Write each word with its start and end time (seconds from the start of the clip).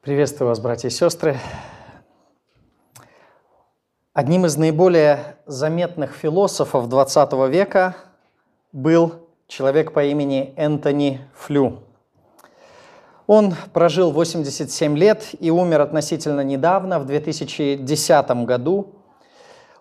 Приветствую 0.00 0.50
вас, 0.50 0.60
братья 0.60 0.86
и 0.86 0.92
сестры. 0.92 1.36
Одним 4.12 4.46
из 4.46 4.56
наиболее 4.56 5.38
заметных 5.44 6.14
философов 6.14 6.86
XX 6.86 7.50
века 7.50 7.96
был 8.70 9.26
человек 9.48 9.92
по 9.92 10.04
имени 10.04 10.54
Энтони 10.56 11.20
Флю. 11.34 11.80
Он 13.26 13.56
прожил 13.72 14.12
87 14.12 14.96
лет 14.96 15.30
и 15.40 15.50
умер 15.50 15.80
относительно 15.80 16.42
недавно, 16.42 17.00
в 17.00 17.04
2010 17.04 18.30
году. 18.44 18.94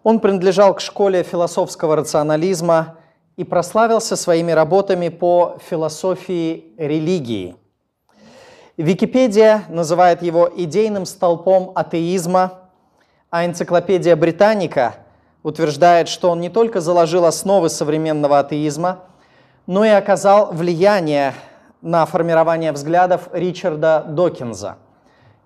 Он 0.01 0.19
принадлежал 0.19 0.73
к 0.73 0.81
школе 0.81 1.21
философского 1.21 1.95
рационализма 1.95 2.97
и 3.35 3.43
прославился 3.43 4.15
своими 4.15 4.51
работами 4.51 5.09
по 5.09 5.59
философии 5.69 6.73
религии– 6.75 7.55
Википедия 8.77 9.63
называет 9.69 10.21
его 10.21 10.47
идейным 10.55 11.07
столпом 11.07 11.71
атеизма, 11.73 12.59
а 13.31 13.43
энциклопедия 13.43 14.15
Британика 14.15 14.97
утверждает, 15.41 16.07
что 16.07 16.29
он 16.29 16.41
не 16.41 16.49
только 16.49 16.79
заложил 16.79 17.25
основы 17.25 17.69
современного 17.69 18.37
атеизма, 18.37 18.99
но 19.65 19.83
и 19.83 19.89
оказал 19.89 20.51
влияние 20.53 21.33
на 21.81 22.05
формирование 22.05 22.71
взглядов 22.71 23.29
Ричарда 23.33 24.05
Докинза. 24.07 24.77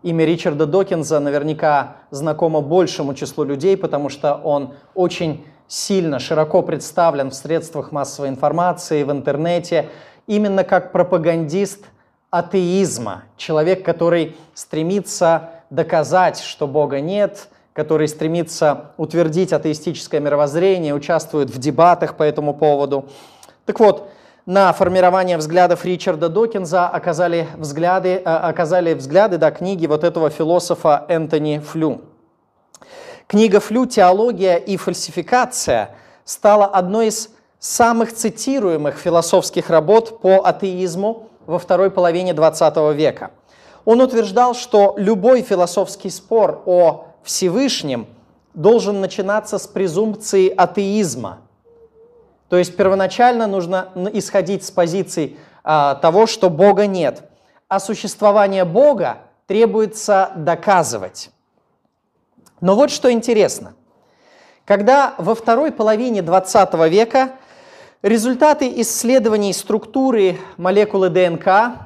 Имя 0.04 0.26
Ричарда 0.26 0.66
Докинза 0.66 1.22
наверняка 1.22 1.96
знакомо 2.10 2.60
большему 2.60 3.14
числу 3.14 3.46
людей, 3.46 3.78
потому 3.78 4.10
что 4.10 4.36
он 4.36 4.74
очень 4.94 5.46
сильно, 5.70 6.20
широко 6.20 6.64
представлен 6.64 7.30
в 7.30 7.36
средствах 7.36 7.94
массовой 7.94 8.28
информации, 8.28 9.04
в 9.04 9.12
интернете, 9.12 9.88
именно 10.28 10.66
как 10.66 10.92
пропагандист– 10.92 11.86
атеизма, 12.32 13.24
человек, 13.38 13.86
который 13.86 14.38
стремится 14.54 15.50
доказать, 15.70 16.40
что 16.40 16.66
Бога 16.66 17.02
нет, 17.02 17.50
который 17.74 18.08
стремится 18.08 18.92
утвердить 18.98 19.54
атеистическое 19.54 20.20
мировоззрение, 20.20 20.96
участвует 20.96 21.50
в 21.50 21.60
дебатах 21.60 22.16
по 22.16 22.24
этому 22.24 22.54
поводу. 22.54 23.10
Так 23.66 23.80
вот, 23.80 24.10
на 24.46 24.74
формирование 24.74 25.38
взглядов 25.38 25.86
Ричарда 25.86 26.30
Докинза 26.30 26.88
оказали 26.88 27.48
взгляды, 27.58 28.16
э, 28.16 28.22
оказали 28.24 28.94
взгляды 28.94 29.38
да, 29.38 29.52
книги 29.52 29.86
вот 29.86 30.04
этого 30.04 30.30
философа 30.30 31.06
Энтони 31.10 31.60
Флю. 31.60 32.02
Книга 33.28 33.60
Флю 33.60 33.86
«Теология 33.86 34.56
и 34.56 34.78
фальсификация» 34.78 35.92
стала 36.26 36.66
одной 36.66 37.08
из 37.08 37.30
самых 37.60 38.14
цитируемых 38.14 38.98
философских 38.98 39.70
работ 39.70 40.22
по 40.22 40.46
атеизму 40.46 41.30
во 41.46 41.60
второй 41.60 41.92
половине 41.92 42.32
XX 42.32 42.94
века. 42.94 43.32
Он 43.86 44.02
утверждал, 44.02 44.54
что 44.54 44.94
любой 44.98 45.42
философский 45.42 46.10
спор 46.10 46.62
о 46.66 47.08
Всевышнем 47.24 48.08
должен 48.54 49.02
начинаться 49.02 49.58
с 49.58 49.68
презумпции 49.68 50.50
атеизма. 50.50 51.40
То 52.50 52.58
есть 52.58 52.76
первоначально 52.76 53.48
нужно 53.48 53.90
исходить 54.14 54.66
с 54.66 54.72
позиции 54.72 55.38
а, 55.64 55.96
того, 55.96 56.28
что 56.28 56.50
Бога 56.50 56.86
нет, 56.86 57.24
а 57.68 57.80
существование 57.80 58.66
Бога 58.66 59.20
требуется 59.48 60.32
доказывать. 60.36 61.32
Но 62.60 62.76
вот 62.76 62.92
что 62.92 63.12
интересно. 63.12 63.74
Когда 64.66 65.16
во 65.18 65.34
второй 65.34 65.72
половине 65.72 66.20
XX 66.20 66.90
века 66.90 67.32
Результаты 68.04 68.82
исследований 68.82 69.54
структуры 69.54 70.40
молекулы 70.58 71.10
ДНК, 71.10 71.78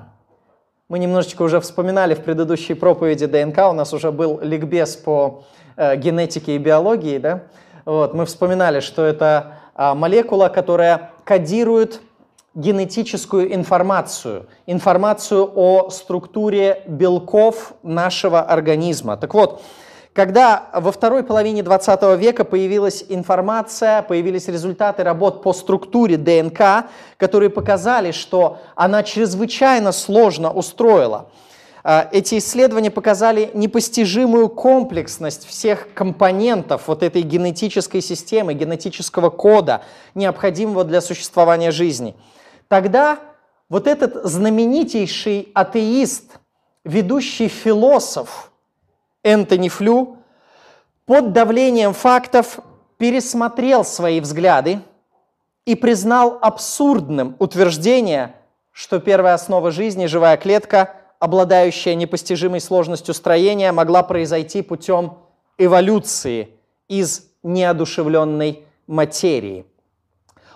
мы 0.88 0.98
немножечко 0.98 1.42
уже 1.42 1.60
вспоминали 1.60 2.14
в 2.14 2.24
предыдущей 2.24 2.74
проповеди 2.74 3.26
ДНК, 3.26 3.58
у 3.70 3.74
нас 3.74 3.92
уже 3.92 4.14
был 4.14 4.40
ликбез 4.42 4.96
по 4.96 5.44
э, 5.76 5.98
генетике 5.98 6.56
и 6.56 6.58
биологии, 6.58 7.18
да? 7.18 7.44
вот, 7.84 8.14
мы 8.14 8.26
вспоминали, 8.26 8.80
что 8.80 9.04
это 9.04 9.58
э, 9.76 9.94
молекула, 9.94 10.48
которая 10.48 11.12
кодирует 11.26 12.00
генетическую 12.54 13.54
информацию, 13.54 14.48
информацию 14.68 15.52
о 15.54 15.90
структуре 15.90 16.84
белков 16.88 17.74
нашего 17.84 18.42
организма. 18.42 19.18
Так 19.18 19.34
вот, 19.34 19.62
когда 20.16 20.70
во 20.72 20.94
второй 20.94 21.24
половине 21.24 21.62
20 21.62 22.18
века 22.18 22.46
появилась 22.46 23.04
информация, 23.10 24.02
появились 24.02 24.48
результаты 24.48 25.04
работ 25.04 25.44
по 25.44 25.52
структуре 25.52 26.16
ДНК, 26.16 26.90
которые 27.18 27.50
показали, 27.50 28.12
что 28.12 28.60
она 28.76 29.04
чрезвычайно 29.04 29.92
сложно 29.92 30.54
устроила. 30.54 31.30
А, 31.84 32.08
эти 32.14 32.38
исследования 32.38 32.92
показали 32.92 33.52
непостижимую 33.54 34.48
комплексность 34.48 35.46
всех 35.46 35.94
компонентов 35.94 36.84
вот 36.88 37.04
этой 37.04 37.22
генетической 37.22 38.00
системы, 38.00 38.54
генетического 38.54 39.30
кода, 39.30 39.84
необходимого 40.14 40.86
для 40.86 41.02
существования 41.02 41.72
жизни. 41.72 42.16
Тогда 42.70 43.20
вот 43.68 43.86
этот 43.86 44.24
знаменитейший 44.24 45.50
атеист, 45.54 46.40
ведущий 46.86 47.50
философ– 47.50 48.50
Энтони 49.26 49.70
Флю 49.70 50.18
под 51.08 51.34
давлением 51.34 51.94
фактов 51.94 52.60
пересмотрел 52.98 53.84
свои 53.84 54.20
взгляды 54.20 54.80
и 55.66 55.74
признал 55.74 56.38
абсурдным 56.42 57.36
утверждение, 57.40 58.36
что 58.72 59.00
первая 59.00 59.34
основа 59.34 59.72
жизни, 59.72 60.06
живая 60.06 60.38
клетка, 60.38 60.94
обладающая 61.18 61.96
непостижимой 61.96 62.62
сложностью 62.62 63.16
строения, 63.16 63.72
могла 63.72 64.04
произойти 64.04 64.62
путем 64.62 65.18
эволюции 65.58 66.50
из 66.88 67.28
неодушевленной 67.42 68.64
материи. 68.86 69.66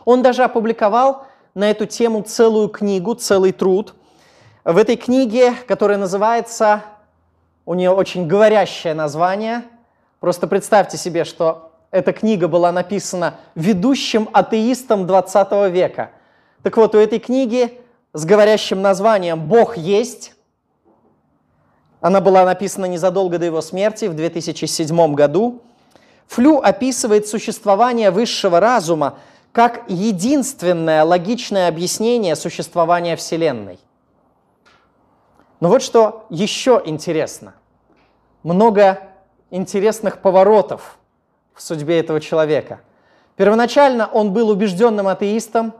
Он 0.05 0.21
даже 0.21 0.43
опубликовал 0.43 1.25
на 1.55 1.71
эту 1.71 1.87
тему 1.87 2.21
целую 2.21 2.69
книгу, 2.69 3.15
целый 3.15 3.51
труд. 3.51 3.95
В 4.63 4.77
этой 4.77 4.95
книге, 4.95 5.55
которая 5.67 5.97
называется 5.97 6.83
у 7.69 7.75
нее 7.75 7.91
очень 7.91 8.25
говорящее 8.25 8.95
название. 8.95 9.61
Просто 10.19 10.47
представьте 10.47 10.97
себе, 10.97 11.23
что 11.23 11.71
эта 11.91 12.13
книга 12.13 12.47
была 12.47 12.71
написана 12.71 13.35
ведущим 13.53 14.27
атеистом 14.33 15.05
20 15.05 15.71
века. 15.71 16.09
Так 16.63 16.77
вот, 16.77 16.95
у 16.95 16.97
этой 16.97 17.19
книги 17.19 17.79
с 18.11 18.25
говорящим 18.25 18.81
названием 18.81 19.47
«Бог 19.47 19.77
есть», 19.77 20.33
она 22.01 22.21
была 22.21 22.43
написана 22.43 22.85
незадолго 22.85 23.37
до 23.37 23.45
его 23.45 23.61
смерти, 23.61 24.05
в 24.05 24.15
2007 24.15 25.13
году. 25.13 25.61
Флю 26.25 26.57
описывает 26.57 27.27
существование 27.27 28.09
высшего 28.09 28.59
разума 28.59 29.19
как 29.51 29.83
единственное 29.87 31.03
логичное 31.03 31.67
объяснение 31.67 32.35
существования 32.35 33.15
Вселенной. 33.15 33.77
Но 35.59 35.69
вот 35.69 35.83
что 35.83 36.25
еще 36.31 36.81
интересно 36.83 37.53
много 38.43 38.99
интересных 39.51 40.21
поворотов 40.21 40.97
в 41.53 41.61
судьбе 41.61 41.99
этого 41.99 42.21
человека. 42.21 42.81
Первоначально 43.35 44.07
он 44.07 44.33
был 44.33 44.49
убежденным 44.49 45.07
атеистом, 45.07 45.73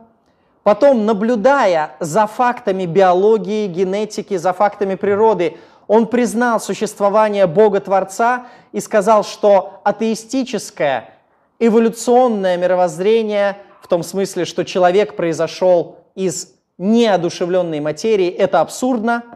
потом, 0.62 1.06
наблюдая 1.06 1.92
за 2.00 2.26
фактами 2.26 2.86
биологии, 2.86 3.66
генетики, 3.66 4.36
за 4.36 4.52
фактами 4.52 4.94
природы, 4.94 5.56
он 5.86 6.06
признал 6.06 6.60
существование 6.60 7.46
Бога-творца 7.46 8.46
и 8.72 8.80
сказал, 8.80 9.24
что 9.24 9.80
атеистическое 9.84 11.10
эволюционное 11.58 12.56
мировоззрение, 12.56 13.58
в 13.82 13.88
том 13.88 14.02
смысле, 14.02 14.44
что 14.44 14.64
человек 14.64 15.16
произошел 15.16 15.98
из 16.14 16.54
неодушевленной 16.78 17.80
материи, 17.80 18.28
это 18.28 18.60
абсурдно– 18.60 19.24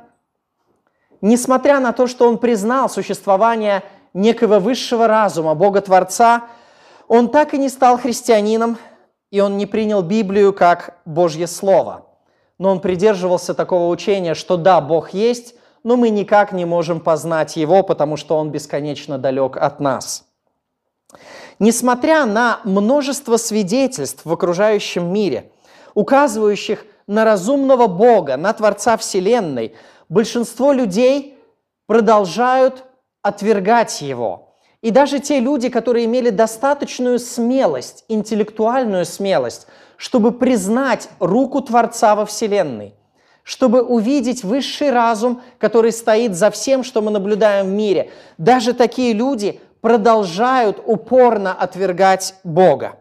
несмотря 1.25 1.81
на 1.81 1.93
то, 1.93 2.07
что 2.07 2.29
он 2.29 2.37
признал 2.37 2.91
существование 2.91 3.83
некого 4.13 4.61
высшего 4.61 5.09
разума, 5.09 5.55
Бога-творца, 5.55 6.45
он 7.09 7.31
так 7.31 7.55
и 7.55 7.59
не 7.59 7.71
стал 7.71 7.99
христианином, 7.99 8.77
и 9.31 9.41
он 9.41 9.57
не 9.57 9.65
принял 9.65 10.03
Библию 10.03 10.53
как 10.53 10.99
Божье 11.07 11.47
Слово. 11.47 12.07
Но 12.59 12.71
он 12.71 12.81
придерживался 12.81 13.55
такого 13.55 13.89
учения, 13.89 14.35
что 14.35 14.59
да, 14.59 14.81
Бог 14.83 15.11
есть, 15.15 15.55
но 15.83 15.97
мы 15.97 16.11
никак 16.11 16.53
не 16.53 16.67
можем 16.67 17.01
познать 17.01 17.57
Его, 17.57 17.83
потому 17.83 18.17
что 18.17 18.37
Он 18.37 18.51
бесконечно 18.51 19.19
далек 19.19 19.57
от 19.57 19.81
нас. 19.81 20.25
Несмотря 21.59 22.27
на 22.27 22.61
множество 22.65 23.39
свидетельств 23.39 24.25
в 24.25 24.33
окружающем 24.33 25.11
мире, 25.11 25.51
указывающих 25.95 26.85
на 27.07 27.25
разумного 27.25 27.87
Бога, 27.87 28.37
на 28.37 28.53
Творца 28.53 28.99
Вселенной– 28.99 29.75
большинство 30.09 30.73
людей 30.73 31.39
продолжают 31.87 32.85
отвергать 33.23 34.03
его. 34.03 34.57
И 34.83 34.91
даже 34.91 35.19
те 35.19 35.41
люди, 35.41 35.71
которые 35.71 36.05
имели 36.05 36.31
достаточную 36.31 37.19
смелость, 37.19 38.05
интеллектуальную 38.09 39.07
смелость, 39.07 39.67
чтобы 39.97 40.33
признать 40.33 41.09
руку 41.21 41.63
Творца 41.63 42.15
во 42.15 42.27
Вселенной, 42.27 42.95
чтобы 43.43 43.83
увидеть 43.83 44.45
высший 44.45 44.91
разум, 44.91 45.43
который 45.59 45.93
стоит 45.93 46.35
за 46.35 46.51
всем, 46.51 46.85
что 46.85 47.01
мы 47.01 47.11
наблюдаем 47.11 47.67
в 47.67 47.71
мире. 47.71 48.11
Даже 48.37 48.75
такие 48.75 49.15
люди 49.15 49.61
продолжают 49.81 50.83
упорно 50.85 51.55
отвергать 51.55 52.35
Бога. 52.45 52.99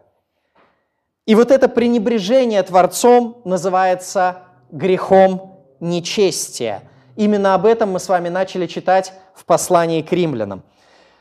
И 1.26 1.34
вот 1.34 1.50
это 1.50 1.68
пренебрежение 1.68 2.62
Творцом 2.62 3.40
называется 3.44 4.42
грехом 4.70 5.60
нечестия. 5.80 6.82
Именно 7.16 7.54
об 7.54 7.66
этом 7.66 7.92
мы 7.92 8.00
с 8.00 8.08
вами 8.08 8.28
начали 8.28 8.66
читать 8.66 9.12
в 9.34 9.44
послании 9.44 10.02
к 10.02 10.12
римлянам. 10.12 10.62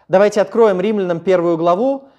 Давайте 0.08 0.42
откроем 0.42 0.82
римлянам 0.82 1.20
первую 1.20 1.58
главу, 1.58 2.10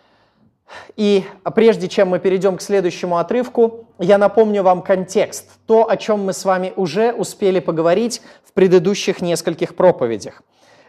и 0.97 1.25
прежде 1.55 1.89
чем 1.89 2.09
мы 2.09 2.19
перейдем 2.19 2.57
к 2.57 2.63
следующему 2.63 3.19
отрывку, 3.19 3.87
я 3.99 4.17
напомню 4.17 4.63
вам 4.63 4.83
контекст, 4.83 5.51
то, 5.67 5.89
о 5.91 5.97
чем 5.97 6.25
мы 6.25 6.33
с 6.33 6.45
вами 6.45 6.73
уже 6.77 7.13
успели 7.13 7.61
поговорить 7.61 8.23
в 8.45 8.53
предыдущих 8.53 9.21
нескольких 9.21 9.77
проповедях. 9.77 10.43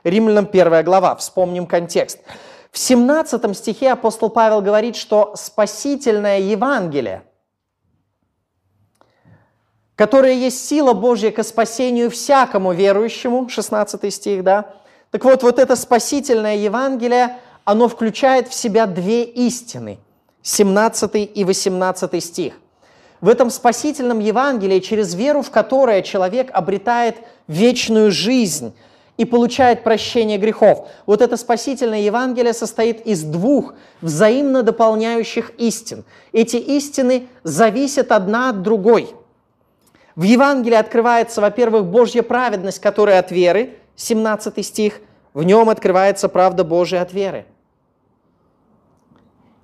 Римлянам 0.03 0.45
первая 0.45 0.83
глава, 0.83 1.15
вспомним 1.15 1.65
контекст. 1.65 2.19
В 2.71 2.77
17 2.77 3.57
стихе 3.57 3.91
апостол 3.91 4.29
Павел 4.29 4.61
говорит, 4.61 4.95
что 4.95 5.33
спасительное 5.35 6.39
Евангелие, 6.39 7.23
которое 9.95 10.33
есть 10.33 10.65
сила 10.67 10.93
Божья 10.93 11.31
к 11.31 11.43
спасению 11.43 12.09
всякому 12.09 12.73
верующему, 12.73 13.49
16 13.49 14.13
стих, 14.13 14.43
да, 14.43 14.73
так 15.11 15.23
вот, 15.23 15.43
вот 15.43 15.59
это 15.59 15.75
спасительное 15.75 16.57
Евангелие– 16.57 17.37
оно 17.65 17.89
включает 17.89 18.47
в 18.47 18.53
себя 18.53 18.85
две 18.85 19.23
истины, 19.23 19.97
17 20.43 21.31
и 21.33 21.43
18 21.43 22.23
стих. 22.23 22.53
В 23.21 23.27
этом 23.27 23.49
спасительном 23.49 24.19
Евангелии, 24.19 24.79
через 24.79 25.15
веру 25.15 25.41
в 25.41 25.49
которое 25.49 26.03
человек 26.03 26.51
обретает 26.53 27.17
вечную 27.47 28.11
жизнь 28.11 28.73
и 29.17 29.25
получает 29.25 29.83
прощение 29.83 30.37
грехов. 30.37 30.89
Вот 31.07 31.21
это 31.21 31.37
спасительное 31.37 32.01
Евангелие 32.01 32.53
состоит 32.53 33.05
из 33.07 33.23
двух 33.23 33.73
взаимно 34.01 34.61
дополняющих 34.61 35.51
истин. 35.57 36.03
Эти 36.33 36.57
истины 36.57 37.27
зависят 37.43 38.11
одна 38.11 38.49
от 38.49 38.61
другой. 38.61 39.15
В 40.15 40.23
Евангелии 40.23 40.75
открывается, 40.75 41.41
во-первых, 41.41 41.85
Божья 41.85 42.23
праведность, 42.23 42.79
которая 42.79 43.19
от 43.19 43.31
веры, 43.31 43.75
17 43.95 44.65
стих, 44.65 45.01
в 45.33 45.43
нем 45.43 45.69
открывается 45.69 46.29
правда 46.29 46.63
Божия 46.63 47.01
от 47.01 47.13
веры– 47.13 47.45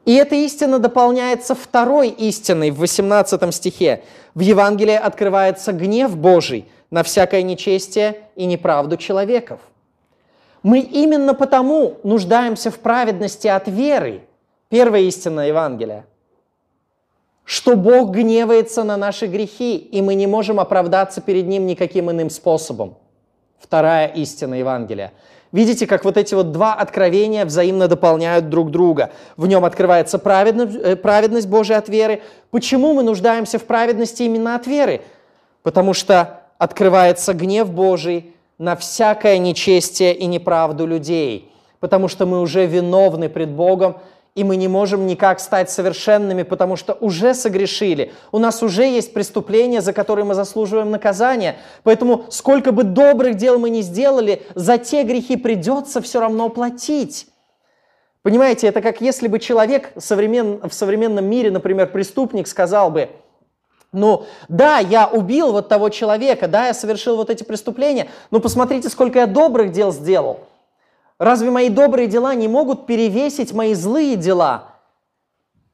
и 0.05 0.15
эта 0.15 0.35
истина 0.35 0.79
дополняется 0.79 1.53
второй 1.53 2.09
истиной 2.09 2.71
в 2.71 2.79
18 2.79 3.53
стихе. 3.53 4.03
В 4.33 4.39
Евангелии 4.39 4.95
открывается 4.95 5.73
гнев 5.73 6.17
Божий 6.17 6.67
на 6.89 7.03
всякое 7.03 7.43
нечестие 7.43 8.21
и 8.35 8.45
неправду 8.45 8.97
человеков. 8.97 9.59
Мы 10.63 10.79
именно 10.79 11.33
потому 11.33 11.97
нуждаемся 12.03 12.71
в 12.71 12.79
праведности 12.79 13.47
от 13.47 13.67
веры, 13.67 14.21
первая 14.69 15.01
истина 15.03 15.47
Евангелия, 15.47 16.05
что 17.43 17.75
Бог 17.75 18.11
гневается 18.11 18.83
на 18.83 18.97
наши 18.97 19.27
грехи, 19.27 19.77
и 19.77 20.01
мы 20.01 20.15
не 20.15 20.27
можем 20.27 20.59
оправдаться 20.59 21.21
перед 21.21 21.47
Ним 21.47 21.65
никаким 21.65 22.09
иным 22.11 22.29
способом. 22.29 22.97
Вторая 23.59 24.07
истина 24.07 24.55
Евангелия– 24.55 25.11
Видите, 25.51 25.85
как 25.85 26.05
вот 26.05 26.15
эти 26.15 26.33
вот 26.33 26.51
два 26.51 26.73
откровения 26.73 27.45
взаимно 27.45 27.89
дополняют 27.89 28.49
друг 28.49 28.71
друга. 28.71 29.11
В 29.35 29.47
нем 29.47 29.65
открывается 29.65 30.17
праведность, 30.17 30.77
э, 30.77 30.95
праведность 30.95 31.47
Божия 31.47 31.77
от 31.77 31.89
веры. 31.89 32.21
Почему 32.51 32.93
мы 32.93 33.03
нуждаемся 33.03 33.59
в 33.59 33.63
праведности 33.63 34.23
именно 34.23 34.55
от 34.55 34.65
веры? 34.65 35.01
Потому 35.61 35.93
что 35.93 36.41
открывается 36.57 37.33
гнев 37.33 37.69
Божий 37.69 38.33
на 38.57 38.77
всякое 38.77 39.39
нечестие 39.39 40.15
и 40.15 40.25
неправду 40.25 40.85
людей. 40.85 41.51
Потому 41.81 42.07
что 42.07 42.25
мы 42.25 42.39
уже 42.39 42.65
виновны 42.65 43.27
пред 43.27 43.49
Богом 43.49 43.97
и 44.33 44.43
мы 44.43 44.55
не 44.55 44.67
можем 44.67 45.07
никак 45.07 45.39
стать 45.39 45.69
совершенными, 45.69 46.43
потому 46.43 46.77
что 46.77 46.93
уже 46.93 47.33
согрешили. 47.33 48.13
У 48.31 48.39
нас 48.39 48.63
уже 48.63 48.83
есть 48.83 49.13
преступления, 49.13 49.81
за 49.81 49.91
которые 49.91 50.23
мы 50.23 50.35
заслуживаем 50.35 50.89
наказания. 50.89 51.57
Поэтому 51.83 52.25
сколько 52.29 52.71
бы 52.71 52.83
добрых 52.83 53.35
дел 53.35 53.59
мы 53.59 53.69
ни 53.69 53.81
сделали, 53.81 54.43
за 54.55 54.77
те 54.77 55.03
грехи 55.03 55.35
придется 55.35 56.01
все 56.01 56.21
равно 56.21 56.47
платить. 56.49 57.27
Понимаете, 58.21 58.67
это 58.67 58.81
как 58.81 59.01
если 59.01 59.27
бы 59.27 59.39
человек 59.39 59.91
современ, 59.97 60.61
в 60.61 60.73
современном 60.73 61.25
мире, 61.25 61.51
например, 61.51 61.91
преступник 61.91 62.47
сказал 62.47 62.89
бы, 62.89 63.09
ну, 63.91 64.25
да, 64.47 64.77
я 64.77 65.07
убил 65.07 65.51
вот 65.51 65.67
того 65.67 65.89
человека, 65.89 66.47
да, 66.47 66.67
я 66.67 66.73
совершил 66.73 67.17
вот 67.17 67.29
эти 67.29 67.43
преступления, 67.43 68.07
но 68.29 68.39
посмотрите, 68.39 68.87
сколько 68.87 69.19
я 69.19 69.27
добрых 69.27 69.71
дел 69.71 69.91
сделал– 69.91 70.39
Разве 71.21 71.51
мои 71.51 71.69
добрые 71.69 72.07
дела 72.07 72.33
не 72.33 72.47
могут 72.47 72.87
перевесить 72.87 73.53
мои 73.53 73.75
злые 73.75 74.15
дела? 74.15 74.69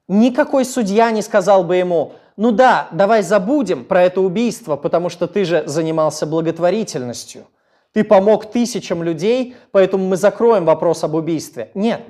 Никакой 0.09 0.65
судья 0.65 1.09
не 1.11 1.21
сказал 1.21 1.63
бы 1.63 1.77
ему, 1.77 2.15
ну 2.35 2.51
да, 2.51 2.89
давай 2.91 3.23
забудем 3.23 3.85
про 3.85 4.03
это 4.03 4.19
убийство, 4.19 4.75
потому 4.75 5.07
что 5.07 5.25
ты 5.25 5.45
же 5.45 5.63
занимался 5.65 6.25
благотворительностью. 6.25 7.45
Ты 7.93 8.03
помог 8.03 8.51
тысячам 8.51 9.03
людей, 9.03 9.55
поэтому 9.71 10.05
мы 10.05 10.17
закроем 10.17 10.65
вопрос 10.65 11.05
об 11.05 11.15
убийстве. 11.15 11.71
Нет. 11.75 12.01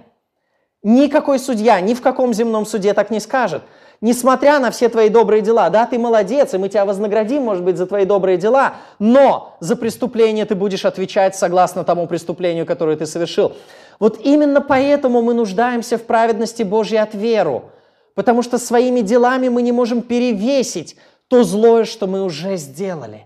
Никакой 0.81 1.37
судья 1.37 1.79
ни 1.79 1.93
в 1.93 2.01
каком 2.01 2.33
земном 2.33 2.65
суде 2.65 2.95
так 2.95 3.11
не 3.11 3.19
скажет– 3.19 3.61
несмотря 4.01 4.59
на 4.59 4.71
все 4.71 4.89
твои 4.89 5.09
добрые 5.09 5.41
дела, 5.41 5.69
да, 5.69 5.85
ты 5.85 5.97
молодец, 5.97 6.53
и 6.53 6.57
мы 6.57 6.69
тебя 6.69 6.85
вознаградим, 6.85 7.43
может 7.43 7.63
быть, 7.63 7.77
за 7.77 7.85
твои 7.85 8.05
добрые 8.05 8.37
дела, 8.37 8.75
но 8.99 9.57
за 9.59 9.75
преступление 9.75 10.45
ты 10.45 10.55
будешь 10.55 10.85
отвечать 10.85 11.35
согласно 11.35 11.83
тому 11.83 12.07
преступлению, 12.07 12.65
которое 12.65 12.97
ты 12.97 13.05
совершил. 13.05 13.53
Вот 13.99 14.19
именно 14.23 14.61
поэтому 14.61 15.21
мы 15.21 15.33
нуждаемся 15.33 15.97
в 15.97 16.03
праведности 16.03 16.63
Божьей 16.63 16.97
от 16.97 17.15
веру, 17.15 17.71
потому 18.13 18.43
что 18.43 18.57
своими 18.57 19.01
делами 19.01 19.49
мы 19.49 19.61
не 19.61 19.71
можем 19.71 20.01
перевесить 20.01 20.95
то 21.27 21.43
злое, 21.43 21.85
что 21.85 22.07
мы 22.07 22.23
уже 22.23 22.55
сделали. 22.57 23.25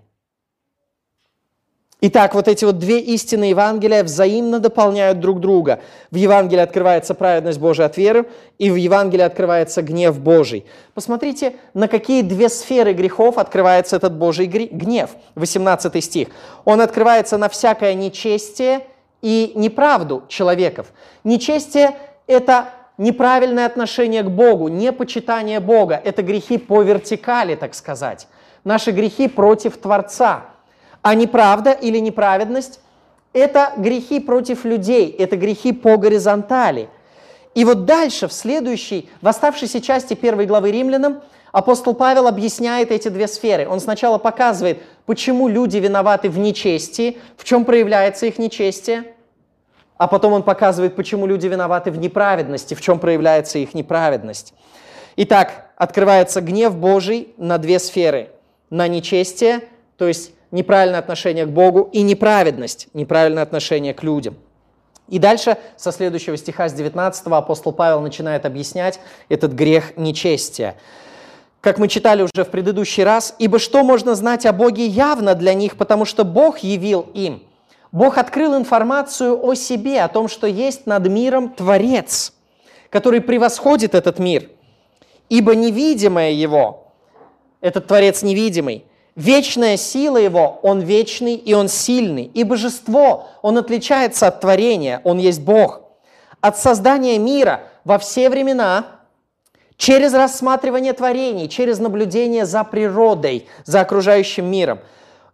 Итак, 2.04 2.34
вот 2.34 2.48
эти 2.48 2.66
вот 2.66 2.80
две 2.80 3.00
истины 3.00 3.44
Евангелия 3.44 4.04
взаимно 4.04 4.58
дополняют 4.58 5.20
друг 5.20 5.40
друга. 5.40 5.82
В 6.10 6.16
Евангелии 6.16 6.64
открывается 6.64 7.14
праведность 7.14 7.60
Божия 7.60 7.86
от 7.86 7.96
веры, 7.96 8.28
и 8.58 8.72
в 8.72 8.76
Евангелии 8.76 9.22
открывается 9.22 9.84
гнев 9.84 10.20
Божий. 10.20 10.66
Посмотрите, 10.96 11.58
на 11.76 11.88
какие 11.88 12.24
две 12.24 12.50
сферы 12.50 12.94
грехов 12.94 13.38
открывается 13.38 13.98
этот 13.98 14.18
Божий 14.18 14.48
гнев. 14.48 15.12
18 15.36 16.04
стих. 16.04 16.30
Он 16.66 16.82
открывается 16.82 17.38
на 17.38 17.50
всякое 17.50 17.94
нечестие 17.94 18.88
и 19.22 19.52
неправду 19.54 20.24
человеков. 20.28 20.88
Нечестие– 21.24 21.98
это 22.26 22.70
неправильное 22.98 23.68
отношение 23.68 24.24
к 24.24 24.32
Богу, 24.32 24.70
непочитание 24.70 25.60
Бога. 25.60 26.02
Это 26.04 26.24
грехи 26.24 26.58
по 26.58 26.82
вертикали, 26.82 27.54
так 27.54 27.76
сказать. 27.76 28.28
Наши 28.64 28.90
грехи 28.90 29.28
против 29.28 29.78
Творца– 29.78 30.46
а 31.02 31.16
неправда 31.16 31.72
или 31.72 31.98
неправедность– 32.00 32.80
это 33.34 33.74
грехи 33.78 34.20
против 34.20 34.66
людей, 34.66 35.10
это 35.18 35.38
грехи 35.38 35.72
по 35.72 35.98
горизонтали. 35.98 36.90
И 37.56 37.66
вот 37.66 37.86
дальше, 37.86 38.28
в 38.28 38.34
следующей, 38.34 39.10
в 39.22 39.28
оставшейся 39.28 39.82
части 39.82 40.14
первой 40.14 40.46
главы 40.46 40.72
римлянам, 40.72 41.22
апостол 41.52 41.94
Павел 41.94 42.28
объясняет 42.28 42.92
эти 42.92 43.10
две 43.10 43.28
сферы. 43.28 43.68
Он 43.68 43.80
сначала 43.80 44.18
показывает, 44.18 44.82
почему 45.06 45.48
люди 45.48 45.78
виноваты 45.78 46.30
в 46.30 46.38
нечестии, 46.38 47.18
в 47.38 47.44
чем 47.44 47.66
проявляется 47.66 48.26
их 48.26 48.38
нечестие, 48.38 49.04
а 49.98 50.08
потом 50.08 50.34
он 50.34 50.44
показывает, 50.44 50.96
почему 50.96 51.28
люди 51.28 51.48
виноваты 51.48 51.92
в 51.92 51.98
неправедности, 51.98 52.74
в 52.74 52.82
чем 52.82 53.00
проявляется 53.00 53.60
их 53.60 53.74
неправедность. 53.74 54.54
Итак, 55.16 55.72
открывается 55.76 56.42
гнев 56.42 56.76
Божий 56.76 57.34
на 57.38 57.58
две 57.58 57.80
сферы. 57.80 58.30
На 58.70 58.88
нечестие, 58.88 59.62
то 59.98 60.08
есть 60.08 60.32
неправильное 60.52 61.00
отношение 61.00 61.46
к 61.46 61.50
Богу 61.50 61.90
и 61.92 62.02
неправедность, 62.02 62.88
неправильное 62.94 63.44
отношение 63.44 63.94
к 63.94 64.04
людям. 64.04 64.36
И 65.08 65.20
дальше, 65.20 65.58
со 65.76 65.92
следующего 65.92 66.38
стиха, 66.38 66.70
с 66.70 66.74
19 66.74 67.28
апостол 67.28 67.74
Павел 67.74 68.02
начинает 68.02 68.46
объяснять 68.46 69.00
этот 69.28 69.52
грех 69.52 69.98
нечестия. 69.98 70.76
Как 71.60 71.78
мы 71.78 71.88
читали 71.88 72.24
уже 72.24 72.46
в 72.46 72.50
предыдущий 72.50 73.04
раз, 73.04 73.36
«Ибо 73.38 73.60
что 73.60 73.84
можно 73.84 74.16
знать 74.16 74.46
о 74.46 74.54
Боге 74.54 74.86
явно 74.86 75.36
для 75.36 75.54
них, 75.54 75.78
потому 75.78 76.06
что 76.06 76.24
Бог 76.24 76.60
явил 76.60 77.02
им». 77.14 77.44
Бог 77.92 78.18
открыл 78.18 78.56
информацию 78.56 79.38
о 79.46 79.54
себе, 79.54 80.02
о 80.02 80.08
том, 80.08 80.30
что 80.30 80.48
есть 80.48 80.86
над 80.86 81.08
миром 81.10 81.50
Творец, 81.50 82.34
который 82.90 83.20
превосходит 83.20 83.96
этот 83.96 84.18
мир. 84.18 84.50
Ибо 85.28 85.56
невидимое 85.56 86.32
Его, 86.32 86.94
этот 87.60 87.88
Творец 87.88 88.24
невидимый, 88.24 88.86
Вечная 89.22 89.78
сила 89.78 90.18
Его, 90.18 90.58
Он 90.64 90.80
вечный 90.80 91.36
и 91.36 91.54
Он 91.54 91.68
сильный. 91.68 92.24
И 92.24 92.44
божество, 92.44 93.28
Он 93.44 93.60
отличается 93.60 94.26
от 94.26 94.42
творения, 94.42 95.00
Он 95.04 95.20
есть 95.20 95.42
Бог. 95.42 95.82
От 96.42 96.58
создания 96.58 97.20
мира 97.20 97.62
во 97.84 98.00
все 98.00 98.32
времена, 98.32 98.84
через 99.78 100.16
рассматривание 100.16 100.94
творений, 100.94 101.50
через 101.50 101.78
наблюдение 101.78 102.48
за 102.48 102.64
природой, 102.64 103.48
за 103.64 103.82
окружающим 103.82 104.46
миром, 104.46 104.80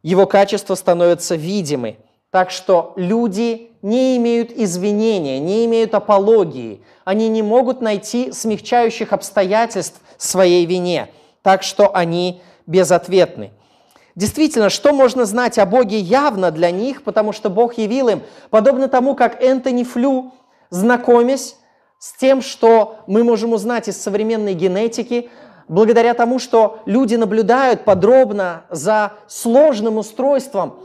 его 0.04 0.26
качества 0.26 0.76
становятся 0.76 1.36
видимы. 1.36 1.96
Так 2.30 2.52
что 2.52 2.92
люди 2.98 3.72
не 3.82 4.18
имеют 4.18 4.52
извинения, 4.52 5.40
не 5.40 5.64
имеют 5.64 5.94
апологии. 5.94 6.82
Они 7.06 7.30
не 7.30 7.42
могут 7.42 7.80
найти 7.80 8.34
смягчающих 8.34 9.14
обстоятельств 9.14 10.02
своей 10.18 10.66
вине. 10.66 11.08
Так 11.42 11.64
что 11.64 11.96
они 11.96 12.42
безответны. 12.66 13.54
Действительно, 14.18 14.72
что 14.72 14.94
можно 14.94 15.26
знать 15.26 15.60
о 15.60 15.68
Боге 15.68 16.00
явно 16.00 16.50
для 16.50 16.72
них, 16.72 17.04
потому 17.04 17.34
что 17.34 17.52
Бог 17.52 17.76
явил 17.78 18.10
им, 18.10 18.24
подобно 18.50 18.88
тому, 18.88 19.14
как 19.14 19.44
Энтони 19.44 19.84
Флю, 19.84 20.34
знакомясь 20.72 21.56
с 22.00 22.14
тем, 22.14 22.42
что 22.42 23.02
мы 23.06 23.24
можем 23.24 23.54
узнать 23.54 23.88
из 23.88 24.02
современной 24.02 24.56
генетики, 24.56 25.30
благодаря 25.68 26.16
тому, 26.16 26.40
что 26.40 26.80
люди 26.88 27.14
наблюдают 27.14 27.86
подробно 27.86 28.64
за 28.72 29.14
сложным 29.28 29.98
устройством, 29.98 30.80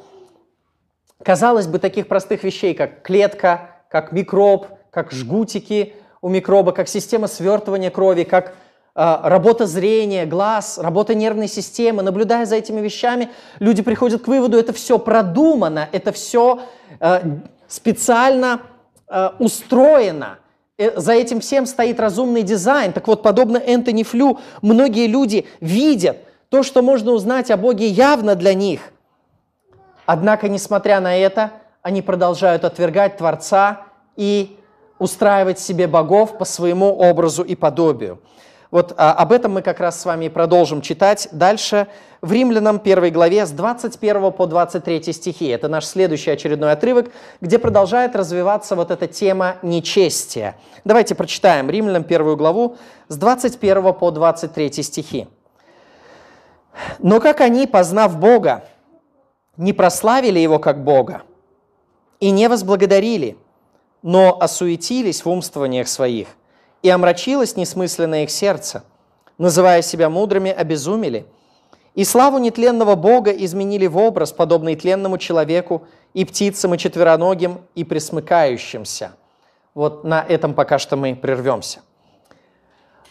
казалось 1.25 1.67
бы, 1.67 1.79
таких 1.79 2.09
простых 2.09 2.45
вещей, 2.45 2.75
как 2.75 3.01
клетка, 3.01 3.81
как 3.89 4.13
микроб, 4.13 4.67
как 4.91 5.11
жгутики 5.11 5.95
у 6.21 6.29
микроба, 6.29 6.73
как 6.73 6.87
система 6.87 7.29
свертывания 7.29 7.91
крови, 7.91 8.25
как 8.25 8.55
работа 8.95 9.67
зрения, 9.67 10.27
глаз, 10.27 10.79
работа 10.79 11.15
нервной 11.15 11.49
системы. 11.49 12.03
Наблюдая 12.03 12.45
за 12.45 12.57
этими 12.57 12.81
вещами, 12.81 13.31
люди 13.59 13.83
приходят 13.83 14.23
к 14.23 14.29
выводу, 14.29 14.59
это 14.59 14.73
все 14.73 14.99
продумано, 14.99 15.89
это 15.93 16.13
все 16.13 16.61
э, 17.01 17.23
специально 17.69 18.61
э, 19.09 19.31
устроено. 19.39 20.39
Э, 20.77 20.99
за 21.01 21.13
этим 21.13 21.41
всем 21.41 21.67
стоит 21.67 22.01
разумный 22.01 22.43
дизайн. 22.43 22.93
Так 22.93 23.07
вот, 23.09 23.23
подобно 23.23 23.57
Энтони 23.57 24.03
Флю, 24.03 24.39
многие 24.61 25.07
люди 25.07 25.47
видят 25.61 26.19
то, 26.51 26.63
что 26.63 26.83
можно 26.83 27.13
узнать 27.13 27.51
о 27.51 27.57
Боге 27.57 27.87
явно 27.87 28.35
для 28.35 28.53
них. 28.53 28.81
Однако, 30.05 30.49
несмотря 30.49 31.01
на 31.01 31.17
это, 31.17 31.53
они 31.81 32.03
продолжают 32.03 32.65
отвергать 32.65 33.17
Творца 33.17 33.87
и 34.17 34.59
устраивать 34.99 35.59
себе 35.59 35.87
богов 35.87 36.37
по 36.39 36.45
своему 36.45 36.95
образу 36.97 37.43
и 37.43 37.55
подобию. 37.55 38.21
Вот 38.73 38.95
а, 38.97 39.13
об 39.13 39.33
этом 39.33 39.53
мы 39.53 39.61
как 39.61 39.81
раз 39.81 40.01
с 40.01 40.05
вами 40.07 40.25
и 40.25 40.29
продолжим 40.31 40.81
читать 40.81 41.29
дальше 41.31 41.89
в 42.23 42.33
Римлянам 42.33 42.81
1 42.83 43.13
главе 43.13 43.45
с 43.45 43.51
21 43.51 44.33
по 44.33 44.47
23 44.47 45.13
стихи. 45.13 45.47
Это 45.49 45.69
наш 45.69 45.85
следующий 45.85 46.31
очередной 46.31 46.73
отрывок, 46.73 47.11
где 47.43 47.59
продолжает 47.59 48.17
развиваться 48.17 48.75
вот 48.75 48.91
эта 48.91 49.07
тема 49.07 49.57
нечестия. 49.61 50.57
Давайте 50.85 51.15
прочитаем 51.15 51.69
Римлянам 51.69 52.07
1 52.09 52.37
главу 52.39 52.79
с 53.09 53.17
21 53.19 53.93
по 53.93 54.11
23 54.11 54.83
стихи. 54.83 55.29
«Но 56.99 57.21
как 57.21 57.43
они, 57.43 57.67
познав 57.67 58.19
Бога, 58.19 58.65
не 59.59 59.75
прославили 59.75 60.39
Его 60.39 60.59
как 60.59 60.83
Бога 60.83 61.21
и 62.21 62.31
не 62.31 62.49
возблагодарили, 62.49 63.37
но 64.01 64.39
осуетились 64.41 65.27
в 65.27 65.29
умствованиях 65.29 65.89
своих, 65.89 66.29
и 66.83 66.89
омрачилось 66.89 67.57
несмысленное 67.57 68.25
их 68.25 68.31
сердце, 68.31 68.85
называя 69.39 69.83
себя 69.83 70.11
мудрыми, 70.11 70.51
обезумели– 70.51 71.27
и 71.95 72.05
славу 72.05 72.39
нетленного 72.39 72.95
Бога 72.95 73.31
изменили 73.31 73.87
в 73.87 73.99
образ, 73.99 74.33
подобный 74.33 74.77
тленному 74.77 75.19
человеку, 75.19 75.87
и 76.15 76.25
птицам, 76.25 76.75
и 76.75 76.79
четвероногим, 76.79 77.61
и 77.75 77.85
присмыкающимся. 77.85 79.13
Вот 79.75 80.05
на 80.05 80.25
этом 80.27 80.55
пока 80.55 80.79
что 80.79 80.97
мы 80.97 81.15
прервемся. 81.15 81.81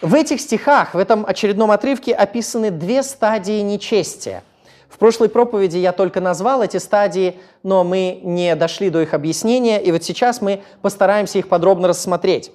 В 0.02 0.16
этих 0.16 0.42
стихах, 0.42 0.96
в 0.96 0.98
этом 0.98 1.26
очередном 1.28 1.70
отрывке 1.70 2.14
описаны 2.14 2.72
две 2.72 3.04
стадии 3.04 3.62
нечестия. 3.62 4.44
В 4.90 4.98
прошлой 4.98 5.30
проповеди 5.30 5.78
я 5.78 5.94
только 5.94 6.20
назвал 6.22 6.64
эти 6.64 6.78
стадии, 6.78 7.40
но 7.64 7.84
мы 7.84 8.20
не 8.24 8.56
дошли 8.56 8.90
до 8.90 9.02
их 9.02 9.14
объяснения, 9.14 9.82
и 9.82 9.92
вот 9.92 10.04
сейчас 10.04 10.42
мы 10.42 10.64
постараемся 10.82 11.38
их 11.38 11.48
подробно 11.48 11.88
рассмотреть. 11.88 12.52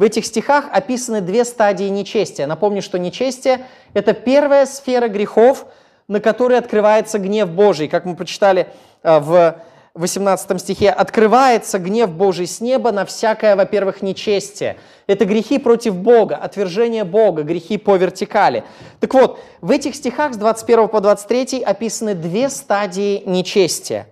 В 0.00 0.02
этих 0.02 0.24
стихах 0.24 0.64
описаны 0.72 1.20
две 1.20 1.44
стадии 1.44 1.84
нечестия. 1.84 2.46
Напомню, 2.46 2.80
что 2.80 2.98
нечестие– 2.98 3.66
это 3.92 4.14
первая 4.14 4.64
сфера 4.64 5.08
грехов, 5.08 5.66
на 6.08 6.20
которой 6.20 6.56
открывается 6.56 7.18
гнев 7.18 7.50
Божий. 7.50 7.86
Как 7.86 8.06
мы 8.06 8.16
прочитали 8.16 8.68
а, 9.02 9.20
в 9.20 9.60
18 9.92 10.58
стихе, 10.58 10.88
«Открывается 10.88 11.78
гнев 11.78 12.08
Божий 12.12 12.46
с 12.46 12.62
неба 12.62 12.92
на 12.92 13.04
всякое, 13.04 13.56
во-первых, 13.56 14.00
нечестие». 14.00 14.78
Это 15.06 15.26
грехи 15.26 15.58
против 15.58 15.96
Бога, 15.96 16.36
отвержение 16.36 17.04
Бога, 17.04 17.42
грехи 17.42 17.76
по 17.76 17.96
вертикали. 17.96 18.64
Так 19.00 19.12
вот, 19.12 19.38
в 19.60 19.70
этих 19.70 19.94
стихах 19.94 20.32
с 20.32 20.38
21 20.38 20.88
по 20.88 21.02
23 21.02 21.62
описаны 21.62 22.14
две 22.14 22.48
стадии 22.48 23.22
нечестия. 23.26 24.06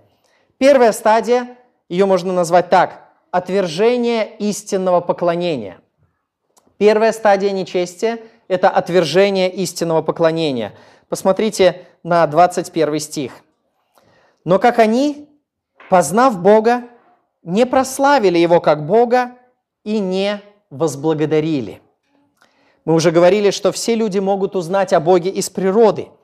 Первая 0.59 0.93
стадия, 0.93 1.57
ее 1.89 2.05
можно 2.05 2.35
назвать 2.35 2.69
так– 2.69 3.05
отвержение 3.31 4.37
истинного 4.39 5.01
поклонения. 5.01 5.81
Первая 6.79 7.13
стадия 7.13 7.51
нечестия– 7.51 8.19
это 8.49 8.69
отвержение 8.71 9.51
истинного 9.53 10.03
поклонения. 10.03 10.75
Посмотрите 11.09 11.87
на 12.03 12.27
21 12.27 12.99
стих. 13.01 13.33
«Но 14.45 14.59
как 14.59 14.79
они, 14.79 15.29
познав 15.91 16.41
Бога, 16.41 16.85
не 17.43 17.67
прославили 17.67 18.39
Его 18.39 18.61
как 18.61 18.87
Бога 18.87 19.33
и 19.85 19.99
не 19.99 20.41
возблагодарили». 20.71 21.81
Мы 22.85 22.95
уже 22.95 23.11
говорили, 23.11 23.51
что 23.51 23.73
все 23.73 23.95
люди 23.95 24.19
могут 24.19 24.57
узнать 24.57 24.93
о 24.93 25.01
Боге 25.01 25.31
из 25.31 25.51
природы– 25.51 26.09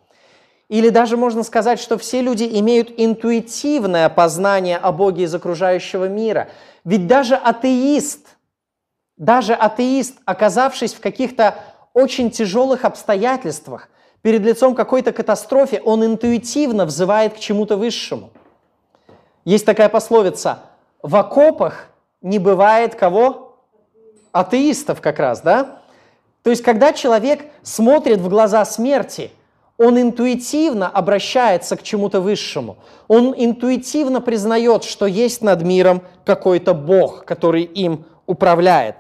или 0.69 0.89
даже 0.89 1.17
можно 1.17 1.43
сказать, 1.43 1.79
что 1.79 1.99
все 1.99 2.23
люди 2.23 2.45
имеют 2.61 2.93
интуитивное 2.97 4.09
познание 4.09 4.79
о 4.79 4.93
Боге 4.93 5.25
из 5.25 5.35
окружающего 5.35 6.09
мира. 6.09 6.49
Ведь 6.85 7.07
даже 7.07 7.35
атеист, 7.35 8.29
даже 9.17 9.55
атеист, 9.55 10.19
оказавшись 10.25 10.95
в 10.95 11.01
каких-то 11.01 11.57
очень 11.93 12.31
тяжелых 12.31 12.85
обстоятельствах, 12.85 13.89
перед 14.23 14.41
лицом 14.41 14.75
какой-то 14.75 15.13
катастрофе, 15.13 15.83
он 15.85 16.05
интуитивно 16.05 16.87
взывает 16.87 17.35
к 17.35 17.39
чему-то 17.39 17.77
высшему. 17.77 18.31
Есть 19.45 19.67
такая 19.67 19.91
пословица 19.91 20.61
«в 21.03 21.15
окопах 21.15 21.89
не 22.23 22.39
бывает 22.39 22.95
кого?» 22.95 23.59
Атеистов 24.33 25.01
как 25.01 25.19
раз, 25.19 25.43
да? 25.43 25.83
То 26.43 26.51
есть, 26.51 26.63
когда 26.63 26.93
человек 26.93 27.45
смотрит 27.63 28.19
в 28.19 28.29
глаза 28.29 28.65
смерти– 28.65 29.31
он 29.77 30.01
интуитивно 30.01 30.89
обращается 30.89 31.77
к 31.77 31.83
чему-то 31.83 32.21
высшему. 32.21 32.77
Он 33.09 33.35
интуитивно 33.37 34.21
признает, 34.21 34.85
что 34.85 35.07
есть 35.07 35.43
над 35.43 35.63
миром 35.63 36.03
какой-то 36.25 36.75
Бог, 36.75 37.25
который 37.25 37.65
им 37.65 38.05
управляет. 38.27 38.97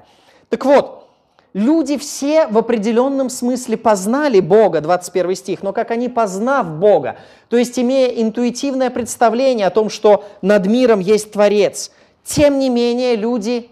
Так 0.49 0.64
вот, 0.64 1.07
люди 1.52 1.97
все 1.97 2.49
в 2.49 2.59
определенном 2.59 3.31
смысле 3.31 3.76
познали 3.76 4.40
Бога, 4.40 4.81
21 4.81 5.37
стих, 5.37 5.62
но 5.62 5.73
как 5.73 5.93
они, 5.93 6.09
познав 6.09 6.66
Бога, 6.66 7.16
то 7.49 7.57
есть 7.57 7.78
имея 7.78 8.09
интуитивное 8.09 8.90
представление 8.90 9.69
о 9.69 9.71
том, 9.71 9.88
что 9.88 10.25
над 10.43 10.66
миром 10.66 10.99
есть 10.99 11.33
Творец, 11.33 11.93
тем 12.25 12.59
не 12.59 12.69
менее 12.69 13.14
люди 13.14 13.71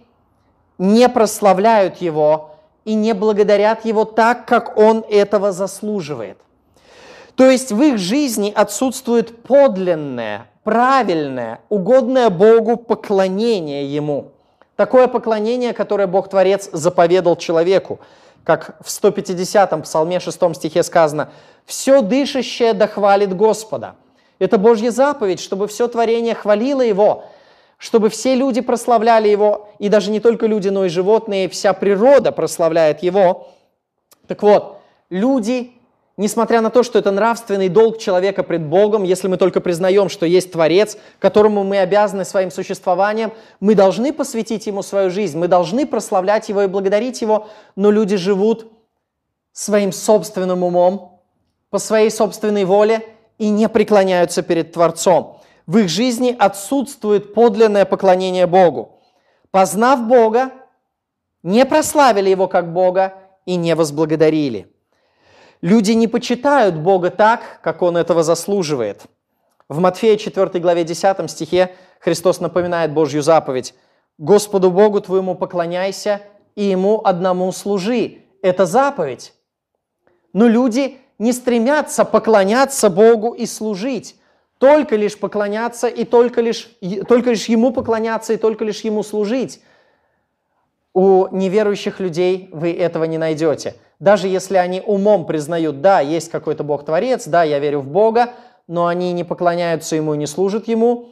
не 0.78 1.08
прославляют 1.08 1.96
Его 1.96 2.50
и 2.84 2.94
не 2.94 3.12
благодарят 3.12 3.84
Его 3.84 4.04
так, 4.04 4.46
как 4.46 4.78
Он 4.78 5.04
этого 5.10 5.50
заслуживает– 5.50 6.38
то 7.42 7.50
есть 7.50 7.72
в 7.72 7.82
их 7.82 7.98
жизни 7.98 8.52
отсутствует 8.54 9.42
подлинное, 9.42 10.46
правильное, 10.62 11.58
угодное 11.70 12.30
Богу 12.30 12.76
поклонение 12.76 13.84
Ему. 13.92 14.30
Такое 14.76 15.08
поклонение, 15.08 15.72
которое 15.72 16.06
Бог-творец 16.06 16.70
заповедал 16.70 17.34
человеку. 17.34 17.98
Как 18.44 18.76
в 18.80 18.86
150-м 18.86 19.82
псалме 19.82 20.20
6 20.20 20.54
стихе 20.54 20.84
сказано, 20.84 21.30
«Все 21.66 22.00
дышащее 22.00 22.74
дохвалит 22.74 23.34
Господа». 23.34 23.96
Это 24.38 24.56
Божья 24.56 24.92
заповедь, 24.92 25.40
чтобы 25.40 25.66
все 25.66 25.88
творение 25.88 26.36
хвалило 26.36 26.82
Его, 26.82 27.24
чтобы 27.76 28.08
все 28.08 28.36
люди 28.36 28.60
прославляли 28.60 29.26
Его, 29.26 29.68
и 29.80 29.88
даже 29.88 30.12
не 30.12 30.20
только 30.20 30.46
люди, 30.46 30.68
но 30.68 30.84
и 30.84 30.88
животные, 30.88 31.48
вся 31.48 31.72
природа 31.72 32.30
прославляет 32.30 33.02
Его. 33.02 33.48
Так 34.28 34.44
вот, 34.44 34.78
люди 35.10 35.72
Несмотря 36.18 36.60
на 36.60 36.68
то, 36.68 36.82
что 36.82 36.98
это 36.98 37.10
нравственный 37.10 37.70
долг 37.70 37.98
человека 37.98 38.42
пред 38.42 38.66
Богом, 38.66 39.02
если 39.02 39.28
мы 39.28 39.38
только 39.38 39.62
признаем, 39.62 40.10
что 40.10 40.26
есть 40.26 40.52
Творец, 40.52 40.98
которому 41.18 41.64
мы 41.64 41.78
обязаны 41.78 42.26
своим 42.26 42.50
существованием, 42.50 43.32
мы 43.60 43.74
должны 43.74 44.12
посвятить 44.12 44.66
Ему 44.66 44.82
свою 44.82 45.10
жизнь, 45.10 45.38
мы 45.38 45.48
должны 45.48 45.86
прославлять 45.86 46.50
Его 46.50 46.62
и 46.62 46.66
благодарить 46.66 47.22
Его, 47.22 47.48
но 47.76 47.90
люди 47.90 48.16
живут 48.16 48.70
своим 49.52 49.92
собственным 49.92 50.62
умом, 50.62 51.20
по 51.70 51.78
своей 51.78 52.10
собственной 52.10 52.66
воле 52.66 53.02
и 53.38 53.48
не 53.48 53.66
преклоняются 53.66 54.42
перед 54.42 54.72
Творцом. 54.72 55.40
В 55.66 55.78
их 55.78 55.88
жизни 55.88 56.36
отсутствует 56.38 57.32
подлинное 57.32 57.86
поклонение 57.86 58.46
Богу. 58.46 59.00
Познав 59.50 60.06
Бога, 60.06 60.50
не 61.42 61.64
прославили 61.64 62.28
Его 62.28 62.46
как 62.46 62.74
Бога 62.74 63.14
и 63.46 63.56
не 63.56 63.74
возблагодарили. 63.74 64.70
Люди 65.62 65.92
не 65.92 66.08
почитают 66.08 66.76
Бога 66.76 67.10
так, 67.10 67.60
как 67.62 67.82
Он 67.82 67.96
этого 67.96 68.24
заслуживает. 68.24 69.02
В 69.68 69.78
Матфея 69.78 70.16
4 70.16 70.60
главе 70.60 70.82
10 70.84 71.30
стихе 71.30 71.74
Христос 72.00 72.40
напоминает 72.40 72.92
Божью 72.92 73.22
заповедь. 73.22 73.74
«Господу 74.18 74.70
Богу 74.70 75.00
твоему 75.00 75.36
поклоняйся 75.36 76.20
и 76.56 76.64
Ему 76.64 77.00
одному 77.04 77.50
служи». 77.52 78.18
Это 78.42 78.66
заповедь. 78.66 79.34
Но 80.32 80.48
люди 80.48 80.98
не 81.18 81.32
стремятся 81.32 82.04
поклоняться 82.04 82.90
Богу 82.90 83.30
и 83.30 83.46
служить. 83.46 84.16
Только 84.58 84.96
лишь 84.96 85.16
поклоняться 85.16 85.86
и 85.86 86.04
только 86.04 86.40
лишь, 86.40 86.76
только 87.08 87.30
лишь 87.30 87.44
Ему 87.46 87.72
поклоняться 87.72 88.32
и 88.32 88.36
только 88.36 88.64
лишь 88.64 88.80
Ему 88.80 89.04
служить. 89.04 89.62
У 90.92 91.28
неверующих 91.30 92.00
людей 92.00 92.48
вы 92.52 92.72
этого 92.72 93.04
не 93.04 93.16
найдете. 93.16 93.76
Даже 94.02 94.26
если 94.26 94.56
они 94.56 94.82
умом 94.84 95.26
признают, 95.26 95.80
да, 95.80 96.00
есть 96.00 96.28
какой-то 96.28 96.64
Бог-творец, 96.64 97.28
да, 97.28 97.44
я 97.44 97.60
верю 97.60 97.78
в 97.78 97.86
Бога, 97.86 98.30
но 98.66 98.88
они 98.88 99.12
не 99.12 99.22
поклоняются 99.22 99.94
Ему 99.94 100.14
и 100.14 100.16
не 100.18 100.26
служат 100.26 100.66
Ему, 100.66 101.10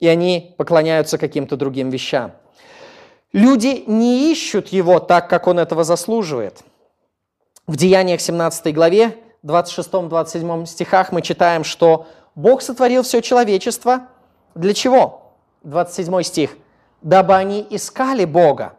и 0.00 0.06
они 0.06 0.54
поклоняются 0.58 1.16
каким-то 1.16 1.56
другим 1.56 1.88
вещам. 1.88 2.32
Люди 3.32 3.84
не 3.86 4.30
ищут 4.30 4.68
Его 4.68 5.00
так, 5.00 5.30
как 5.30 5.46
Он 5.46 5.58
этого 5.58 5.82
заслуживает. 5.82 6.60
В 7.66 7.76
Деяниях 7.76 8.20
17 8.20 8.74
главе, 8.74 9.16
26-27 9.42 10.66
стихах 10.66 11.10
мы 11.10 11.22
читаем, 11.22 11.64
что 11.64 12.06
Бог 12.34 12.60
сотворил 12.60 13.02
все 13.02 13.22
человечество. 13.22 14.08
Для 14.54 14.74
чего? 14.74 15.32
27 15.62 16.22
стих. 16.22 16.50
«Дабы 17.00 17.34
они 17.34 17.66
искали 17.70 18.26
Бога, 18.26 18.74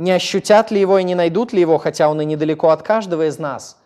не 0.00 0.12
ощутят 0.12 0.70
ли 0.70 0.80
Его 0.80 0.98
и 0.98 1.04
не 1.04 1.14
найдут 1.14 1.52
ли 1.52 1.60
Его, 1.60 1.76
хотя 1.76 2.08
Он 2.08 2.22
и 2.22 2.24
недалеко 2.24 2.70
от 2.70 2.82
каждого 2.82 3.28
из 3.28 3.38
нас. 3.38 3.76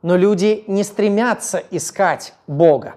Но 0.00 0.16
люди 0.16 0.64
не 0.66 0.82
стремятся 0.82 1.62
искать 1.70 2.32
Бога. 2.46 2.94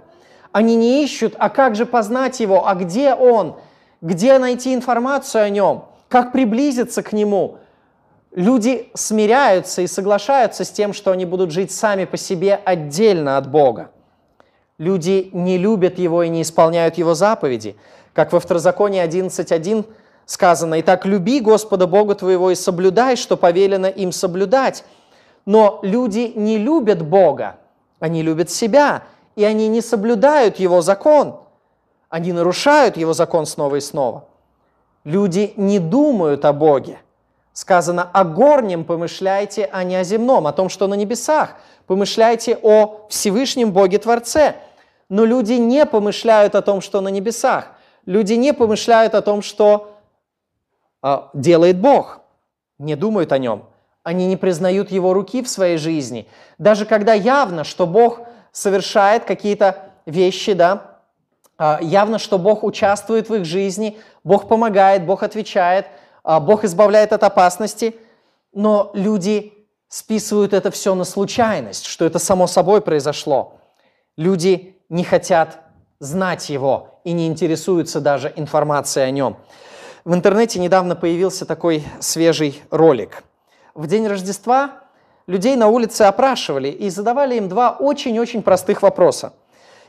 Они 0.54 0.78
не 0.78 1.04
ищут, 1.04 1.36
а 1.38 1.50
как 1.50 1.76
же 1.76 1.86
познать 1.86 2.40
Его, 2.40 2.66
а 2.66 2.74
где 2.76 3.14
Он, 3.14 3.58
где 4.00 4.40
найти 4.40 4.74
информацию 4.74 5.44
о 5.44 5.50
Нем, 5.50 5.86
как 6.08 6.32
приблизиться 6.32 7.04
к 7.04 7.12
Нему. 7.12 7.58
Люди 8.32 8.92
смиряются 8.94 9.82
и 9.82 9.88
соглашаются 9.88 10.64
с 10.64 10.70
тем, 10.70 10.94
что 10.94 11.12
они 11.12 11.26
будут 11.26 11.52
жить 11.52 11.72
сами 11.72 12.06
по 12.06 12.16
себе 12.16 12.56
отдельно 12.64 13.38
от 13.38 13.52
Бога. 13.52 13.92
Люди 14.78 15.30
не 15.34 15.58
любят 15.58 16.00
Его 16.00 16.24
и 16.24 16.30
не 16.30 16.44
исполняют 16.44 16.98
Его 16.98 17.14
заповеди. 17.14 17.76
Как 18.14 18.32
во 18.32 18.40
Второзаконии 18.40 19.06
11.1 19.06 19.86
сказано, 20.28 20.80
«Итак, 20.82 21.08
люби 21.08 21.40
Господа 21.40 21.88
Бога 21.88 22.14
твоего 22.14 22.52
и 22.52 22.56
соблюдай, 22.56 23.16
что 23.16 23.36
повелено 23.36 23.88
им 23.88 24.12
соблюдать». 24.12 24.84
Но 25.48 25.80
люди 25.82 26.34
не 26.36 26.58
любят 26.58 27.02
Бога, 27.02 27.56
они 28.00 28.22
любят 28.22 28.52
себя, 28.52 29.04
и 29.38 29.46
они 29.46 29.70
не 29.70 29.82
соблюдают 29.82 30.60
Его 30.60 30.82
закон. 30.82 31.40
Они 32.10 32.34
нарушают 32.34 32.98
Его 32.98 33.14
закон 33.14 33.46
снова 33.46 33.78
и 33.78 33.80
снова. 33.80 34.26
Люди 35.06 35.54
не 35.56 35.80
думают 35.80 36.44
о 36.44 36.52
Боге. 36.52 37.00
Сказано, 37.54 38.04
о 38.12 38.26
горнем 38.26 38.84
помышляйте, 38.84 39.70
а 39.72 39.84
не 39.84 39.96
о 39.96 40.04
земном, 40.04 40.48
о 40.48 40.52
том, 40.52 40.68
что 40.68 40.88
на 40.88 40.96
небесах. 40.96 41.56
Помышляйте 41.86 42.60
о 42.62 43.08
Всевышнем 43.10 43.72
Боге 43.72 44.00
Творце. 44.00 44.58
Но 45.08 45.24
люди 45.24 45.54
не 45.54 45.86
помышляют 45.86 46.56
о 46.56 46.62
том, 46.62 46.82
что 46.82 47.00
на 47.00 47.08
небесах. 47.08 47.70
Люди 48.06 48.34
не 48.34 48.54
помышляют 48.54 49.16
о 49.16 49.22
том, 49.22 49.42
что 49.42 49.97
делает 51.34 51.80
Бог, 51.80 52.22
не 52.80 52.96
думают 52.96 53.32
о 53.32 53.38
нем. 53.38 53.66
Они 54.04 54.28
не 54.28 54.38
признают 54.38 54.92
его 54.92 55.14
руки 55.14 55.44
в 55.44 55.50
своей 55.50 55.78
жизни. 55.78 56.28
Даже 56.58 56.86
когда 56.86 57.14
явно, 57.14 57.64
что 57.64 57.86
Бог 57.86 58.22
совершает 58.52 59.26
какие-то 59.26 59.92
вещи, 60.06 60.54
да, 60.54 60.98
а, 61.58 61.80
явно, 61.82 62.20
что 62.20 62.38
Бог 62.38 62.64
участвует 62.64 63.30
в 63.30 63.36
их 63.36 63.46
жизни, 63.46 63.98
Бог 64.24 64.48
помогает, 64.48 65.06
Бог 65.06 65.24
отвечает, 65.24 65.88
а, 66.24 66.40
Бог 66.40 66.64
избавляет 66.64 67.14
от 67.14 67.24
опасности, 67.24 67.96
но 68.54 68.92
люди 68.94 69.54
списывают 69.90 70.54
это 70.54 70.72
все 70.72 70.94
на 70.96 71.04
случайность, 71.04 71.86
что 71.86 72.06
это 72.06 72.20
само 72.20 72.48
собой 72.48 72.82
произошло. 72.82 73.60
Люди 74.18 74.78
не 74.90 75.04
хотят 75.04 75.60
знать 76.00 76.50
Его 76.50 77.00
и 77.04 77.12
не 77.12 77.28
интересуются 77.28 78.02
даже 78.02 78.32
информацией 78.36 79.06
о 79.06 79.12
Нем. 79.12 79.38
В 80.08 80.14
интернете 80.14 80.58
недавно 80.60 80.96
появился 80.96 81.46
такой 81.46 81.84
свежий 82.00 82.64
ролик. 82.70 83.26
В 83.74 83.88
день 83.88 84.08
Рождества 84.08 84.84
людей 85.28 85.58
на 85.58 85.68
улице 85.68 86.04
опрашивали 86.04 86.70
и 86.70 86.90
задавали 86.90 87.36
им 87.36 87.50
два 87.50 87.72
очень-очень 87.72 88.42
простых 88.42 88.84
вопроса. 88.84 89.34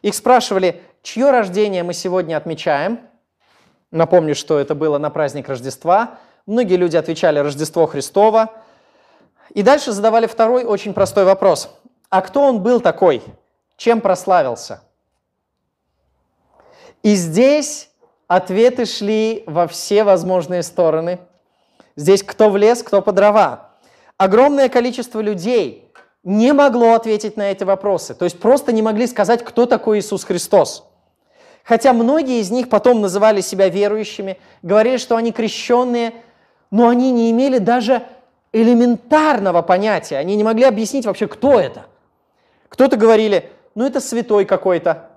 Их 0.03 0.17
спрашивали, 0.17 0.83
чье 1.03 1.31
рождение 1.31 1.85
мы 1.85 1.95
сегодня 1.95 2.37
отмечаем. 2.37 2.99
Напомню, 3.93 4.35
что 4.35 4.59
это 4.59 4.75
было 4.75 4.99
на 4.99 5.09
праздник 5.11 5.49
Рождества. 5.49 6.19
Многие 6.47 6.75
люди 6.75 6.97
отвечали 6.97 7.39
«Рождество 7.39 7.87
Христово». 7.87 8.51
И 9.55 9.63
дальше 9.63 9.93
задавали 9.93 10.27
второй 10.27 10.65
очень 10.65 10.95
простой 10.95 11.27
вопрос. 11.27 11.71
А 12.11 12.23
кто 12.23 12.43
он 12.43 12.61
был 12.61 12.81
такой? 12.81 13.23
Чем 13.77 14.01
прославился? 14.01 14.83
И 17.05 17.15
здесь 17.15 17.89
Ответы 18.29 18.85
шли 18.85 19.43
во 19.47 19.67
все 19.67 20.05
возможные 20.05 20.63
стороны. 20.63 21.19
Здесь 21.97 22.23
кто 22.23 22.51
в 22.51 22.59
лес, 22.59 22.83
кто 22.83 23.01
по 23.01 23.11
дрова. 23.11 23.71
Огромное 24.19 24.69
количество 24.69 25.21
людей 25.21 25.91
не 26.23 26.53
могло 26.53 26.93
ответить 26.93 27.39
на 27.39 27.51
эти 27.51 27.65
вопросы. 27.65 28.15
То 28.15 28.27
есть 28.27 28.39
просто 28.39 28.71
не 28.71 28.83
могли 28.83 29.07
сказать, 29.07 29.43
кто 29.43 29.65
такой 29.65 30.01
Иисус 30.01 30.25
Христос. 30.25 30.85
Хотя 31.65 31.95
многие 31.95 32.41
из 32.41 32.51
них 32.51 32.69
потом 32.69 33.01
называли 33.01 33.41
себя 33.41 33.71
верующими, 33.71 34.39
говорили, 34.63 34.99
что 34.99 35.17
они 35.17 35.33
крещенные, 35.33 36.13
но 36.71 36.89
они 36.89 37.13
не 37.13 37.31
имели 37.31 37.57
даже 37.59 38.03
элементарного 38.53 39.63
понятия. 39.63 40.19
Они 40.19 40.37
не 40.37 40.45
могли 40.45 40.65
объяснить 40.65 41.07
вообще, 41.07 41.29
кто 41.29 41.59
это. 41.59 41.87
Кто-то 42.69 42.97
говорили, 42.97 43.51
ну 43.75 43.87
это 43.87 44.01
святой 44.01 44.45
какой-то. 44.45 45.09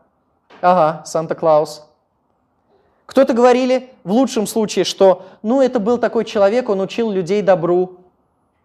Ага, 0.62 1.04
Санта-Клаус. 1.06 1.91
Кто-то 3.12 3.34
говорили 3.34 3.90
в 4.06 4.14
лучшем 4.14 4.48
случае, 4.48 4.86
что 4.86 5.26
ну 5.44 5.62
это 5.62 5.82
был 5.82 5.98
такой 5.98 6.24
человек, 6.24 6.70
он 6.70 6.80
учил 6.80 7.12
людей 7.12 7.42
добру. 7.42 7.98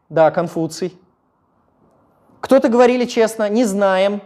Да, 0.08 0.30
Конфуций. 0.30 0.96
Кто-то 2.38 2.68
говорили 2.68 3.06
честно, 3.06 3.48
не 3.48 3.64
знаем. 3.64 4.22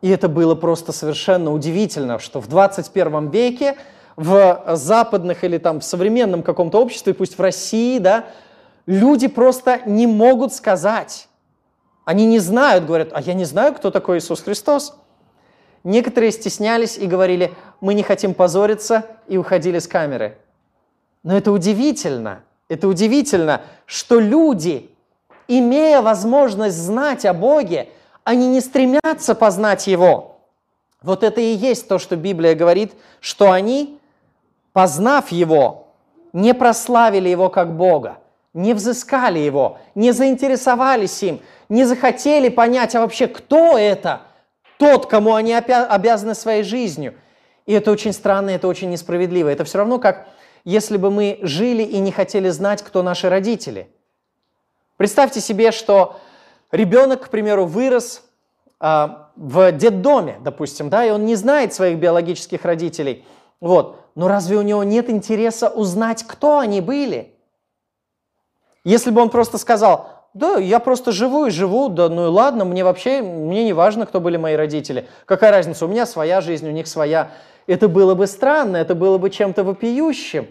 И 0.00 0.10
это 0.10 0.28
было 0.28 0.56
просто 0.56 0.90
совершенно 0.90 1.52
удивительно, 1.52 2.18
что 2.18 2.40
в 2.40 2.48
21 2.48 3.28
веке 3.30 3.76
в 4.16 4.60
западных 4.74 5.44
или 5.44 5.58
там 5.58 5.78
в 5.78 5.84
современном 5.84 6.42
каком-то 6.42 6.82
обществе, 6.82 7.14
пусть 7.14 7.38
в 7.38 7.40
России, 7.40 8.00
да, 8.00 8.24
люди 8.86 9.28
просто 9.28 9.82
не 9.86 10.08
могут 10.08 10.52
сказать. 10.52 11.28
Они 12.04 12.26
не 12.26 12.40
знают, 12.40 12.86
говорят, 12.86 13.10
а 13.12 13.20
я 13.20 13.34
не 13.34 13.44
знаю, 13.44 13.72
кто 13.72 13.92
такой 13.92 14.18
Иисус 14.18 14.40
Христос. 14.40 14.96
Некоторые 15.84 16.32
стеснялись 16.32 16.98
и 16.98 17.06
говорили, 17.06 17.52
мы 17.80 17.94
не 17.94 18.02
хотим 18.02 18.34
позориться, 18.34 19.06
и 19.28 19.36
уходили 19.36 19.78
с 19.78 19.86
камеры. 19.86 20.36
Но 21.22 21.36
это 21.36 21.52
удивительно, 21.52 22.42
это 22.68 22.88
удивительно, 22.88 23.62
что 23.84 24.18
люди, 24.18 24.90
имея 25.48 26.02
возможность 26.02 26.76
знать 26.76 27.24
о 27.24 27.34
Боге, 27.34 27.88
они 28.24 28.48
не 28.48 28.60
стремятся 28.60 29.34
познать 29.34 29.86
Его. 29.86 30.38
Вот 31.02 31.22
это 31.22 31.40
и 31.40 31.54
есть 31.54 31.88
то, 31.88 31.98
что 31.98 32.16
Библия 32.16 32.54
говорит, 32.54 32.92
что 33.20 33.52
они, 33.52 33.98
познав 34.72 35.30
Его, 35.30 35.88
не 36.32 36.54
прославили 36.54 37.28
Его 37.28 37.48
как 37.48 37.76
Бога, 37.76 38.18
не 38.54 38.74
взыскали 38.74 39.38
Его, 39.38 39.78
не 39.94 40.12
заинтересовались 40.12 41.22
им, 41.22 41.40
не 41.68 41.84
захотели 41.84 42.48
понять, 42.48 42.94
а 42.94 43.00
вообще 43.00 43.26
кто 43.28 43.78
это– 43.78 44.22
тот, 44.78 45.06
кому 45.06 45.34
они 45.34 45.54
обязаны 45.54 46.34
своей 46.34 46.62
жизнью. 46.62 47.14
И 47.66 47.72
это 47.72 47.90
очень 47.90 48.12
странно, 48.12 48.50
это 48.50 48.68
очень 48.68 48.90
несправедливо. 48.90 49.48
Это 49.48 49.64
все 49.64 49.78
равно, 49.78 49.98
как 49.98 50.28
если 50.64 50.96
бы 50.96 51.10
мы 51.10 51.38
жили 51.42 51.82
и 51.82 51.98
не 51.98 52.12
хотели 52.12 52.48
знать, 52.48 52.82
кто 52.82 53.02
наши 53.02 53.28
родители. 53.28 53.88
Представьте 54.96 55.40
себе, 55.40 55.72
что 55.72 56.18
ребенок, 56.72 57.26
к 57.26 57.28
примеру, 57.28 57.66
вырос 57.66 58.24
а, 58.80 59.30
в 59.36 59.72
детдоме, 59.72 60.38
допустим, 60.40 60.90
да, 60.90 61.04
и 61.04 61.10
он 61.10 61.24
не 61.24 61.34
знает 61.34 61.72
своих 61.72 61.98
биологических 61.98 62.64
родителей. 62.64 63.24
Вот. 63.60 64.00
Но 64.14 64.28
разве 64.28 64.56
у 64.56 64.62
него 64.62 64.82
нет 64.82 65.10
интереса 65.10 65.68
узнать, 65.68 66.24
кто 66.24 66.58
они 66.58 66.80
были? 66.80 67.34
Если 68.84 69.10
бы 69.10 69.20
он 69.20 69.30
просто 69.30 69.58
сказал, 69.58 70.15
да, 70.36 70.58
я 70.58 70.80
просто 70.80 71.12
живу 71.12 71.46
и 71.46 71.50
живу, 71.50 71.88
да 71.88 72.08
ну 72.08 72.26
и 72.26 72.28
ладно, 72.28 72.64
мне 72.64 72.84
вообще, 72.84 73.22
мне 73.22 73.64
не 73.64 73.72
важно, 73.72 74.06
кто 74.06 74.20
были 74.20 74.36
мои 74.36 74.54
родители. 74.54 75.08
Какая 75.24 75.50
разница, 75.50 75.86
у 75.86 75.88
меня 75.88 76.04
своя 76.04 76.40
жизнь, 76.40 76.68
у 76.68 76.72
них 76.72 76.86
своя. 76.86 77.30
Это 77.66 77.88
было 77.88 78.14
бы 78.14 78.26
странно, 78.26 78.76
это 78.76 78.94
было 78.94 79.18
бы 79.18 79.30
чем-то 79.30 79.64
вопиющим. 79.64 80.46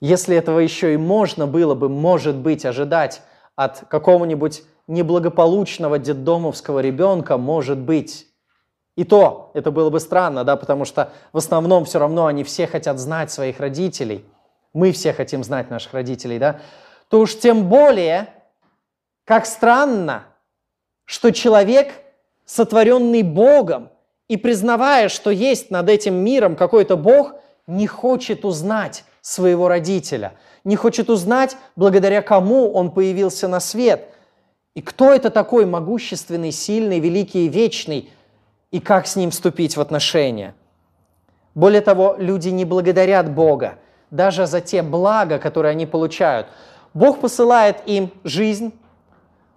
Если 0.00 0.36
этого 0.36 0.58
еще 0.60 0.94
и 0.94 0.96
можно 0.96 1.46
было 1.46 1.74
бы, 1.74 1.88
может 1.88 2.36
быть, 2.36 2.64
ожидать 2.64 3.22
от 3.56 3.84
какого-нибудь 3.88 4.62
неблагополучного 4.86 5.98
детдомовского 5.98 6.80
ребенка, 6.80 7.38
может 7.38 7.78
быть. 7.78 8.26
И 8.96 9.04
то 9.04 9.50
это 9.54 9.70
было 9.70 9.88
бы 9.88 10.00
странно, 10.00 10.44
да, 10.44 10.56
потому 10.56 10.84
что 10.84 11.12
в 11.32 11.38
основном 11.38 11.84
все 11.84 11.98
равно 11.98 12.26
они 12.26 12.44
все 12.44 12.66
хотят 12.66 12.98
знать 12.98 13.30
своих 13.30 13.60
родителей. 13.60 14.24
Мы 14.72 14.92
все 14.92 15.12
хотим 15.12 15.42
знать 15.44 15.70
наших 15.70 15.94
родителей, 15.94 16.38
да. 16.38 16.60
То 17.10 17.18
уж 17.18 17.36
тем 17.36 17.68
более, 17.68 18.28
как 19.24 19.44
странно, 19.44 20.26
что 21.04 21.32
человек, 21.32 21.92
сотворенный 22.46 23.22
Богом, 23.22 23.90
и 24.28 24.36
признавая, 24.36 25.08
что 25.08 25.30
есть 25.30 25.72
над 25.72 25.88
этим 25.88 26.14
миром 26.14 26.54
какой-то 26.54 26.96
Бог, 26.96 27.34
не 27.66 27.88
хочет 27.88 28.44
узнать 28.44 29.04
своего 29.22 29.66
родителя, 29.66 30.34
не 30.62 30.76
хочет 30.76 31.10
узнать, 31.10 31.56
благодаря 31.74 32.22
кому 32.22 32.72
он 32.72 32.92
появился 32.92 33.48
на 33.48 33.58
свет, 33.58 34.08
и 34.76 34.80
кто 34.80 35.12
это 35.12 35.30
такой 35.30 35.66
могущественный, 35.66 36.52
сильный, 36.52 37.00
великий 37.00 37.46
и 37.46 37.48
вечный, 37.48 38.08
и 38.70 38.78
как 38.78 39.08
с 39.08 39.16
ним 39.16 39.32
вступить 39.32 39.76
в 39.76 39.80
отношения. 39.80 40.54
Более 41.56 41.80
того, 41.80 42.14
люди 42.18 42.50
не 42.50 42.64
благодарят 42.64 43.34
Бога 43.34 43.78
даже 44.12 44.46
за 44.46 44.60
те 44.60 44.82
блага, 44.82 45.40
которые 45.40 45.72
они 45.72 45.86
получают. 45.86 46.46
Бог 46.94 47.20
посылает 47.20 47.78
им 47.86 48.10
жизнь, 48.24 48.72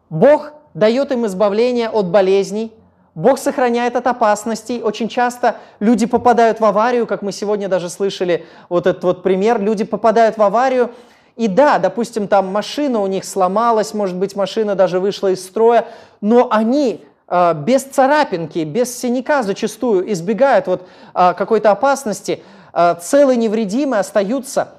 Бог 0.10 0.54
дает 0.74 1.12
им 1.12 1.26
избавление 1.26 1.90
от 1.90 2.08
болезней, 2.08 2.72
Бог 3.16 3.38
сохраняет 3.38 3.96
от 3.96 4.08
опасностей. 4.08 4.82
Очень 4.82 5.08
часто 5.08 5.58
люди 5.80 6.06
попадают 6.06 6.60
в 6.60 6.66
аварию, 6.66 7.06
как 7.06 7.22
мы 7.22 7.32
сегодня 7.32 7.68
даже 7.68 7.90
слышали 7.90 8.46
вот 8.70 8.88
этот 8.88 9.04
вот 9.04 9.24
пример. 9.24 9.62
Люди 9.62 9.84
попадают 9.84 10.38
в 10.38 10.42
аварию, 10.42 10.92
и 11.36 11.48
да, 11.48 11.80
допустим, 11.80 12.28
там 12.28 12.48
машина 12.48 13.00
у 13.00 13.08
них 13.08 13.26
сломалась, 13.26 13.94
может 13.94 14.16
быть, 14.16 14.36
машина 14.36 14.76
даже 14.76 15.00
вышла 15.00 15.32
из 15.32 15.44
строя, 15.44 15.88
но 16.22 16.48
они 16.52 17.04
э, 17.28 17.54
без 17.56 17.84
царапинки, 17.84 18.60
без 18.60 18.96
синяка 18.96 19.42
зачастую 19.42 20.12
избегают 20.12 20.68
вот 20.68 20.88
э, 21.14 21.34
какой-то 21.36 21.72
опасности, 21.72 22.44
э, 22.74 22.96
целые 23.02 23.38
невредимые 23.38 24.02
остаются, 24.02 24.74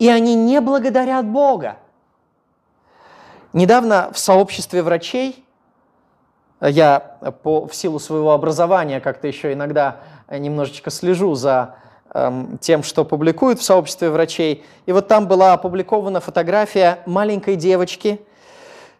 и 0.00 0.08
они 0.08 0.34
не 0.34 0.60
благодарят 0.60 1.26
Бога. 1.26 1.76
Недавно 3.52 4.10
в 4.12 4.18
сообществе 4.18 4.82
врачей 4.82 5.44
я 6.60 7.18
по, 7.42 7.66
в 7.66 7.74
силу 7.74 7.98
своего 7.98 8.32
образования 8.32 9.00
как-то 9.00 9.28
еще 9.28 9.52
иногда 9.52 9.98
немножечко 10.30 10.90
слежу 10.90 11.34
за 11.34 11.74
эм, 12.14 12.56
тем, 12.58 12.82
что 12.82 13.04
публикуют 13.04 13.60
в 13.60 13.62
сообществе 13.62 14.08
врачей. 14.08 14.64
И 14.86 14.92
вот 14.92 15.06
там 15.06 15.28
была 15.28 15.52
опубликована 15.52 16.20
фотография 16.20 17.00
маленькой 17.04 17.56
девочки, 17.56 18.22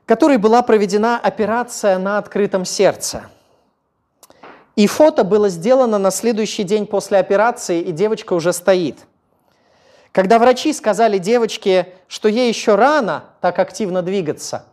которой 0.04 0.36
была 0.36 0.60
проведена 0.60 1.18
операция 1.18 1.96
на 1.98 2.18
открытом 2.18 2.66
сердце. 2.66 3.22
И 4.76 4.86
фото 4.86 5.24
было 5.24 5.48
сделано 5.48 5.96
на 5.96 6.10
следующий 6.10 6.64
день 6.64 6.86
после 6.86 7.18
операции, 7.18 7.80
и 7.80 7.90
девочка 7.90 8.34
уже 8.34 8.52
стоит. 8.52 8.98
Когда 10.12 10.38
врачи 10.38 10.72
сказали 10.72 11.18
девочке, 11.18 11.94
что 12.08 12.28
ей 12.28 12.48
еще 12.48 12.74
рано 12.74 13.24
так 13.40 13.58
активно 13.58 14.02
двигаться, 14.02 14.64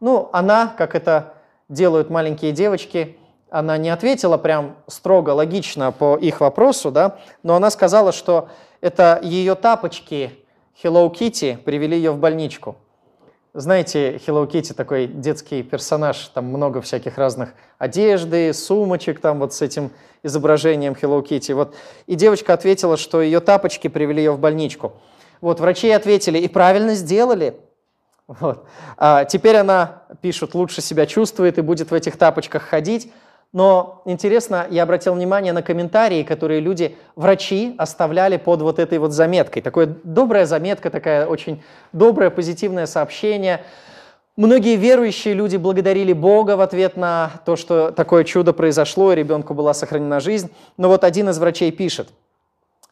ну, 0.00 0.30
она, 0.32 0.74
как 0.76 0.94
это 0.94 1.34
делают 1.68 2.10
маленькие 2.10 2.52
девочки, 2.52 3.18
она 3.50 3.76
не 3.76 3.90
ответила 3.90 4.38
прям 4.38 4.76
строго, 4.86 5.30
логично 5.30 5.92
по 5.92 6.16
их 6.16 6.40
вопросу, 6.40 6.90
да, 6.90 7.18
но 7.42 7.54
она 7.54 7.70
сказала, 7.70 8.12
что 8.12 8.48
это 8.80 9.20
ее 9.22 9.54
тапочки 9.54 10.32
Hello 10.82 11.12
Kitty 11.12 11.58
привели 11.58 11.96
ее 11.96 12.12
в 12.12 12.18
больничку. 12.18 12.76
Знаете, 13.54 14.16
Hello 14.26 14.50
Kitty 14.50 14.72
такой 14.72 15.06
детский 15.06 15.62
персонаж, 15.62 16.16
там 16.28 16.46
много 16.46 16.80
всяких 16.80 17.18
разных 17.18 17.50
одежды, 17.76 18.54
сумочек 18.54 19.20
там 19.20 19.40
вот 19.40 19.52
с 19.52 19.60
этим 19.60 19.90
изображением 20.22 20.94
Hello 20.94 21.22
Kitty. 21.22 21.52
Вот. 21.52 21.74
И 22.06 22.14
девочка 22.14 22.54
ответила, 22.54 22.96
что 22.96 23.20
ее 23.20 23.40
тапочки 23.40 23.88
привели 23.88 24.22
ее 24.22 24.32
в 24.32 24.38
больничку. 24.38 24.94
Вот, 25.42 25.60
врачи 25.60 25.90
ответили, 25.90 26.38
и 26.38 26.48
правильно 26.48 26.94
сделали, 26.94 27.54
вот. 28.26 28.64
А 28.96 29.26
теперь 29.26 29.56
она, 29.56 30.04
пишут, 30.22 30.54
лучше 30.54 30.80
себя 30.80 31.04
чувствует 31.04 31.58
и 31.58 31.60
будет 31.60 31.90
в 31.90 31.94
этих 31.94 32.16
тапочках 32.16 32.62
ходить. 32.62 33.12
Но 33.52 34.00
интересно, 34.06 34.66
я 34.70 34.84
обратил 34.84 35.12
внимание 35.14 35.52
на 35.52 35.62
комментарии, 35.62 36.22
которые 36.22 36.60
люди, 36.60 36.96
врачи, 37.16 37.74
оставляли 37.76 38.38
под 38.38 38.62
вот 38.62 38.78
этой 38.78 38.98
вот 38.98 39.12
заметкой. 39.12 39.60
Такая 39.60 39.94
добрая 40.04 40.46
заметка, 40.46 40.88
такая 40.88 41.26
очень 41.26 41.62
доброе, 41.92 42.30
позитивное 42.30 42.86
сообщение. 42.86 43.62
Многие 44.36 44.76
верующие 44.76 45.34
люди 45.34 45.58
благодарили 45.58 46.14
Бога 46.14 46.56
в 46.56 46.62
ответ 46.62 46.96
на 46.96 47.30
то, 47.44 47.56
что 47.56 47.90
такое 47.90 48.24
чудо 48.24 48.54
произошло, 48.54 49.12
и 49.12 49.16
ребенку 49.16 49.52
была 49.52 49.74
сохранена 49.74 50.20
жизнь. 50.20 50.50
Но 50.78 50.88
вот 50.88 51.04
один 51.04 51.28
из 51.28 51.38
врачей 51.38 51.70
пишет, 51.70 52.08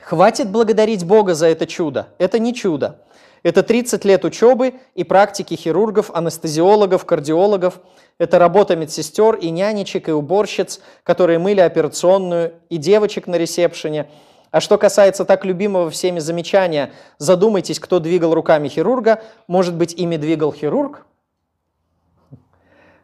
«Хватит 0.02 0.50
благодарить 0.50 1.06
Бога 1.06 1.34
за 1.34 1.46
это 1.46 1.66
чудо. 1.66 2.08
Это 2.18 2.38
не 2.38 2.54
чудо. 2.54 2.98
Это 3.42 3.62
30 3.62 4.05
лет 4.05 4.24
учебы 4.24 4.74
и 4.94 5.05
практики 5.05 5.55
хирургов, 5.55 6.11
анестезиологов, 6.12 7.05
кардиологов. 7.05 7.81
Это 8.18 8.38
работа 8.38 8.76
медсестер 8.76 9.35
и 9.37 9.50
нянечек, 9.50 10.09
и 10.09 10.12
уборщиц, 10.12 10.81
которые 11.05 11.38
мыли 11.38 11.61
операционную, 11.61 12.55
и 12.68 12.76
девочек 12.76 13.26
на 13.26 13.37
ресепшене. 13.37 14.09
А 14.50 14.61
что 14.61 14.79
касается 14.79 15.24
так 15.24 15.44
любимого 15.44 15.90
всеми 15.90 16.18
замечания, 16.18 16.92
задумайтесь, 17.18 17.79
кто 17.79 17.98
двигал 17.98 18.35
руками 18.35 18.68
хирурга, 18.68 19.22
может 19.46 19.74
быть, 19.74 19.94
ими 19.94 20.16
двигал 20.16 20.53
хирург? 20.53 21.07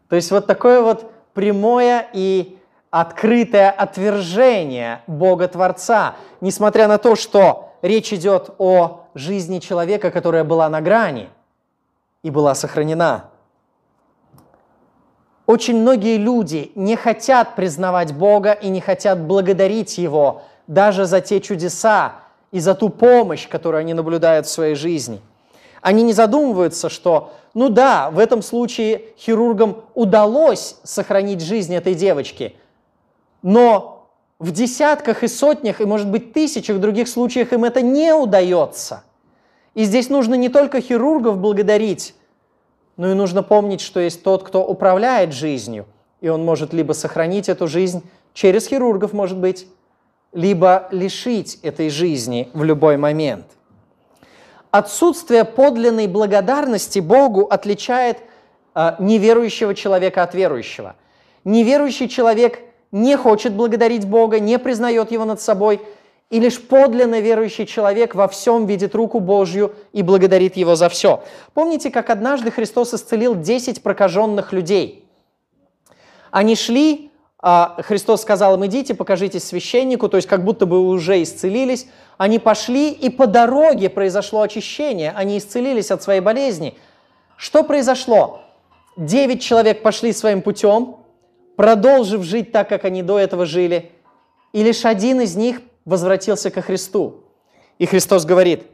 То 0.08 0.16
есть 0.16 0.30
вот 0.30 0.46
такое 0.46 0.82
вот 0.82 1.10
прямое 1.34 2.08
и 2.12 2.58
открытое 2.90 3.70
отвержение 3.70 5.02
Бога 5.06 5.48
Творца, 5.48 6.16
несмотря 6.40 6.88
на 6.88 6.98
то, 6.98 7.16
что 7.16 7.75
речь 7.82 8.12
идет 8.12 8.50
о 8.58 9.06
жизни 9.14 9.58
человека, 9.58 10.10
которая 10.10 10.44
была 10.44 10.68
на 10.68 10.80
грани 10.80 11.28
и 12.22 12.30
была 12.30 12.54
сохранена. 12.54 13.30
Очень 15.46 15.80
многие 15.80 16.16
люди 16.16 16.72
не 16.74 16.96
хотят 16.96 17.54
признавать 17.54 18.12
Бога 18.12 18.52
и 18.52 18.68
не 18.68 18.80
хотят 18.80 19.20
благодарить 19.20 19.96
Его 19.96 20.42
даже 20.66 21.06
за 21.06 21.20
те 21.20 21.40
чудеса 21.40 22.16
и 22.50 22.58
за 22.58 22.74
ту 22.74 22.88
помощь, 22.88 23.48
которую 23.48 23.80
они 23.80 23.94
наблюдают 23.94 24.46
в 24.46 24.50
своей 24.50 24.74
жизни. 24.74 25.20
Они 25.82 26.02
не 26.02 26.12
задумываются, 26.12 26.88
что, 26.88 27.32
ну 27.54 27.68
да, 27.68 28.10
в 28.10 28.18
этом 28.18 28.42
случае 28.42 29.04
хирургам 29.18 29.84
удалось 29.94 30.76
сохранить 30.82 31.40
жизнь 31.40 31.74
этой 31.74 31.94
девочки, 31.94 32.56
но 33.42 33.95
в 34.38 34.50
десятках 34.52 35.22
и 35.22 35.28
сотнях, 35.28 35.80
и, 35.80 35.84
может 35.84 36.08
быть, 36.08 36.32
тысячах 36.32 36.78
других 36.78 37.08
случаях 37.08 37.52
им 37.52 37.64
это 37.64 37.80
не 37.82 38.14
удается. 38.14 39.02
И 39.74 39.84
здесь 39.84 40.08
нужно 40.08 40.34
не 40.34 40.48
только 40.48 40.80
хирургов 40.80 41.38
благодарить, 41.38 42.14
но 42.96 43.10
и 43.10 43.14
нужно 43.14 43.42
помнить, 43.42 43.80
что 43.80 44.00
есть 44.00 44.22
тот, 44.22 44.42
кто 44.42 44.64
управляет 44.64 45.32
жизнью, 45.32 45.86
и 46.20 46.28
он 46.28 46.44
может 46.44 46.72
либо 46.72 46.92
сохранить 46.92 47.48
эту 47.48 47.66
жизнь 47.66 48.02
через 48.32 48.66
хирургов, 48.66 49.12
может 49.12 49.38
быть, 49.38 49.66
либо 50.32 50.88
лишить 50.90 51.58
этой 51.62 51.88
жизни 51.88 52.50
в 52.52 52.62
любой 52.64 52.96
момент. 52.96 53.46
Отсутствие 54.70 55.44
подлинной 55.44 56.06
благодарности 56.06 56.98
Богу 56.98 57.46
отличает 57.46 58.18
э, 58.74 58.96
неверующего 58.98 59.74
человека 59.74 60.22
от 60.22 60.34
верующего. 60.34 60.96
Неверующий 61.44 62.08
человек 62.08 62.60
не 63.02 63.16
хочет 63.16 63.52
благодарить 63.52 64.06
Бога, 64.06 64.40
не 64.40 64.58
признает 64.58 65.10
Его 65.10 65.24
над 65.24 65.40
собой– 65.40 65.80
и 66.28 66.40
лишь 66.40 66.60
подлинно 66.60 67.20
верующий 67.20 67.66
человек 67.66 68.14
во 68.14 68.26
всем 68.26 68.66
видит 68.66 68.94
руку 68.94 69.20
Божью 69.20 69.74
и 69.92 70.02
благодарит 70.02 70.56
Его 70.56 70.74
за 70.74 70.88
все. 70.88 71.22
Помните, 71.54 71.90
как 71.90 72.10
однажды 72.10 72.50
Христос 72.50 72.94
исцелил 72.94 73.36
10 73.36 73.82
прокаженных 73.82 74.52
людей? 74.52 75.04
Они 76.32 76.56
шли, 76.56 77.12
а 77.40 77.76
Христос 77.78 78.22
сказал 78.22 78.56
им, 78.56 78.66
идите, 78.66 78.94
покажитесь 78.94 79.44
священнику, 79.44 80.08
то 80.08 80.16
есть 80.16 80.28
как 80.28 80.42
будто 80.42 80.66
бы 80.66 80.88
уже 80.88 81.22
исцелились. 81.22 81.86
Они 82.18 82.40
пошли, 82.40 82.90
и 82.90 83.08
по 83.08 83.28
дороге 83.28 83.88
произошло 83.88 84.42
очищение, 84.42 85.12
они 85.14 85.38
исцелились 85.38 85.92
от 85.92 86.02
своей 86.02 86.20
болезни. 86.20 86.76
Что 87.36 87.62
произошло? 87.62 88.40
Девять 88.96 89.42
человек 89.42 89.82
пошли 89.82 90.12
своим 90.12 90.42
путем, 90.42 90.96
продолжив 91.56 92.22
жить 92.22 92.52
так, 92.52 92.68
как 92.68 92.84
они 92.84 93.02
до 93.02 93.18
этого 93.18 93.46
жили, 93.46 93.90
и 94.52 94.62
лишь 94.62 94.84
один 94.84 95.20
из 95.20 95.36
них 95.36 95.60
возвратился 95.84 96.50
ко 96.50 96.62
Христу. 96.62 97.24
И 97.78 97.86
Христос 97.86 98.24
говорит, 98.24 98.66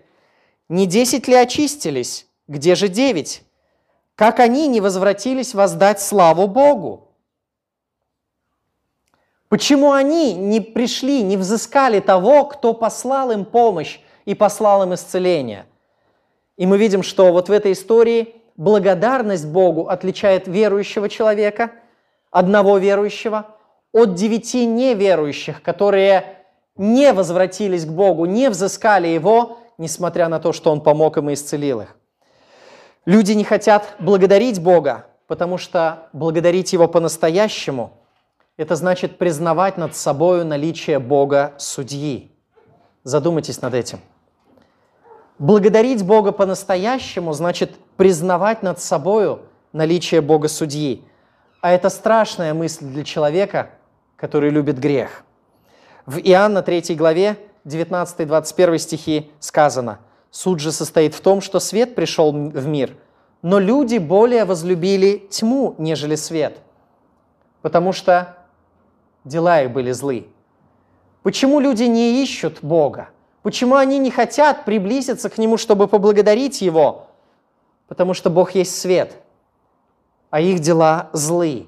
не 0.68 0.86
десять 0.86 1.28
ли 1.28 1.34
очистились? 1.34 2.26
Где 2.48 2.74
же 2.74 2.88
девять? 2.88 3.42
Как 4.14 4.40
они 4.40 4.68
не 4.68 4.80
возвратились 4.80 5.54
воздать 5.54 6.00
славу 6.00 6.46
Богу? 6.46 7.08
Почему 9.48 9.92
они 9.92 10.32
не 10.32 10.60
пришли, 10.60 11.22
не 11.22 11.36
взыскали 11.36 12.00
того, 12.00 12.44
кто 12.46 12.72
послал 12.72 13.32
им 13.32 13.44
помощь 13.44 14.00
и 14.24 14.34
послал 14.34 14.82
им 14.84 14.94
исцеление? 14.94 15.66
И 16.56 16.64
мы 16.64 16.78
видим, 16.78 17.02
что 17.02 17.32
вот 17.32 17.48
в 17.48 17.52
этой 17.52 17.72
истории 17.72 18.36
благодарность 18.56 19.46
Богу 19.46 19.88
отличает 19.88 20.46
верующего 20.46 21.08
человека, 21.08 21.72
одного 22.32 22.78
верующего, 22.78 23.46
от 23.92 24.14
девяти 24.14 24.66
неверующих, 24.66 25.62
которые 25.62 26.38
не 26.76 27.12
возвратились 27.12 27.84
к 27.84 27.90
Богу, 27.90 28.24
не 28.24 28.50
взыскали 28.50 29.06
Его, 29.06 29.58
несмотря 29.78 30.28
на 30.28 30.40
то, 30.40 30.52
что 30.52 30.72
Он 30.72 30.80
помог 30.80 31.18
им 31.18 31.30
и 31.30 31.34
исцелил 31.34 31.82
их. 31.82 31.96
Люди 33.04 33.32
не 33.32 33.44
хотят 33.44 33.94
благодарить 34.00 34.60
Бога, 34.60 35.06
потому 35.28 35.58
что 35.58 36.08
благодарить 36.12 36.72
Его 36.72 36.88
по-настоящему– 36.88 37.92
это 38.56 38.76
значит 38.76 39.18
признавать 39.18 39.78
над 39.78 39.96
собой 39.96 40.44
наличие 40.44 40.98
Бога 40.98 41.54
судьи. 41.58 42.30
Задумайтесь 43.02 43.62
над 43.62 43.74
этим. 43.74 44.00
Благодарить 45.38 46.04
Бога 46.04 46.32
по-настоящему 46.32 47.32
значит 47.32 47.72
признавать 47.96 48.62
над 48.62 48.78
собой 48.80 49.40
наличие 49.72 50.20
Бога 50.20 50.48
судьи. 50.48 51.02
А 51.62 51.70
это 51.70 51.90
страшная 51.90 52.54
мысль 52.54 52.84
для 52.86 53.04
человека, 53.04 53.70
который 54.16 54.50
любит 54.50 54.80
грех. 54.80 55.22
В 56.06 56.18
Иоанна 56.18 56.60
3 56.60 56.96
главе 56.96 57.38
19-21 57.64 58.78
стихи 58.78 59.30
сказано, 59.38 60.00
«Суд 60.32 60.58
же 60.58 60.72
состоит 60.72 61.14
в 61.14 61.20
том, 61.20 61.40
что 61.40 61.60
свет 61.60 61.94
пришел 61.94 62.32
в 62.32 62.66
мир, 62.66 62.96
но 63.42 63.60
люди 63.60 63.98
более 63.98 64.44
возлюбили 64.44 65.28
тьму, 65.30 65.76
нежели 65.78 66.16
свет, 66.16 66.58
потому 67.62 67.92
что 67.92 68.36
дела 69.24 69.62
их 69.62 69.70
были 69.70 69.92
злы». 69.92 70.26
Почему 71.22 71.60
люди 71.60 71.84
не 71.84 72.24
ищут 72.24 72.58
Бога? 72.62 73.10
Почему 73.44 73.76
они 73.76 73.98
не 73.98 74.10
хотят 74.10 74.64
приблизиться 74.64 75.30
к 75.30 75.38
Нему, 75.38 75.56
чтобы 75.56 75.86
поблагодарить 75.86 76.60
Его? 76.60 77.06
Потому 77.86 78.14
что 78.14 78.30
Бог 78.30 78.56
есть 78.56 78.76
свет, 78.76 79.22
а 80.32 80.40
их 80.40 80.60
дела 80.60 81.10
злы, 81.12 81.66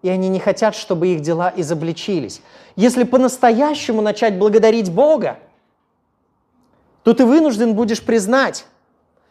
и 0.00 0.08
они 0.08 0.28
не 0.28 0.38
хотят, 0.38 0.76
чтобы 0.76 1.08
их 1.08 1.22
дела 1.22 1.52
изобличились. 1.56 2.40
Если 2.76 3.02
по-настоящему 3.02 4.00
начать 4.00 4.38
благодарить 4.38 4.92
Бога, 4.92 5.38
то 7.02 7.14
ты 7.14 7.26
вынужден 7.26 7.74
будешь 7.74 8.00
признать, 8.00 8.64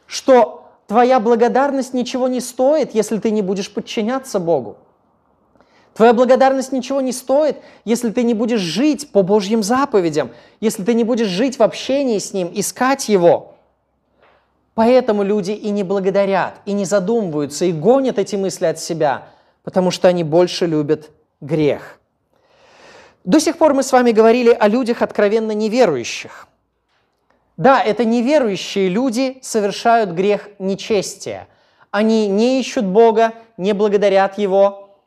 что 0.07 0.69
твоя 0.87 1.21
благодарность 1.21 1.93
ничего 1.93 2.27
не 2.27 2.41
стоит, 2.41 2.93
если 2.93 3.17
ты 3.17 3.31
не 3.31 3.41
будешь 3.41 3.73
подчиняться 3.73 4.41
Богу. 4.41 4.75
Твоя 5.93 6.13
благодарность 6.13 6.73
ничего 6.73 6.99
не 6.99 7.13
стоит, 7.13 7.59
если 7.85 8.09
ты 8.09 8.23
не 8.23 8.33
будешь 8.33 8.59
жить 8.59 9.09
по 9.13 9.23
Божьим 9.23 9.63
заповедям, 9.63 10.31
если 10.59 10.83
ты 10.83 10.95
не 10.95 11.05
будешь 11.05 11.29
жить 11.29 11.57
в 11.57 11.63
общении 11.63 12.19
с 12.19 12.33
Ним, 12.33 12.51
искать 12.53 13.07
Его. 13.07 13.54
Поэтому 14.75 15.23
люди 15.23 15.51
и 15.51 15.71
не 15.71 15.83
благодарят, 15.83 16.55
и 16.65 16.73
не 16.73 16.83
задумываются, 16.83 17.63
и 17.65 17.71
гонят 17.71 18.19
эти 18.19 18.35
мысли 18.35 18.65
от 18.65 18.77
себя, 18.77 19.29
потому 19.63 19.89
что 19.89 20.09
они 20.09 20.23
больше 20.25 20.65
любят 20.65 21.11
грех. 21.39 21.97
До 23.23 23.39
сих 23.39 23.57
пор 23.57 23.73
мы 23.73 23.83
с 23.83 23.91
вами 23.93 24.11
говорили 24.11 24.51
о 24.51 24.67
людях 24.67 25.01
откровенно 25.01 25.53
неверующих. 25.53 26.47
Да, 27.55 27.81
это 27.81 28.03
неверующие 28.03 28.89
люди 28.89 29.39
совершают 29.41 30.11
грех 30.11 30.49
нечестия. 30.59 31.47
Они 31.89 32.27
не 32.27 32.59
ищут 32.59 32.85
Бога, 32.85 33.31
не 33.55 33.71
благодарят 33.71 34.37
Его, 34.37 34.99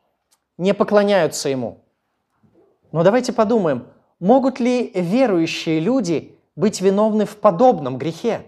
не 0.56 0.72
поклоняются 0.72 1.50
Ему. 1.50 1.82
Но 2.90 3.02
давайте 3.02 3.34
подумаем, 3.34 3.86
могут 4.18 4.60
ли 4.60 4.90
верующие 4.94 5.78
люди 5.78 6.38
быть 6.56 6.80
виновны 6.80 7.26
в 7.26 7.36
подобном 7.36 7.98
грехе? 7.98 8.40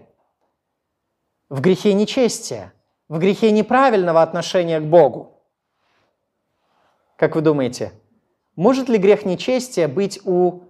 В 1.51 1.59
грехе 1.59 1.93
нечестия, 1.93 2.71
в 3.09 3.19
грехе 3.19 3.51
неправильного 3.51 4.21
отношения 4.21 4.79
к 4.79 4.85
Богу. 4.85 5.41
Как 7.17 7.35
вы 7.35 7.41
думаете, 7.41 7.91
может 8.55 8.87
ли 8.87 8.97
грех 8.97 9.25
нечестия 9.25 9.89
быть 9.89 10.21
у 10.23 10.61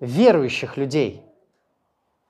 верующих 0.00 0.78
людей? 0.78 1.22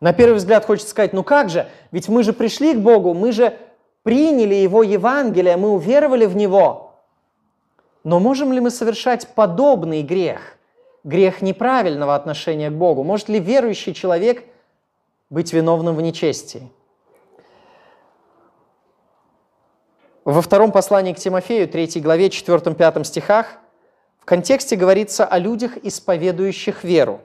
На 0.01 0.13
первый 0.13 0.39
взгляд 0.39 0.65
хочется 0.65 0.91
сказать, 0.91 1.13
ну 1.13 1.23
как 1.23 1.51
же, 1.51 1.69
ведь 1.93 2.09
мы 2.09 2.25
же 2.25 2.33
пришли 2.33 2.75
к 2.75 2.81
Богу, 2.81 3.15
мы 3.15 3.31
же 3.31 3.57
приняли 4.03 4.57
Его 4.57 4.83
Евангелие, 4.83 5.57
мы 5.57 5.71
уверовали 5.71 6.27
в 6.27 6.35
Него. 6.35 6.97
Но 8.03 8.19
можем 8.19 8.53
ли 8.53 8.59
мы 8.59 8.71
совершать 8.71 9.29
подобный 9.37 10.03
грех, 10.03 10.59
грех 11.05 11.43
неправильного 11.43 12.17
отношения 12.17 12.71
к 12.71 12.75
Богу? 12.75 13.05
Может 13.05 13.29
ли 13.29 13.39
верующий 13.39 13.95
человек 13.95 14.43
быть 15.31 15.53
виновным 15.53 15.95
в 15.95 16.03
нечестии? 16.03 16.73
Во 20.25 20.43
втором 20.43 20.71
послании 20.73 21.13
к 21.13 21.19
Тимофею, 21.19 21.69
3 21.69 22.01
главе, 22.01 22.29
4-5 22.29 23.05
стихах– 23.05 23.59
в 24.21 24.27
контексте 24.27 24.77
говорится 24.77 25.25
о 25.25 25.39
людях, 25.39 25.77
исповедующих 25.83 26.85
веру. 26.85 27.21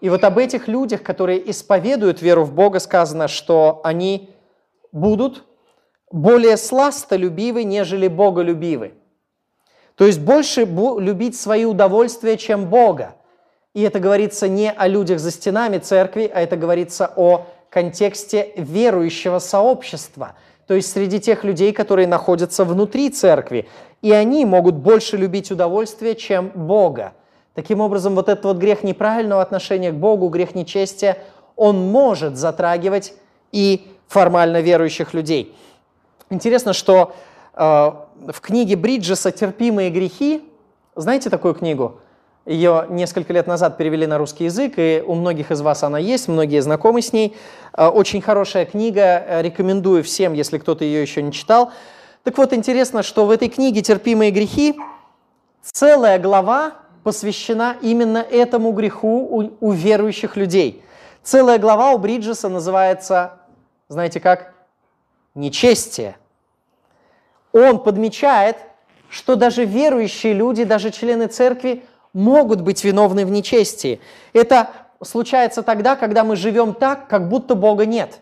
И 0.00 0.10
вот 0.10 0.22
об 0.24 0.38
этих 0.38 0.68
людях, 0.68 1.02
которые 1.02 1.50
исповедуют 1.50 2.20
веру 2.22 2.44
в 2.44 2.52
Бога, 2.52 2.80
сказано, 2.80 3.28
что 3.28 3.80
они 3.82 4.30
будут 4.92 5.44
более 6.10 6.56
сластолюбивы, 6.56 7.64
нежели 7.64 8.08
боголюбивы. 8.08 8.94
То 9.94 10.04
есть 10.04 10.20
больше 10.20 10.64
любить 10.64 11.38
свои 11.38 11.64
удовольствия, 11.64 12.36
чем 12.36 12.68
Бога. 12.68 13.16
И 13.74 13.82
это 13.82 14.00
говорится 14.00 14.48
не 14.48 14.70
о 14.70 14.86
людях 14.86 15.18
за 15.18 15.30
стенами 15.30 15.78
церкви, 15.78 16.30
а 16.32 16.42
это 16.42 16.56
говорится 16.56 17.10
о 17.16 17.46
контексте 17.70 18.52
верующего 18.56 19.38
сообщества– 19.38 20.36
то 20.66 20.74
есть 20.74 20.90
среди 20.90 21.20
тех 21.20 21.44
людей, 21.44 21.72
которые 21.72 22.06
находятся 22.06 22.64
внутри 22.64 23.10
церкви. 23.10 23.68
И 24.00 24.12
они 24.12 24.44
могут 24.44 24.76
больше 24.76 25.16
любить 25.16 25.50
удовольствие, 25.50 26.14
чем 26.14 26.50
Бога. 26.54 27.12
Таким 27.54 27.80
образом, 27.80 28.14
вот 28.14 28.28
этот 28.28 28.44
вот 28.44 28.56
грех 28.56 28.82
неправильного 28.82 29.42
отношения 29.42 29.92
к 29.92 29.96
Богу, 29.96 30.28
грех 30.28 30.54
нечестия, 30.54 31.18
он 31.56 31.90
может 31.90 32.36
затрагивать 32.36 33.14
и 33.50 33.92
формально 34.08 34.60
верующих 34.60 35.12
людей. 35.14 35.54
Интересно, 36.30 36.72
что 36.72 37.14
э, 37.54 37.60
в 37.60 38.40
книге 38.40 38.76
Бриджеса 38.76 39.30
«Терпимые 39.30 39.90
грехи», 39.90 40.42
знаете 40.94 41.28
такую 41.28 41.54
книгу? 41.54 42.00
Ее 42.44 42.86
несколько 42.88 43.32
лет 43.32 43.46
назад 43.46 43.76
перевели 43.76 44.04
на 44.06 44.18
русский 44.18 44.44
язык, 44.44 44.74
и 44.76 45.02
у 45.06 45.14
многих 45.14 45.52
из 45.52 45.60
вас 45.60 45.84
она 45.84 45.98
есть, 45.98 46.26
многие 46.26 46.60
знакомы 46.60 47.00
с 47.00 47.12
ней. 47.12 47.36
Э, 47.72 47.86
очень 47.86 48.20
хорошая 48.20 48.64
книга, 48.64 49.24
э, 49.24 49.42
рекомендую 49.42 50.02
всем, 50.02 50.32
если 50.32 50.58
кто-то 50.58 50.84
ее 50.84 51.02
еще 51.02 51.22
не 51.22 51.30
читал. 51.30 51.70
Так 52.24 52.38
вот, 52.38 52.52
интересно, 52.52 53.04
что 53.04 53.26
в 53.26 53.30
этой 53.30 53.48
книге 53.48 53.80
«Терпимые 53.82 54.32
грехи» 54.32 54.76
целая 55.62 56.18
глава 56.18 56.72
посвящена 57.04 57.76
именно 57.80 58.18
этому 58.18 58.72
греху 58.72 59.26
у, 59.30 59.50
у 59.60 59.72
верующих 59.72 60.36
людей. 60.36 60.82
Целая 61.22 61.58
глава 61.58 61.92
у 61.92 61.98
Бриджеса 61.98 62.48
называется, 62.48 63.38
знаете 63.88 64.18
как? 64.18 64.52
Нечестие. 65.36 66.16
Он 67.52 67.78
подмечает, 67.78 68.56
что 69.08 69.36
даже 69.36 69.64
верующие 69.64 70.32
люди, 70.32 70.64
даже 70.64 70.90
члены 70.90 71.28
церкви 71.28 71.84
могут 72.12 72.60
быть 72.60 72.84
виновны 72.84 73.24
в 73.24 73.30
нечестии. 73.30 74.00
Это 74.32 74.70
случается 75.02 75.62
тогда, 75.62 75.96
когда 75.96 76.24
мы 76.24 76.36
живем 76.36 76.74
так, 76.74 77.08
как 77.08 77.28
будто 77.28 77.54
Бога 77.54 77.86
нет. 77.86 78.20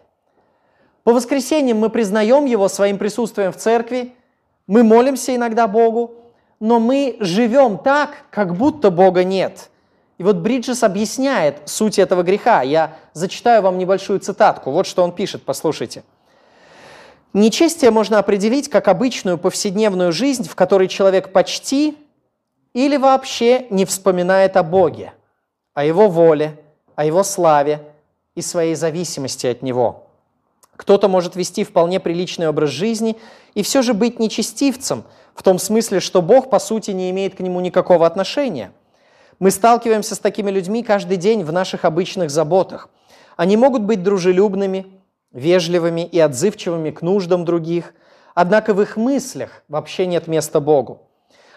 По 1.04 1.12
воскресеньям 1.12 1.78
мы 1.78 1.90
признаем 1.90 2.44
Его 2.44 2.68
своим 2.68 2.98
присутствием 2.98 3.52
в 3.52 3.56
церкви, 3.56 4.14
мы 4.66 4.84
молимся 4.84 5.34
иногда 5.34 5.66
Богу, 5.66 6.14
но 6.60 6.78
мы 6.78 7.16
живем 7.20 7.78
так, 7.78 8.10
как 8.30 8.54
будто 8.56 8.90
Бога 8.90 9.24
нет. 9.24 9.70
И 10.18 10.22
вот 10.22 10.36
Бриджес 10.36 10.82
объясняет 10.82 11.62
суть 11.64 11.98
этого 11.98 12.22
греха. 12.22 12.60
Я 12.60 12.98
зачитаю 13.14 13.62
вам 13.62 13.78
небольшую 13.78 14.20
цитатку. 14.20 14.70
Вот 14.70 14.86
что 14.86 15.02
он 15.02 15.12
пишет, 15.12 15.42
послушайте. 15.44 16.04
Нечестие 17.32 17.90
можно 17.90 18.18
определить 18.18 18.68
как 18.68 18.88
обычную 18.88 19.38
повседневную 19.38 20.12
жизнь, 20.12 20.46
в 20.46 20.54
которой 20.54 20.88
человек 20.88 21.32
почти 21.32 21.96
или 22.72 22.96
вообще 22.96 23.66
не 23.70 23.84
вспоминает 23.84 24.56
о 24.56 24.62
Боге, 24.62 25.12
о 25.74 25.84
Его 25.84 26.08
воле, 26.08 26.56
о 26.94 27.04
Его 27.04 27.22
славе 27.22 27.80
и 28.34 28.42
своей 28.42 28.74
зависимости 28.74 29.46
от 29.46 29.62
Него. 29.62 30.06
Кто-то 30.76 31.08
может 31.08 31.36
вести 31.36 31.64
вполне 31.64 32.00
приличный 32.00 32.48
образ 32.48 32.70
жизни 32.70 33.16
и 33.54 33.62
все 33.62 33.82
же 33.82 33.92
быть 33.92 34.18
нечестивцем, 34.18 35.04
в 35.34 35.42
том 35.42 35.58
смысле, 35.58 36.00
что 36.00 36.22
Бог, 36.22 36.48
по 36.48 36.58
сути, 36.58 36.92
не 36.92 37.10
имеет 37.10 37.34
к 37.34 37.40
нему 37.40 37.60
никакого 37.60 38.06
отношения. 38.06 38.72
Мы 39.38 39.50
сталкиваемся 39.50 40.14
с 40.14 40.18
такими 40.18 40.50
людьми 40.50 40.82
каждый 40.82 41.16
день 41.16 41.44
в 41.44 41.52
наших 41.52 41.84
обычных 41.84 42.30
заботах. 42.30 42.88
Они 43.36 43.56
могут 43.56 43.82
быть 43.82 44.02
дружелюбными, 44.02 44.86
вежливыми 45.32 46.02
и 46.02 46.18
отзывчивыми 46.18 46.90
к 46.90 47.02
нуждам 47.02 47.44
других, 47.44 47.94
однако 48.34 48.74
в 48.74 48.82
их 48.82 48.96
мыслях 48.96 49.62
вообще 49.68 50.06
нет 50.06 50.28
места 50.28 50.60
Богу. 50.60 51.09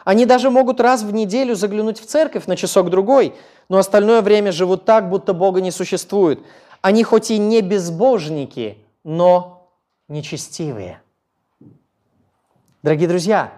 Они 0.04 0.26
даже 0.26 0.50
могут 0.50 0.80
раз 0.80 1.04
в 1.04 1.14
неделю 1.14 1.56
заглянуть 1.56 2.00
в 2.00 2.06
церковь 2.06 2.46
на 2.46 2.56
часок-другой, 2.56 3.34
но 3.70 3.78
остальное 3.78 4.22
время 4.22 4.52
живут 4.52 4.86
так, 4.86 5.10
будто 5.10 5.34
Бога 5.34 5.62
не 5.62 5.72
существует. 5.72 6.40
Они 6.82 7.04
хоть 7.04 7.32
и 7.32 7.38
не 7.38 7.62
безбожники, 7.62 8.78
но 9.04 9.72
нечестивые. 10.10 11.02
Дорогие 12.82 13.08
друзья, 13.08 13.54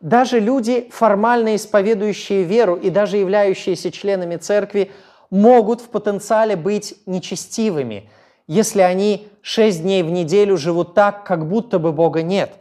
даже 0.00 0.40
люди, 0.40 0.88
формально 0.90 1.56
исповедующие 1.56 2.44
веру 2.44 2.76
и 2.76 2.88
даже 2.88 3.18
являющиеся 3.18 3.90
членами 3.90 4.36
церкви, 4.36 4.90
могут 5.28 5.82
в 5.82 5.88
потенциале 5.90 6.56
быть 6.56 6.94
нечестивыми, 7.04 8.10
если 8.46 8.80
они 8.80 9.28
шесть 9.42 9.82
дней 9.82 10.02
в 10.02 10.10
неделю 10.10 10.56
живут 10.56 10.94
так, 10.94 11.24
как 11.24 11.46
будто 11.46 11.78
бы 11.78 11.92
Бога 11.92 12.22
нет. 12.22 12.52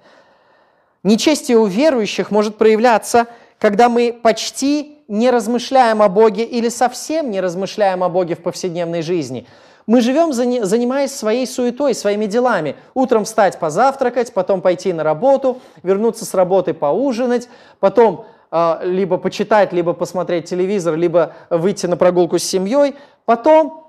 Нечестие 1.03 1.57
у 1.57 1.65
верующих 1.65 2.31
может 2.31 2.57
проявляться, 2.57 3.27
когда 3.57 3.89
мы 3.89 4.12
почти 4.13 4.99
не 5.07 5.31
размышляем 5.31 6.01
о 6.01 6.09
Боге 6.09 6.43
или 6.43 6.69
совсем 6.69 7.31
не 7.31 7.41
размышляем 7.41 8.03
о 8.03 8.09
Боге 8.09 8.35
в 8.35 8.39
повседневной 8.39 9.01
жизни– 9.01 9.47
мы 9.89 10.01
живем, 10.01 10.33
занимаясь 10.33 11.15
своей 11.15 11.47
суетой, 11.47 11.95
своими 11.95 12.27
делами. 12.27 12.75
Утром 12.93 13.25
встать, 13.25 13.57
позавтракать, 13.57 14.31
потом 14.35 14.62
пойти 14.62 14.93
на 14.93 15.03
работу, 15.03 15.62
вернуться 15.81 16.25
с 16.25 16.35
работы, 16.35 16.75
поужинать, 16.75 17.49
потом 17.79 18.27
э, 18.51 18.81
либо 18.83 19.17
почитать, 19.17 19.73
либо 19.73 19.93
посмотреть 19.93 20.47
телевизор, 20.47 20.95
либо 20.95 21.33
выйти 21.49 21.88
на 21.88 21.97
прогулку 21.97 22.38
с 22.38 22.43
семьей. 22.43 22.97
Потом, 23.25 23.88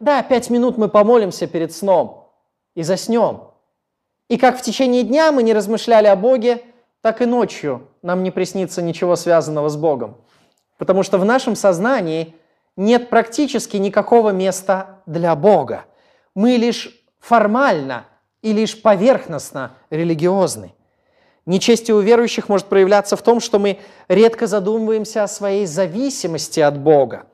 да, 0.00 0.24
пять 0.24 0.50
минут 0.50 0.76
мы 0.76 0.88
помолимся 0.88 1.46
перед 1.46 1.72
сном 1.72 2.32
и 2.74 2.82
заснем. 2.82 3.42
И 4.28 4.36
как 4.36 4.58
в 4.58 4.62
течение 4.62 5.02
дня 5.02 5.32
мы 5.32 5.42
не 5.42 5.54
размышляли 5.54 6.06
о 6.06 6.16
Боге, 6.16 6.62
так 7.00 7.22
и 7.22 7.26
ночью 7.26 7.88
нам 8.02 8.22
не 8.22 8.30
приснится 8.30 8.82
ничего 8.82 9.16
связанного 9.16 9.68
с 9.68 9.76
Богом. 9.76 10.16
Потому 10.76 11.02
что 11.02 11.18
в 11.18 11.24
нашем 11.24 11.56
сознании– 11.56 12.34
нет 12.78 13.10
практически 13.10 13.76
никакого 13.76 14.30
места 14.30 15.00
для 15.04 15.34
Бога. 15.34 15.84
Мы 16.36 16.52
лишь 16.52 16.96
формально 17.18 18.06
и 18.40 18.52
лишь 18.52 18.80
поверхностно 18.80 19.72
религиозны. 19.90 20.72
Нечестие 21.44 21.96
у 21.96 22.00
верующих 22.00 22.48
может 22.48 22.68
проявляться 22.68 23.16
в 23.16 23.22
том, 23.22 23.40
что 23.40 23.58
мы 23.58 23.80
редко 24.06 24.46
задумываемся 24.46 25.24
о 25.24 25.28
своей 25.28 25.66
зависимости 25.66 26.60
от 26.60 26.78
Бога. 26.78 27.26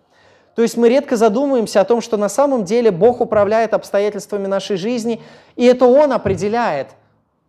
То 0.54 0.62
есть 0.62 0.76
мы 0.76 0.88
редко 0.88 1.16
задумываемся 1.16 1.80
о 1.80 1.84
том, 1.84 2.00
что 2.00 2.16
на 2.16 2.28
самом 2.28 2.64
деле 2.64 2.90
Бог 2.90 3.20
управляет 3.20 3.74
обстоятельствами 3.74 4.46
нашей 4.46 4.76
жизни, 4.76 5.20
и 5.56 5.64
это 5.64 5.86
Он 5.86 6.12
определяет 6.12 6.88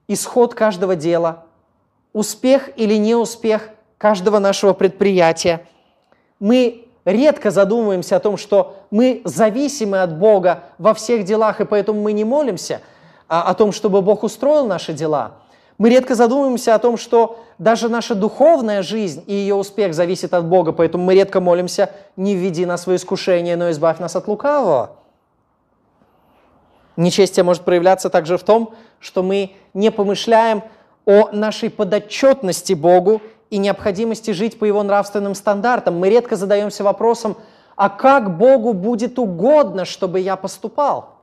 исход 0.08 0.56
каждого 0.56 0.96
дела, 0.96 1.46
успех 2.14 2.70
или 2.76 2.96
неуспех 2.96 3.70
каждого 3.98 4.40
нашего 4.40 4.74
предприятия. 4.74 5.66
Мы 6.40 6.88
редко 7.06 7.52
задумываемся 7.52 8.16
о 8.16 8.20
том, 8.20 8.38
что 8.38 8.78
мы 8.90 9.22
зависимы 9.24 10.02
от 10.02 10.18
Бога 10.18 10.64
во 10.78 10.94
всех 10.94 11.24
делах, 11.24 11.62
и 11.62 11.66
поэтому 11.66 12.02
мы 12.02 12.12
не 12.14 12.24
молимся 12.24 12.82
а, 13.28 13.44
о 13.44 13.54
том, 13.54 13.72
чтобы 13.72 14.02
Бог 14.02 14.24
устроил 14.24 14.66
наши 14.66 14.94
дела. 14.94 15.34
Мы 15.78 15.90
редко 15.90 16.16
задумываемся 16.16 16.74
о 16.74 16.80
том, 16.80 16.98
что 16.98 17.40
даже 17.58 17.90
наша 17.90 18.16
духовная 18.16 18.82
жизнь 18.82 19.24
и 19.28 19.34
ее 19.34 19.56
успех 19.56 19.94
зависит 19.94 20.34
от 20.34 20.46
Бога, 20.46 20.72
поэтому 20.72 21.04
мы 21.04 21.16
редко 21.16 21.42
молимся 21.42 21.92
«Не 22.16 22.36
введи 22.36 22.66
нас 22.66 22.88
в 22.88 22.96
искушение, 22.96 23.58
но 23.58 23.70
избавь 23.72 24.00
нас 24.00 24.16
от 24.16 24.28
лукавого». 24.28 24.92
Нечестие 26.96 27.44
может 27.44 27.64
проявляться 27.64 28.10
также 28.10 28.38
в 28.38 28.44
том, 28.44 28.74
что 29.00 29.22
мы 29.22 29.52
не 29.74 29.92
помышляем 29.92 30.64
о 31.06 31.30
нашей 31.34 31.70
подотчетности 31.70 32.74
Богу 32.74 33.22
и 33.50 33.58
необходимости 33.58 34.32
жить 34.32 34.58
по 34.58 34.64
его 34.64 34.82
нравственным 34.82 35.36
стандартам. 35.36 36.00
Мы 36.00 36.10
редко 36.10 36.38
задаемся 36.38 36.86
вопросом, 36.86 37.36
а 37.76 37.90
как 37.90 38.38
Богу 38.38 38.72
будет 38.74 39.20
угодно, 39.20 39.84
чтобы 39.84 40.22
я 40.22 40.38
поступал? 40.38 41.15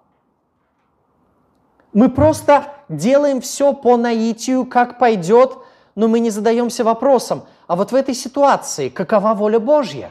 Мы 1.92 2.08
просто 2.08 2.68
делаем 2.88 3.40
все 3.40 3.72
по 3.72 3.96
наитию, 3.96 4.64
как 4.64 4.98
пойдет, 4.98 5.58
но 5.94 6.08
мы 6.08 6.20
не 6.20 6.30
задаемся 6.30 6.84
вопросом, 6.84 7.44
а 7.66 7.76
вот 7.76 7.92
в 7.92 7.94
этой 7.94 8.14
ситуации 8.14 8.88
какова 8.88 9.34
воля 9.34 9.58
Божья? 9.58 10.10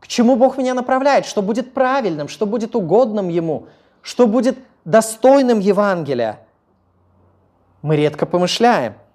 К 0.00 0.06
чему 0.06 0.36
Бог 0.36 0.58
меня 0.58 0.74
направляет? 0.74 1.26
Что 1.26 1.42
будет 1.42 1.72
правильным? 1.72 2.28
Что 2.28 2.46
будет 2.46 2.76
угодным 2.76 3.28
Ему? 3.28 3.66
Что 4.02 4.26
будет 4.26 4.58
достойным 4.84 5.58
Евангелия? 5.58 6.40
Мы 7.82 7.96
редко 7.96 8.26
помышляем– 8.26 8.94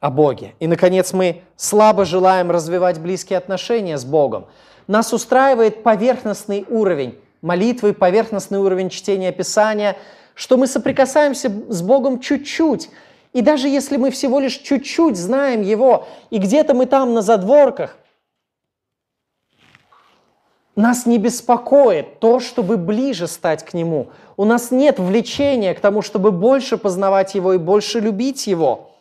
о 0.00 0.10
Боге. 0.10 0.54
И, 0.60 0.66
наконец, 0.66 1.12
мы 1.12 1.42
слабо 1.56 2.04
желаем 2.04 2.50
развивать 2.50 3.00
близкие 3.00 3.38
отношения 3.38 3.98
с 3.98 4.04
Богом. 4.04 4.46
Нас 4.86 5.12
устраивает 5.12 5.82
поверхностный 5.82 6.64
уровень 6.68 7.18
молитвы, 7.42 7.92
поверхностный 7.92 8.58
уровень 8.58 8.90
чтения 8.90 9.32
Писания, 9.32 9.96
что 10.38 10.56
мы 10.56 10.68
соприкасаемся 10.68 11.50
с 11.68 11.82
Богом 11.82 12.20
чуть-чуть. 12.20 12.90
И 13.32 13.42
даже 13.42 13.66
если 13.68 13.96
мы 13.96 14.12
всего 14.12 14.38
лишь 14.38 14.58
чуть-чуть 14.58 15.16
знаем 15.16 15.62
Его, 15.62 16.06
и 16.30 16.38
где-то 16.38 16.74
мы 16.74 16.86
там 16.86 17.12
на 17.12 17.22
задворках, 17.22 17.96
нас 20.76 21.06
не 21.06 21.18
беспокоит 21.18 22.20
то, 22.20 22.38
чтобы 22.38 22.76
ближе 22.76 23.26
стать 23.26 23.64
к 23.64 23.74
Нему. 23.74 24.10
У 24.36 24.44
нас 24.44 24.70
нет 24.70 25.00
влечения 25.00 25.74
к 25.74 25.80
тому, 25.80 26.02
чтобы 26.02 26.30
больше 26.30 26.78
познавать 26.78 27.34
Его 27.34 27.54
и 27.54 27.58
больше 27.58 27.98
любить 27.98 28.46
Его. 28.46 28.92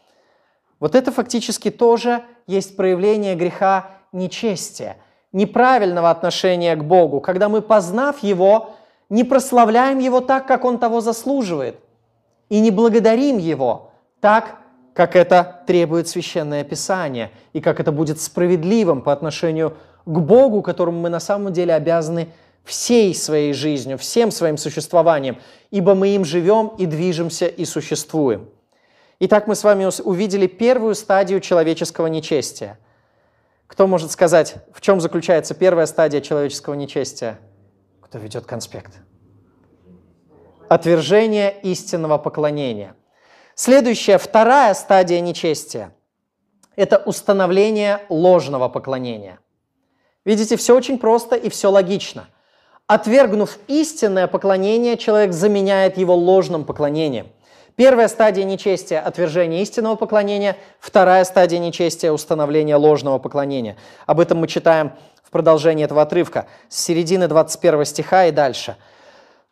Вот 0.80 0.96
это 0.96 1.12
фактически 1.12 1.70
тоже 1.70 2.24
есть 2.48 2.76
проявление 2.76 3.36
греха 3.36 3.92
нечестия, 4.12 4.98
неправильного 5.34 6.10
отношения 6.10 6.76
к 6.76 6.84
Богу, 6.84 7.22
когда 7.22 7.48
мы, 7.48 7.62
познав 7.62 8.24
Его, 8.24 8.74
не 9.10 9.24
прославляем 9.24 10.00
Его 10.00 10.22
так, 10.22 10.48
как 10.48 10.66
Он 10.66 10.80
того 10.80 11.02
заслуживает, 11.02 11.80
и 12.50 12.60
не 12.60 12.72
благодарим 12.72 13.38
Его 13.38 13.92
так, 14.20 14.58
как 14.94 15.16
это 15.16 15.62
требует 15.68 16.08
Священное 16.08 16.64
Писание, 16.64 17.32
и 17.54 17.62
как 17.62 17.80
это 17.80 17.92
будет 17.92 18.20
справедливым 18.20 19.02
по 19.02 19.14
отношению 19.14 19.78
к 20.06 20.20
Богу, 20.20 20.62
которому 20.62 21.00
мы 21.00 21.10
на 21.10 21.20
самом 21.20 21.54
деле 21.54 21.74
обязаны 21.74 22.30
всей 22.64 23.14
своей 23.16 23.54
жизнью, 23.54 23.98
всем 23.98 24.32
своим 24.32 24.58
существованием, 24.58 25.38
ибо 25.72 25.96
мы 25.96 26.10
им 26.10 26.26
живем 26.26 26.74
и 26.78 26.86
движемся 26.86 27.46
и 27.46 27.64
существуем. 27.64 28.50
Итак, 29.20 29.48
мы 29.48 29.56
с 29.56 29.64
вами 29.64 29.90
увидели 30.04 30.48
первую 30.48 30.94
стадию 30.96 31.40
человеческого 31.40 32.08
нечестия. 32.08 32.78
Кто 33.68 33.88
может 33.88 34.12
сказать, 34.12 34.56
в 34.74 34.82
чем 34.82 35.02
заключается 35.02 35.54
первая 35.56 35.86
стадия 35.86 36.22
человеческого 36.22 36.74
нечестия? 36.74 37.40
Кто 38.10 38.20
ведет 38.20 38.46
конспект? 38.46 38.94
Отвержение 40.70 41.54
истинного 41.62 42.18
поклонения. 42.18 42.96
Следующая, 43.54 44.18
вторая 44.18 44.74
стадия 44.76 45.20
нечестия– 45.20 45.94
это 46.78 47.00
установление 47.00 48.02
ложного 48.08 48.70
поклонения. 48.70 49.40
Видите, 50.24 50.56
все 50.56 50.74
очень 50.74 51.00
просто 51.00 51.36
и 51.36 51.50
все 51.50 51.70
логично. 51.70 52.30
Отвергнув 52.86 53.58
истинное 53.68 54.28
поклонение, 54.28 54.96
человек 54.96 55.34
заменяет 55.34 55.98
его 55.98 56.16
ложным 56.16 56.64
поклонением. 56.64 57.28
Первая 57.76 58.08
стадия 58.08 58.46
нечестия– 58.46 59.02
отвержение 59.06 59.62
истинного 59.62 59.96
поклонения. 59.96 60.56
Вторая 60.80 61.26
стадия 61.26 61.60
нечестия– 61.60 62.12
установление 62.14 62.78
ложного 62.78 63.20
поклонения. 63.20 63.76
Об 64.06 64.22
этом 64.22 64.40
мы 64.40 64.48
читаем 64.48 64.94
в 65.28 65.30
продолжении 65.30 65.84
этого 65.84 66.02
отрывка 66.02 66.48
с 66.70 66.82
середины 66.82 67.28
21 67.28 67.84
стиха 67.84 68.28
и 68.28 68.32
дальше. 68.32 68.78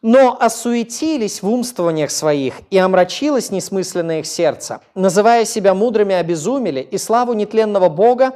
«Но 0.02 0.38
осуетились 0.40 1.42
в 1.42 1.50
умствованиях 1.50 2.12
своих, 2.12 2.62
и 2.70 2.78
омрачилось 2.78 3.52
несмысленное 3.52 4.20
их 4.20 4.26
сердце, 4.26 4.80
называя 4.94 5.44
себя 5.44 5.74
мудрыми, 5.74 6.16
обезумели, 6.16 6.80
и 6.80 6.98
славу 6.98 7.34
нетленного 7.34 7.90
Бога 7.90 8.34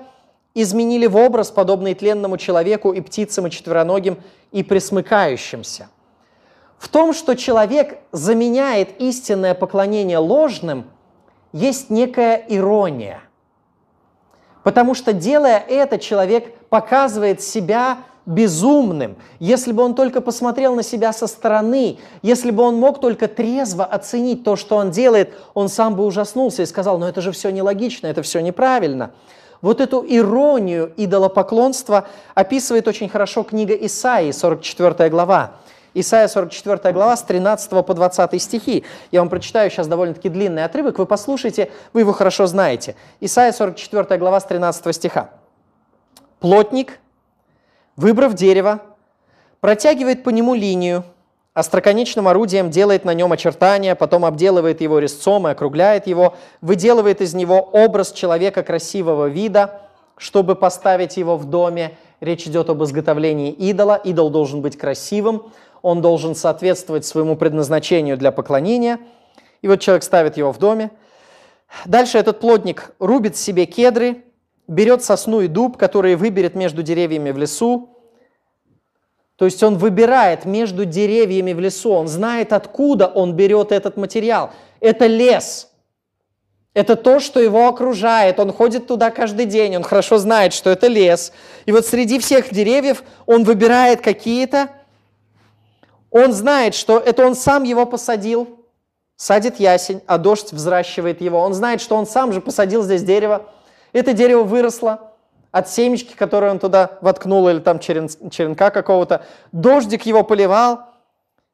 изменили 0.54 1.08
в 1.08 1.15
образ, 1.15 1.52
подобный 1.52 1.93
тленному 1.93 2.38
человеку 2.38 2.91
и 2.91 3.02
птицам, 3.02 3.47
и 3.47 3.52
четвероногим, 3.52 4.17
и 4.52 4.63
пресмыкающимся» 4.63 5.88
в 6.80 6.88
том, 6.88 7.13
что 7.13 7.36
человек 7.36 7.99
заменяет 8.12 9.00
истинное 9.00 9.54
поклонение 9.54 10.17
ложным, 10.17 10.90
есть 11.52 11.90
некая 11.90 12.44
ирония. 12.48 13.21
Потому 14.63 14.96
что, 14.96 15.13
делая 15.13 15.60
это, 15.60 16.00
человек 16.00 16.56
показывает 16.69 17.41
себя 17.41 17.99
безумным. 18.25 19.15
Если 19.39 19.71
бы 19.71 19.81
он 19.83 19.95
только 19.95 20.21
посмотрел 20.21 20.75
на 20.75 20.83
себя 20.83 21.13
со 21.13 21.25
стороны, 21.25 21.97
если 22.21 22.51
бы 22.51 22.63
он 22.63 22.75
мог 22.75 23.01
только 23.01 23.27
трезво 23.27 23.83
оценить 23.85 24.43
то, 24.43 24.55
что 24.55 24.75
он 24.75 24.91
делает, 24.91 25.33
он 25.55 25.67
сам 25.67 25.95
бы 25.95 26.05
ужаснулся 26.05 26.61
и 26.61 26.67
сказал, 26.67 26.99
ну 26.99 27.07
это 27.07 27.21
же 27.21 27.31
все 27.31 27.49
нелогично, 27.49 28.07
это 28.07 28.21
все 28.21 28.39
неправильно. 28.41 29.11
Вот 29.61 29.81
эту 29.81 30.05
иронию 30.07 30.93
идолопоклонства 30.95 32.07
описывает 32.35 32.87
очень 32.87 33.09
хорошо 33.09 33.43
книга 33.43 33.73
Исаии, 33.73 34.31
44 34.31 35.09
глава. 35.09 35.53
Исайя 35.95 36.27
44 36.27 36.93
глава 36.93 37.17
с 37.17 37.23
13 37.23 37.83
по 37.83 37.93
20 37.93 38.41
стихи. 38.41 38.85
Я 39.11 39.21
вам 39.21 39.29
прочитаю 39.29 39.71
сейчас 39.71 39.87
довольно-таки 39.87 40.29
длинный 40.29 40.63
отрывок, 40.63 40.99
вы 40.99 41.07
послушайте, 41.07 41.71
вы 41.93 42.01
его 42.01 42.13
хорошо 42.13 42.45
знаете. 42.45 42.95
Исайя 43.19 43.51
44 43.51 44.19
глава 44.19 44.39
с 44.39 44.45
13 44.45 44.95
стиха. 44.95 45.31
«Плотник, 46.40 47.00
выбрав 47.96 48.33
дерево, 48.33 48.81
протягивает 49.60 50.23
по 50.23 50.29
нему 50.29 50.54
линию, 50.54 51.04
остроконечным 51.54 52.27
орудием 52.27 52.69
делает 52.69 53.06
на 53.06 53.13
нем 53.13 53.31
очертания, 53.31 53.96
потом 53.96 54.25
обделывает 54.25 54.81
его 54.81 55.00
резцом 55.00 55.48
и 55.48 55.52
округляет 55.52 56.08
его, 56.08 56.35
выделывает 56.62 57.21
из 57.21 57.33
него 57.33 57.60
образ 57.60 58.12
человека 58.12 58.63
красивого 58.63 59.27
вида, 59.27 59.81
чтобы 60.17 60.56
поставить 60.56 61.17
его 61.17 61.37
в 61.37 61.46
доме. 61.46 61.98
Речь 62.21 62.48
идет 62.48 62.69
об 62.69 62.83
изготовлении 62.83 63.52
идола. 63.52 63.96
Идол 63.96 64.29
должен 64.29 64.62
быть 64.62 64.77
красивым, 64.77 65.52
он 65.81 66.02
должен 66.02 66.35
соответствовать 66.35 67.06
своему 67.06 67.35
предназначению 67.35 68.17
для 68.17 68.31
поклонения. 68.31 69.00
И 69.62 69.67
вот 69.67 69.79
человек 69.79 70.04
ставит 70.04 70.37
его 70.37 70.52
в 70.52 70.58
доме. 70.58 70.92
Дальше 71.85 72.17
этот 72.17 72.40
плотник 72.40 72.92
рубит 73.00 73.37
себе 73.37 73.65
кедры, 73.65 74.23
берет 74.69 75.03
сосну 75.03 75.41
и 75.41 75.47
дуб, 75.47 75.77
которые 75.77 76.15
выберет 76.15 76.55
между 76.55 76.83
деревьями 76.83 77.31
в 77.31 77.37
лесу. 77.37 77.89
То 79.35 79.45
есть 79.45 79.63
он 79.63 79.77
выбирает 79.77 80.45
между 80.45 80.85
деревьями 80.85 81.53
в 81.53 81.59
лесу, 81.59 81.91
он 81.91 82.07
знает, 82.07 82.53
откуда 82.53 83.07
он 83.07 83.33
берет 83.33 83.71
этот 83.71 83.97
материал. 83.97 84.51
Это 84.79 85.07
лес. 85.07 85.69
Это 86.73 86.95
то, 86.95 87.19
что 87.19 87.39
его 87.39 87.67
окружает. 87.67 88.39
Он 88.39 88.53
ходит 88.53 88.85
туда 88.85 89.09
каждый 89.09 89.45
день, 89.45 89.75
он 89.75 89.83
хорошо 89.83 90.17
знает, 90.17 90.53
что 90.53 90.69
это 90.69 90.87
лес. 90.87 91.31
И 91.65 91.71
вот 91.71 91.85
среди 91.85 92.19
всех 92.19 92.53
деревьев 92.53 93.03
он 93.25 93.43
выбирает 93.43 94.01
какие-то. 94.01 94.69
Он 96.11 96.31
знает, 96.31 96.75
что 96.75 96.99
это 96.99 97.25
он 97.25 97.35
сам 97.35 97.63
его 97.63 97.85
посадил, 97.85 98.65
садит 99.15 99.59
ясень, 99.59 100.01
а 100.05 100.17
дождь 100.17 100.51
взращивает 100.51 101.21
его. 101.21 101.39
Он 101.39 101.53
знает, 101.53 101.81
что 101.81 101.95
он 101.95 102.05
сам 102.05 102.33
же 102.33 102.41
посадил 102.41 102.83
здесь 102.83 103.03
дерево. 103.03 103.47
Это 103.94 104.13
дерево 104.13 104.44
выросло 104.44 105.12
от 105.52 105.69
семечки, 105.69 106.13
которую 106.15 106.52
он 106.52 106.60
туда 106.60 106.98
воткнул, 107.02 107.48
или 107.50 107.60
там 107.60 107.79
черен, 107.79 108.10
черенка 108.29 108.69
какого-то. 108.69 109.25
Дождик 109.52 110.06
его 110.06 110.23
поливал. 110.23 110.81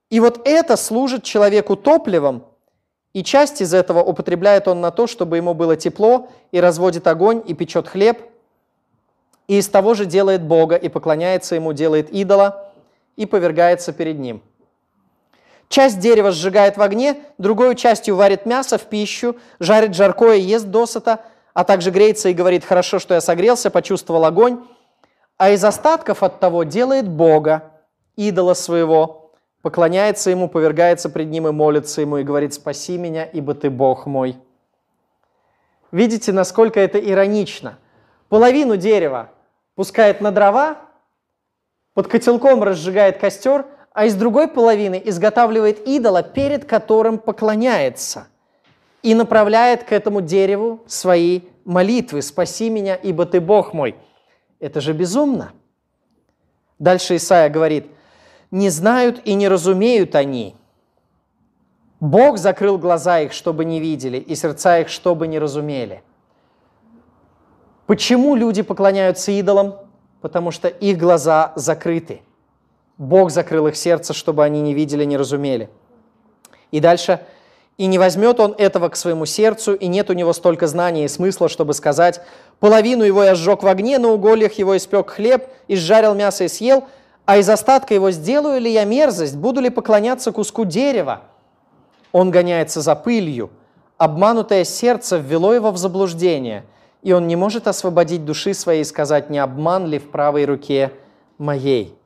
И 0.09 0.19
вот 0.19 0.41
это 0.45 0.75
служит 0.77 1.23
человеку 1.23 1.75
топливом, 1.75 2.43
и 3.13 3.23
часть 3.23 3.61
из 3.61 3.73
этого 3.73 4.03
употребляет 4.03 4.67
он 4.67 4.81
на 4.81 4.91
то, 4.91 5.07
чтобы 5.07 5.37
ему 5.37 5.53
было 5.53 5.77
тепло, 5.77 6.27
и 6.51 6.59
разводит 6.59 7.07
огонь, 7.07 7.41
и 7.45 7.53
печет 7.53 7.87
хлеб, 7.87 8.21
и 9.47 9.57
из 9.57 9.69
того 9.69 9.93
же 9.93 10.05
делает 10.05 10.43
Бога, 10.43 10.75
и 10.75 10.89
поклоняется 10.89 11.55
ему, 11.55 11.71
делает 11.71 12.11
идола, 12.11 12.71
и 13.15 13.25
повергается 13.25 13.93
перед 13.93 14.19
ним. 14.19 14.41
Часть 15.69 15.99
дерева 15.99 16.31
сжигает 16.31 16.77
в 16.77 16.81
огне, 16.81 17.21
другой 17.37 17.75
частью 17.75 18.15
варит 18.15 18.45
мясо 18.45 18.77
в 18.77 18.83
пищу, 18.83 19.37
жарит 19.59 19.95
жаркое, 19.95 20.35
ест 20.35 20.65
досыта, 20.65 21.21
а 21.55 21.63
также 21.63 21.89
греется 21.89 22.29
и 22.29 22.33
говорит, 22.33 22.65
хорошо, 22.65 22.99
что 22.99 23.13
я 23.13 23.21
согрелся, 23.21 23.71
почувствовал 23.71 24.25
огонь, 24.25 24.59
а 25.37 25.51
из 25.51 25.63
остатков 25.63 26.21
от 26.21 26.39
того 26.41 26.63
делает 26.63 27.07
Бога, 27.07 27.71
идола 28.17 28.53
своего, 28.53 29.31
поклоняется 29.61 30.29
ему, 30.29 30.49
повергается 30.49 31.09
пред 31.09 31.29
ним 31.29 31.47
и 31.47 31.51
молится 31.51 32.01
ему, 32.01 32.17
и 32.17 32.23
говорит, 32.23 32.53
спаси 32.53 32.97
меня, 32.97 33.23
ибо 33.23 33.55
ты 33.55 33.69
Бог 33.69 34.05
мой. 34.05 34.37
Видите, 35.91 36.33
насколько 36.33 36.77
это 36.79 36.99
иронично. 36.99 37.77
Половину 38.27 38.75
дерева 38.75 39.29
пускает 39.75 40.19
на 40.19 40.31
дрова, 40.31 40.75
под 41.93 42.09
котелком 42.09 42.63
разжигает 42.63 43.17
костер, 43.17 43.65
а 43.93 44.05
из 44.05 44.15
другой 44.15 44.49
половины 44.49 45.01
изготавливает 45.05 45.87
идола, 45.87 46.21
перед 46.21 46.65
которым 46.65 47.17
поклоняется, 47.17 48.27
и 49.05 49.13
направляет 49.13 49.83
к 49.83 49.91
этому 49.91 50.19
дереву 50.19 50.81
свои 50.87 51.41
молитвы 51.63 52.23
«Спаси 52.23 52.71
меня, 52.71 52.95
ибо 52.95 53.27
ты 53.27 53.39
Бог 53.39 53.71
мой». 53.71 53.95
Это 54.59 54.81
же 54.81 54.93
безумно. 54.93 55.51
Дальше 56.79 57.17
Исаия 57.17 57.49
говорит, 57.49 57.85
не 58.49 58.69
знают 58.69 59.21
и 59.23 59.35
не 59.35 59.47
разумеют 59.47 60.15
они. 60.15 60.55
Бог 61.99 62.39
закрыл 62.39 62.79
глаза 62.79 63.19
их, 63.19 63.31
чтобы 63.31 63.63
не 63.63 63.79
видели, 63.79 64.17
и 64.17 64.33
сердца 64.33 64.79
их, 64.79 64.89
чтобы 64.89 65.27
не 65.27 65.37
разумели. 65.37 66.01
Почему 67.85 68.35
люди 68.35 68.63
поклоняются 68.63 69.31
идолам? 69.31 69.75
Потому 70.19 70.49
что 70.49 70.67
их 70.67 70.97
глаза 70.97 71.53
закрыты. 71.55 72.21
Бог 72.97 73.29
закрыл 73.29 73.67
их 73.67 73.75
сердце, 73.75 74.13
чтобы 74.13 74.43
они 74.43 74.61
не 74.61 74.73
видели, 74.73 75.05
не 75.05 75.15
разумели. 75.15 75.69
И 76.71 76.79
дальше. 76.79 77.19
«И 77.77 77.87
не 77.87 77.97
возьмет 77.99 78.39
он 78.39 78.55
этого 78.57 78.89
к 78.89 78.95
своему 78.95 79.25
сердцу, 79.25 79.73
и 79.73 79.87
нет 79.87 80.09
у 80.09 80.13
него 80.13 80.31
столько 80.33 80.67
знаний 80.67 81.05
и 81.05 81.09
смысла, 81.09 81.49
чтобы 81.49 81.73
сказать, 81.73 82.21
половину 82.59 83.03
его 83.03 83.23
я 83.23 83.35
сжег 83.35 83.63
в 83.63 83.67
огне, 83.67 83.99
на 83.99 84.09
угольях 84.09 84.53
его 84.53 84.77
испек 84.77 85.09
хлеб, 85.09 85.47
изжарил 85.67 86.13
мясо 86.13 86.45
и 86.45 86.47
съел, 86.47 86.85
а 87.25 87.37
из 87.37 87.49
остатка 87.49 87.93
его 87.93 88.11
сделаю 88.11 88.61
ли 88.61 88.71
я 88.71 88.85
мерзость, 88.85 89.35
буду 89.35 89.59
ли 89.59 89.69
поклоняться 89.69 90.31
куску 90.31 90.63
дерева? 90.63 91.21
Он 92.11 92.31
гоняется 92.31 92.81
за 92.81 92.95
пылью, 92.95 93.49
обманутое 93.97 94.63
сердце 94.63 95.17
ввело 95.17 95.53
его 95.53 95.71
в 95.71 95.77
заблуждение, 95.77 96.63
и 97.01 97.11
он 97.11 97.27
не 97.27 97.35
может 97.35 97.67
освободить 97.67 98.25
души 98.25 98.53
своей 98.53 98.81
и 98.81 98.85
сказать, 98.85 99.29
не 99.29 99.39
обман 99.39 99.85
ли 99.87 99.99
в 99.99 100.11
правой 100.11 100.45
руке 100.45 100.91
моей. 101.37 101.97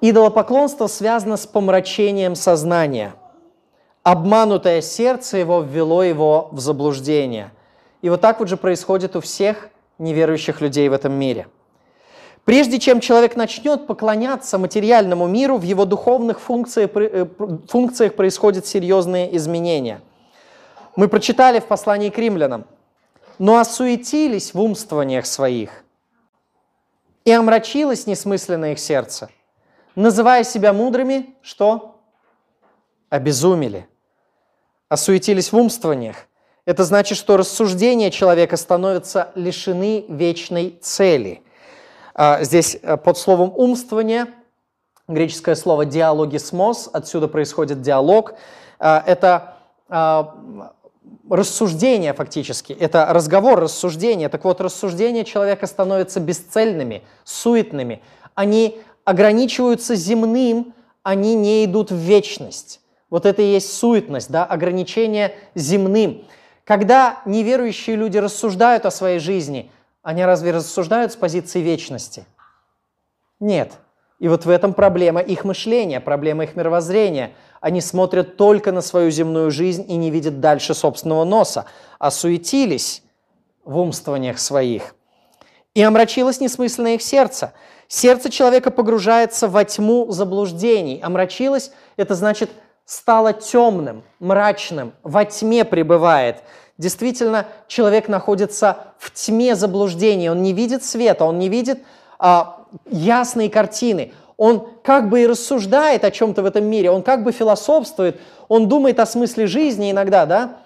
Идолопоклонство 0.00 0.86
связано 0.86 1.36
с 1.36 1.46
помрачением 1.46 2.34
сознания. 2.36 3.14
Обманутое 4.06 4.82
сердце 4.82 5.38
его 5.38 5.62
ввело 5.62 6.02
его 6.02 6.48
в 6.52 6.60
заблуждение. 6.60 7.50
И 8.02 8.08
вот 8.08 8.20
так 8.20 8.38
вот 8.38 8.48
же 8.48 8.56
происходит 8.56 9.16
у 9.16 9.20
всех 9.20 9.68
неверующих 9.98 10.60
людей 10.60 10.88
в 10.88 10.92
этом 10.92 11.12
мире– 11.12 11.48
Прежде 12.46 12.78
чем 12.78 13.00
человек 13.00 13.34
начнет 13.34 13.88
поклоняться 13.88 14.56
материальному 14.56 15.26
миру, 15.26 15.58
в 15.58 15.62
его 15.62 15.84
духовных 15.84 16.38
функциях, 16.38 16.90
э, 16.94 17.26
функциях 17.68 18.14
происходят 18.14 18.64
серьезные 18.64 19.36
изменения. 19.36 20.00
Мы 20.94 21.08
прочитали 21.08 21.58
в 21.58 21.66
послании 21.66 22.08
к 22.08 22.16
римлянам, 22.16 22.64
но 23.40 23.58
осуетились 23.58 24.54
в 24.54 24.60
умствованиях 24.60 25.26
своих, 25.26 25.82
и 27.24 27.32
омрачилось 27.32 28.06
несмысленное 28.06 28.74
их 28.74 28.78
сердце, 28.78 29.28
называя 29.96 30.44
себя 30.44 30.72
мудрыми, 30.72 31.34
что? 31.42 31.98
Обезумели. 33.10 33.88
Осуетились 34.88 35.52
в 35.52 35.56
умствованиях. 35.56 36.16
Это 36.64 36.84
значит, 36.84 37.18
что 37.18 37.36
рассуждения 37.36 38.10
человека 38.10 38.56
становятся 38.56 39.30
лишены 39.34 40.04
вечной 40.08 40.78
цели– 40.82 41.42
а, 42.18 42.42
здесь 42.42 42.78
э, 42.80 42.96
под 42.96 43.18
словом 43.18 43.52
«умствование» 43.54 44.28
греческое 45.06 45.54
слово 45.54 45.84
«диалогисмос», 45.84 46.88
отсюда 46.90 47.28
происходит 47.28 47.82
диалог. 47.82 48.32
А, 48.78 49.04
это 49.06 49.58
а, 49.90 50.34
рассуждение 51.28 52.14
фактически, 52.14 52.72
это 52.72 53.06
разговор, 53.10 53.60
рассуждение. 53.60 54.30
Так 54.30 54.44
вот, 54.44 54.62
рассуждения 54.62 55.24
человека 55.24 55.66
становятся 55.66 56.18
бесцельными, 56.18 57.02
суетными. 57.24 58.02
Они 58.34 58.80
ограничиваются 59.04 59.94
земным, 59.94 60.72
они 61.02 61.34
не 61.34 61.66
идут 61.66 61.90
в 61.90 61.96
вечность. 61.96 62.80
Вот 63.10 63.24
это 63.24 63.42
и 63.42 63.52
есть 63.52 63.72
суетность, 63.76 64.30
да, 64.30 64.44
ограничение 64.44 65.34
земным. 65.54 66.24
Когда 66.64 67.22
неверующие 67.24 67.94
люди 67.96 68.18
рассуждают 68.18 68.84
о 68.86 68.90
своей 68.90 69.20
жизни, 69.20 69.70
они 70.02 70.24
разве 70.24 70.50
рассуждают 70.50 71.12
с 71.12 71.16
позиции 71.16 71.60
вечности? 71.60 72.26
Нет. 73.38 73.72
И 74.18 74.28
вот 74.28 74.44
в 74.44 74.50
этом 74.50 74.72
проблема 74.72 75.20
их 75.20 75.44
мышления, 75.44 76.00
проблема 76.00 76.44
их 76.44 76.56
мировоззрения. 76.56 77.32
Они 77.60 77.80
смотрят 77.80 78.36
только 78.36 78.72
на 78.72 78.80
свою 78.80 79.10
земную 79.10 79.50
жизнь 79.50 79.84
и 79.88 79.96
не 79.96 80.10
видят 80.10 80.40
дальше 80.40 80.74
собственного 80.74 81.24
носа, 81.24 81.66
а 81.98 82.10
суетились 82.10 83.02
в 83.64 83.78
умствованиях 83.78 84.38
своих. 84.38 84.94
И 85.74 85.82
омрачилось 85.82 86.40
несмысленное 86.40 86.94
их 86.94 87.02
сердце. 87.02 87.52
Сердце 87.88 88.30
человека 88.30 88.70
погружается 88.70 89.48
во 89.48 89.64
тьму 89.64 90.10
заблуждений. 90.10 91.00
Омрачилось– 91.02 91.72
это 91.96 92.14
значит 92.14 92.50
стало 92.86 93.34
темным, 93.34 94.02
мрачным, 94.20 94.94
во 95.02 95.26
тьме 95.26 95.66
пребывает– 95.66 96.38
Действительно, 96.78 97.46
человек 97.68 98.08
находится 98.08 98.78
в 98.98 99.10
тьме 99.10 99.54
заблуждений, 99.54 100.28
он 100.28 100.42
не 100.42 100.52
видит 100.52 100.84
света, 100.84 101.24
он 101.24 101.38
не 101.38 101.48
видит 101.48 101.78
а, 102.18 102.66
ясные 102.90 103.48
картины. 103.48 104.12
Он 104.36 104.68
как 104.82 105.08
бы 105.08 105.22
и 105.22 105.26
рассуждает 105.26 106.04
о 106.04 106.10
чем-то 106.10 106.42
в 106.42 106.44
этом 106.44 106.64
мире, 106.64 106.90
он 106.90 107.02
как 107.02 107.24
бы 107.24 107.32
философствует, 107.32 108.20
он 108.48 108.68
думает 108.68 109.00
о 109.00 109.06
смысле 109.06 109.46
жизни 109.46 109.90
иногда, 109.90 110.26
да? 110.26 110.58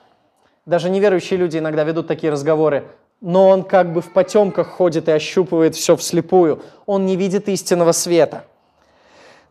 Даже 0.67 0.91
неверующие 0.91 1.39
люди 1.39 1.59
иногда 1.59 1.85
ведут 1.85 2.09
такие 2.09 2.33
разговоры, 2.33 2.89
но 3.21 3.49
он 3.49 3.63
как 3.63 3.93
бы 3.93 4.03
в 4.03 4.13
потемках 4.13 4.67
ходит 4.67 5.09
и 5.09 5.13
ощупывает 5.13 5.77
все 5.77 5.95
вслепую. 5.95 6.63
Он 6.87 7.07
не 7.07 7.15
видит 7.15 7.49
истинного 7.49 7.93
света. 7.93 8.45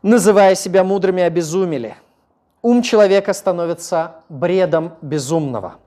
Называя 0.02 0.56
себя 0.56 0.84
мудрыми, 0.84 1.24
обезумели. 1.24 1.96
Ум 2.62 2.82
человека 2.82 3.34
становится 3.34 4.16
бредом 4.30 4.94
безумного– 5.02 5.76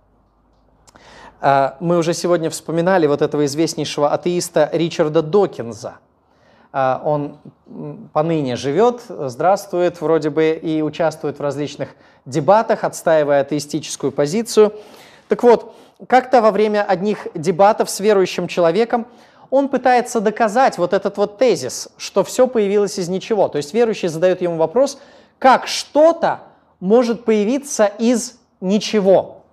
а, 1.44 1.76
мы 1.80 1.98
уже 1.98 2.14
сегодня 2.14 2.50
вспоминали 2.50 3.08
вот 3.08 3.20
этого 3.20 3.44
известнейшего 3.46 4.12
атеиста 4.12 4.70
Ричарда 4.72 5.22
Докинза. 5.22 5.94
а, 6.72 7.02
он 7.04 7.38
поныне 8.12 8.54
живет, 8.54 9.00
здравствует 9.08 10.00
вроде 10.00 10.30
бы 10.30 10.50
и 10.52 10.82
участвует 10.82 11.40
в 11.40 11.42
различных 11.42 11.96
дебатах, 12.26 12.84
отстаивая 12.84 13.40
атеистическую 13.40 14.12
позицию. 14.12 14.72
Так 15.26 15.42
вот, 15.42 15.74
как-то 16.06 16.40
во 16.42 16.52
время 16.52 16.84
одних 16.84 17.26
дебатов 17.34 17.90
с 17.90 17.98
верующим 17.98 18.46
человеком 18.46 19.08
он 19.50 19.68
пытается 19.68 20.20
доказать 20.20 20.78
вот 20.78 20.92
этот 20.92 21.16
вот 21.16 21.38
тезис, 21.38 21.88
что 21.96 22.22
все 22.22 22.46
появилось 22.46 23.00
из 23.00 23.08
ничего. 23.08 23.48
То 23.48 23.56
есть 23.56 23.74
верующий 23.74 24.06
задает 24.06 24.42
ему 24.42 24.58
вопрос, 24.58 25.00
как 25.40 25.66
что-то 25.66 26.42
может 26.82 27.24
появиться 27.24 27.86
из 27.86 28.40
ничего. 28.60 29.44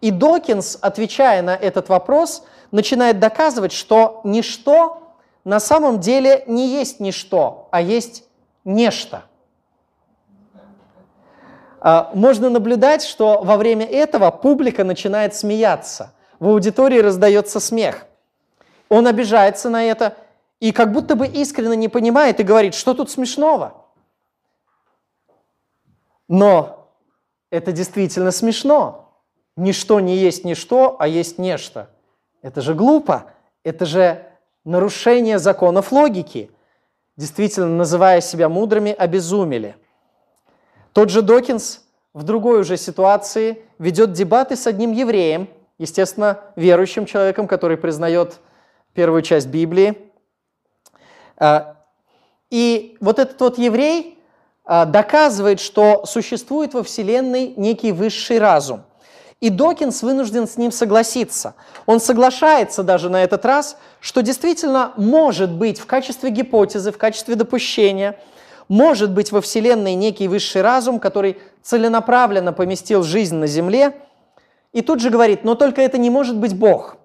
И 0.00 0.10
Докинс, 0.10 0.78
отвечая 0.80 1.42
на 1.42 1.54
этот 1.54 1.90
вопрос, 1.90 2.44
начинает 2.70 3.20
доказывать, 3.20 3.72
что 3.72 4.22
ничто 4.24 5.02
на 5.44 5.60
самом 5.60 6.00
деле 6.00 6.44
не 6.46 6.68
есть 6.68 6.98
ничто, 6.98 7.68
а 7.70 7.82
есть 7.82 8.24
нечто. 8.64 9.24
А, 11.78 12.10
можно 12.14 12.48
наблюдать, 12.48 13.02
что 13.02 13.42
во 13.42 13.58
время 13.58 13.84
этого 13.84 14.30
публика 14.30 14.82
начинает 14.82 15.34
смеяться. 15.34 16.14
В 16.40 16.48
аудитории 16.48 17.00
раздается 17.00 17.60
смех. 17.60 18.06
Он 18.88 19.06
обижается 19.06 19.68
на 19.68 19.84
это 19.84 20.16
и 20.60 20.72
как 20.72 20.92
будто 20.92 21.16
бы 21.16 21.26
искренне 21.26 21.76
не 21.76 21.88
понимает 21.88 22.40
и 22.40 22.44
говорит, 22.44 22.74
что 22.74 22.94
тут 22.94 23.10
смешного. 23.10 23.85
Но 26.28 26.90
это 27.50 27.72
действительно 27.72 28.30
смешно. 28.30 29.22
Ничто 29.56 30.00
не 30.00 30.16
есть 30.16 30.44
ничто, 30.44 30.96
а 30.98 31.08
есть 31.08 31.38
нечто. 31.38 31.90
Это 32.42 32.60
же 32.60 32.74
глупо. 32.74 33.32
Это 33.64 33.86
же 33.86 34.24
нарушение 34.64 35.38
законов 35.38 35.92
логики, 35.92 36.50
действительно, 37.16 37.68
называя 37.68 38.20
себя 38.20 38.48
мудрыми, 38.48 38.92
обезумели. 38.92 39.76
Тот 40.92 41.10
же 41.10 41.22
Докинс 41.22 41.82
в 42.12 42.22
другой 42.22 42.60
уже 42.60 42.76
ситуации 42.76 43.64
ведет 43.78 44.12
дебаты 44.12 44.56
с 44.56 44.66
одним 44.66 44.92
евреем, 44.92 45.48
естественно, 45.78 46.40
верующим 46.56 47.06
человеком, 47.06 47.46
который 47.46 47.76
признает 47.76 48.40
первую 48.94 49.22
часть 49.22 49.48
Библии. 49.48 49.98
А, 51.36 51.76
и 52.50 52.96
вот 53.00 53.18
этот 53.18 53.40
вот 53.40 53.58
еврей 53.58 54.15
доказывает, 54.66 55.60
что 55.60 56.04
существует 56.06 56.74
во 56.74 56.82
Вселенной 56.82 57.54
некий 57.56 57.92
высший 57.92 58.38
разум– 58.38 58.82
и 59.40 59.50
Докинс 59.50 60.02
вынужден 60.02 60.48
с 60.48 60.56
ним 60.56 60.72
согласиться. 60.72 61.54
Он 61.84 62.00
соглашается 62.00 62.82
даже 62.82 63.10
на 63.10 63.22
этот 63.22 63.44
раз, 63.44 63.76
что 64.00 64.22
действительно 64.22 64.92
может 64.96 65.50
быть 65.52 65.78
в 65.78 65.86
качестве 65.86 66.30
гипотезы, 66.30 66.90
в 66.90 66.98
качестве 66.98 67.34
допущения, 67.34 68.18
может 68.68 69.12
быть 69.12 69.32
во 69.32 69.40
Вселенной 69.40 69.94
некий 69.94 70.26
высший 70.26 70.62
разум, 70.62 70.98
который 70.98 71.38
целенаправленно 71.62 72.52
поместил 72.52 73.02
жизнь 73.02 73.36
на 73.36 73.46
Земле, 73.46 73.94
и 74.72 74.80
тут 74.80 75.00
же 75.00 75.10
говорит, 75.10 75.44
но 75.44 75.54
только 75.54 75.82
это 75.82 75.98
не 75.98 76.10
может 76.10 76.36
быть 76.36 76.56
Бог. 76.56 76.96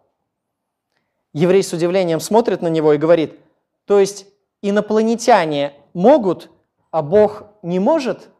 Еврей 1.34 1.64
с 1.64 1.74
удивлением 1.74 2.20
смотрит 2.20 2.62
на 2.62 2.68
него 2.68 2.94
и 2.94 2.98
говорит, 2.98 3.40
то 3.86 4.00
есть 4.00 4.26
инопланетяне 4.62 5.74
могут, 5.94 6.50
а 6.92 7.02
Бог 7.02 7.44
не 7.62 7.80
может– 7.80 8.30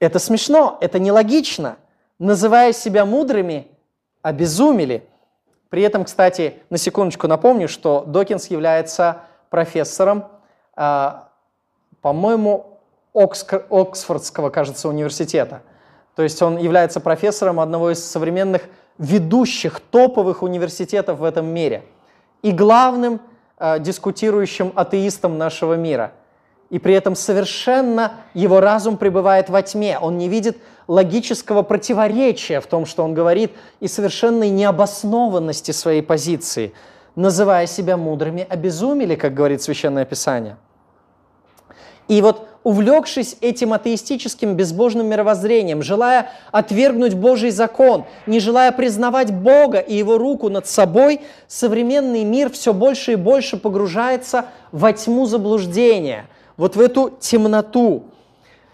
это 0.00 0.18
смешно, 0.18 0.78
это 0.80 0.98
нелогично. 0.98 1.76
Называя 2.18 2.72
себя 2.72 3.04
мудрыми, 3.04 3.68
обезумели. 4.22 5.08
При 5.70 5.82
этом, 5.82 6.04
кстати, 6.04 6.54
на 6.70 6.78
секундочку 6.78 7.26
напомню, 7.26 7.68
что 7.68 8.04
Докинс 8.06 8.48
является 8.48 9.22
профессором, 9.50 10.26
э, 10.76 11.10
по-моему, 12.00 12.78
Окск- 13.14 13.66
Оксфордского, 13.70 14.50
кажется, 14.50 14.88
университета. 14.88 15.62
То 16.14 16.22
есть 16.22 16.40
он 16.42 16.58
является 16.58 17.00
профессором 17.00 17.60
одного 17.60 17.90
из 17.90 18.04
современных 18.04 18.62
ведущих 18.98 19.80
топовых 19.80 20.42
университетов 20.42 21.18
в 21.20 21.24
этом 21.24 21.46
мире 21.46 21.84
и 22.42 22.50
главным 22.52 23.20
э, 23.58 23.78
дискутирующим 23.80 24.72
атеистом 24.76 25.38
нашего 25.38 25.74
мира– 25.74 26.12
и 26.70 26.78
при 26.78 26.94
этом 26.94 27.14
совершенно 27.16 28.12
его 28.34 28.60
разум 28.60 28.98
пребывает 28.98 29.48
во 29.48 29.62
тьме. 29.62 29.98
Он 29.98 30.18
не 30.18 30.28
видит 30.28 30.58
логического 30.86 31.62
противоречия 31.62 32.60
в 32.60 32.66
том, 32.66 32.84
что 32.84 33.04
он 33.04 33.14
говорит, 33.14 33.52
и 33.80 33.88
совершенной 33.88 34.50
необоснованности 34.50 35.70
своей 35.70 36.02
позиции, 36.02 36.72
называя 37.16 37.66
себя 37.66 37.96
мудрыми, 37.96 38.46
обезумели, 38.48 39.14
как 39.14 39.34
говорит 39.34 39.62
Священное 39.62 40.04
Писание. 40.04 40.56
И 42.06 42.20
вот 42.22 42.48
увлекшись 42.64 43.36
этим 43.40 43.72
атеистическим 43.72 44.54
безбожным 44.54 45.06
мировоззрением, 45.06 45.82
желая 45.82 46.30
отвергнуть 46.52 47.14
Божий 47.14 47.50
закон, 47.50 48.04
не 48.26 48.40
желая 48.40 48.72
признавать 48.72 49.32
Бога 49.32 49.78
и 49.78 49.94
Его 49.94 50.18
руку 50.18 50.50
над 50.50 50.66
собой, 50.66 51.22
современный 51.46 52.24
мир 52.24 52.50
все 52.50 52.74
больше 52.74 53.12
и 53.12 53.16
больше 53.16 53.56
погружается 53.56 54.46
во 54.70 54.92
тьму 54.92 55.24
заблуждения– 55.24 56.26
вот 56.58 56.76
в 56.76 56.80
эту 56.80 57.16
темноту. 57.18 58.04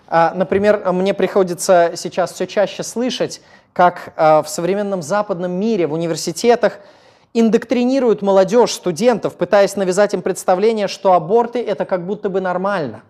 А, 0.09 0.33
например, 0.35 0.91
мне 0.93 1.15
приходится 1.15 1.93
сейчас 1.95 2.33
все 2.33 2.49
чаще 2.49 2.83
слышать, 2.83 3.41
как 3.73 4.13
а, 4.17 4.43
в 4.43 4.49
современном 4.49 5.03
западном 5.03 5.53
мире, 5.53 5.87
в 5.87 5.93
университетах 5.93 6.81
индоктринируют 7.35 8.23
молодежь, 8.23 8.73
студентов, 8.73 9.37
пытаясь 9.37 9.77
навязать 9.77 10.15
им 10.15 10.23
представление, 10.23 10.89
что 10.89 11.13
аборты– 11.13 11.63
это 11.67 11.85
как 11.85 12.07
будто 12.07 12.29
бы 12.29 12.41
нормально. 12.41 13.03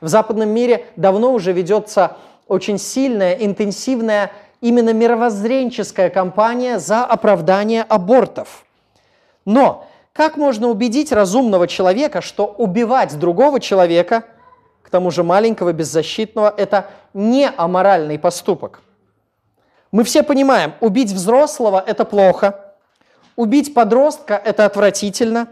В 0.00 0.08
западном 0.08 0.48
мире 0.48 0.86
давно 0.96 1.32
уже 1.32 1.52
ведется 1.52 2.16
очень 2.48 2.78
сильная, 2.78 3.34
интенсивная 3.34 4.32
именно 4.60 4.92
мировоззренческая 4.92 6.10
кампания 6.10 6.78
за 6.78 7.04
оправдание 7.04 7.82
абортов. 7.82 8.64
Но 9.44 9.88
как 10.12 10.36
можно 10.36 10.68
убедить 10.68 11.10
разумного 11.10 11.66
человека, 11.66 12.20
что 12.20 12.46
убивать 12.46 13.18
другого 13.18 13.60
человека, 13.60 14.24
к 14.82 14.90
тому 14.90 15.10
же 15.10 15.22
маленького, 15.22 15.72
беззащитного, 15.72 16.52
это 16.56 16.90
не 17.14 17.50
аморальный 17.56 18.18
поступок? 18.18 18.82
Мы 19.90 20.04
все 20.04 20.22
понимаем, 20.22 20.74
убить 20.80 21.12
взрослого– 21.12 21.82
это 21.86 22.04
плохо, 22.04 22.74
убить 23.36 23.74
подростка– 23.74 24.40
это 24.44 24.66
отвратительно, 24.66 25.48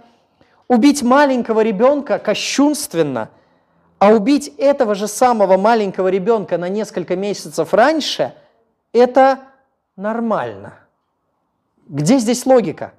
убить 0.68 1.02
маленького 1.02 1.60
ребенка– 1.60 2.18
кощунственно, 2.20 3.30
а 3.98 4.12
убить 4.12 4.52
этого 4.58 4.94
же 4.94 5.08
самого 5.08 5.56
маленького 5.56 6.08
ребенка 6.08 6.58
на 6.58 6.68
несколько 6.68 7.16
месяцев 7.16 7.72
раньше– 7.72 8.34
это 8.92 9.40
нормально. 9.96 10.74
Где 11.86 12.18
здесь 12.18 12.44
логика? 12.46 12.92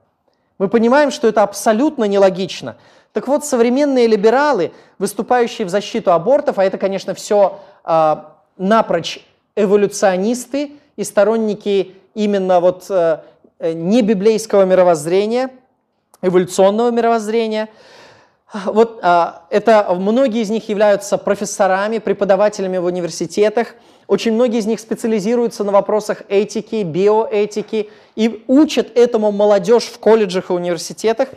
Мы 0.62 0.68
понимаем, 0.68 1.10
что 1.10 1.28
это 1.28 1.42
абсолютно 1.42 2.04
нелогично. 2.04 2.78
Так 3.14 3.28
вот, 3.28 3.44
современные 3.44 4.06
либералы, 4.06 4.74
выступающие 5.00 5.66
в 5.66 5.72
защиту 5.72 6.14
абортов, 6.14 6.60
а 6.60 6.64
это, 6.64 6.78
конечно, 6.78 7.16
все 7.16 7.58
э, 7.84 8.16
напрочь 8.60 9.26
эволюционисты 9.56 10.74
и 10.98 11.04
сторонники 11.04 11.96
именно 12.14 12.60
вот 12.60 12.86
э, 12.92 13.24
не 13.74 14.04
библейского 14.04 14.66
мировоззрения, 14.66 15.50
эволюционного 16.22 16.92
мировоззрения. 16.92 17.68
Вот 18.54 19.00
э, 19.02 19.32
это 19.50 19.88
многие 19.98 20.42
из 20.42 20.50
них 20.50 20.68
являются 20.68 21.18
профессорами, 21.18 22.00
преподавателями 22.00 22.78
в 22.78 22.86
университетах, 22.86 23.76
очень 24.08 24.34
многие 24.34 24.60
из 24.60 24.66
них 24.66 24.82
специализируются 24.82 25.64
на 25.64 25.72
вопросах 25.72 26.24
этики, 26.28 26.84
биоэтики 26.84 27.90
и 28.18 28.44
учат 28.48 28.98
этому 28.98 29.32
молодежь 29.32 29.86
в 29.86 30.00
колледжах 30.00 30.50
и 30.50 30.54
университетах. 30.54 31.30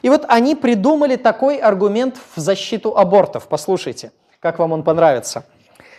И 0.00 0.08
вот 0.08 0.24
они 0.28 0.54
придумали 0.54 1.16
такой 1.16 1.58
аргумент 1.58 2.16
в 2.34 2.40
защиту 2.40 2.96
абортов. 2.96 3.48
Послушайте, 3.48 4.12
как 4.40 4.58
вам 4.58 4.72
он 4.72 4.82
понравится. 4.82 5.44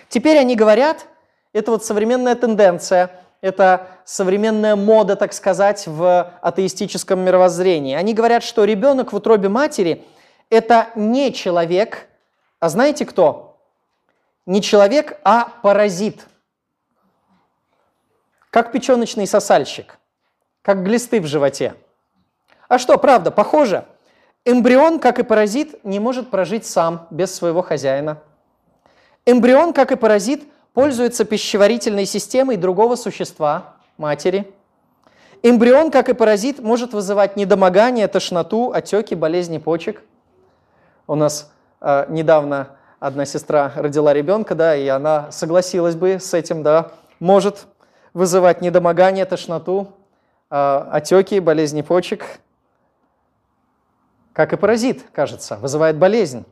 Теперь 0.09 0.39
они 0.39 0.55
говорят, 0.55 1.05
это 1.53 1.69
вот 1.69 1.85
современная 1.85 2.33
тенденция, 2.33 3.11
это 3.41 3.89
современная 4.03 4.75
мода, 4.75 5.15
так 5.15 5.33
сказать, 5.33 5.85
в 5.85 6.33
атеистическом 6.41 7.19
мировоззрении. 7.19 7.95
Они 7.95 8.15
говорят, 8.15 8.41
что 8.41 8.63
ребенок 8.63 9.13
в 9.13 9.15
утробе 9.17 9.49
матери– 9.49 10.03
это 10.53 10.89
не 10.95 11.33
человек, 11.33 12.07
а 12.59 12.69
знаете 12.69 13.05
кто? 13.05 13.53
не 14.45 14.61
человек, 14.61 15.19
а 15.23 15.47
паразит. 15.61 16.27
Как 18.49 18.71
печеночный 18.71 19.25
сосальщик, 19.25 19.97
как 20.61 20.83
глисты 20.83 21.19
в 21.21 21.25
животе. 21.25 21.75
А 22.67 22.77
что, 22.77 22.97
правда, 22.97 23.31
похоже? 23.31 23.85
Эмбрион, 24.45 24.99
как 24.99 25.19
и 25.19 25.23
паразит, 25.23 25.83
не 25.85 25.99
может 25.99 26.29
прожить 26.29 26.65
сам, 26.65 27.07
без 27.09 27.33
своего 27.33 27.61
хозяина. 27.61 28.21
Эмбрион, 29.25 29.73
как 29.73 29.91
и 29.91 29.95
паразит, 29.95 30.43
пользуется 30.73 31.23
пищеварительной 31.23 32.05
системой 32.05 32.57
другого 32.57 32.95
существа, 32.95 33.75
матери. 33.97 34.51
Эмбрион, 35.41 35.91
как 35.91 36.09
и 36.09 36.13
паразит, 36.13 36.59
может 36.59 36.93
вызывать 36.93 37.37
недомогание, 37.37 38.07
тошноту, 38.07 38.71
отеки, 38.73 39.13
болезни 39.13 39.59
почек. 39.59 40.03
У 41.07 41.15
нас 41.15 41.51
э, 41.81 42.05
недавно 42.09 42.77
одна 42.99 43.25
сестра 43.25 43.73
родила 43.75 44.13
ребенка, 44.13 44.55
да, 44.55 44.75
и 44.75 44.87
она 44.87 45.31
согласилась 45.31 45.95
бы 45.95 46.19
с 46.19 46.33
этим, 46.33 46.63
да, 46.63 46.91
может 47.19 47.67
вызывать 48.13 48.61
недомогание, 48.61 49.25
тошноту, 49.25 49.91
э, 50.49 50.87
отеки, 50.91 51.39
болезни 51.39 51.81
почек, 51.81 52.39
как 54.31 54.53
и 54.53 54.57
паразит, 54.57 55.03
кажется, 55.11 55.57
вызывает 55.57 55.97
болезнь. 55.97 56.45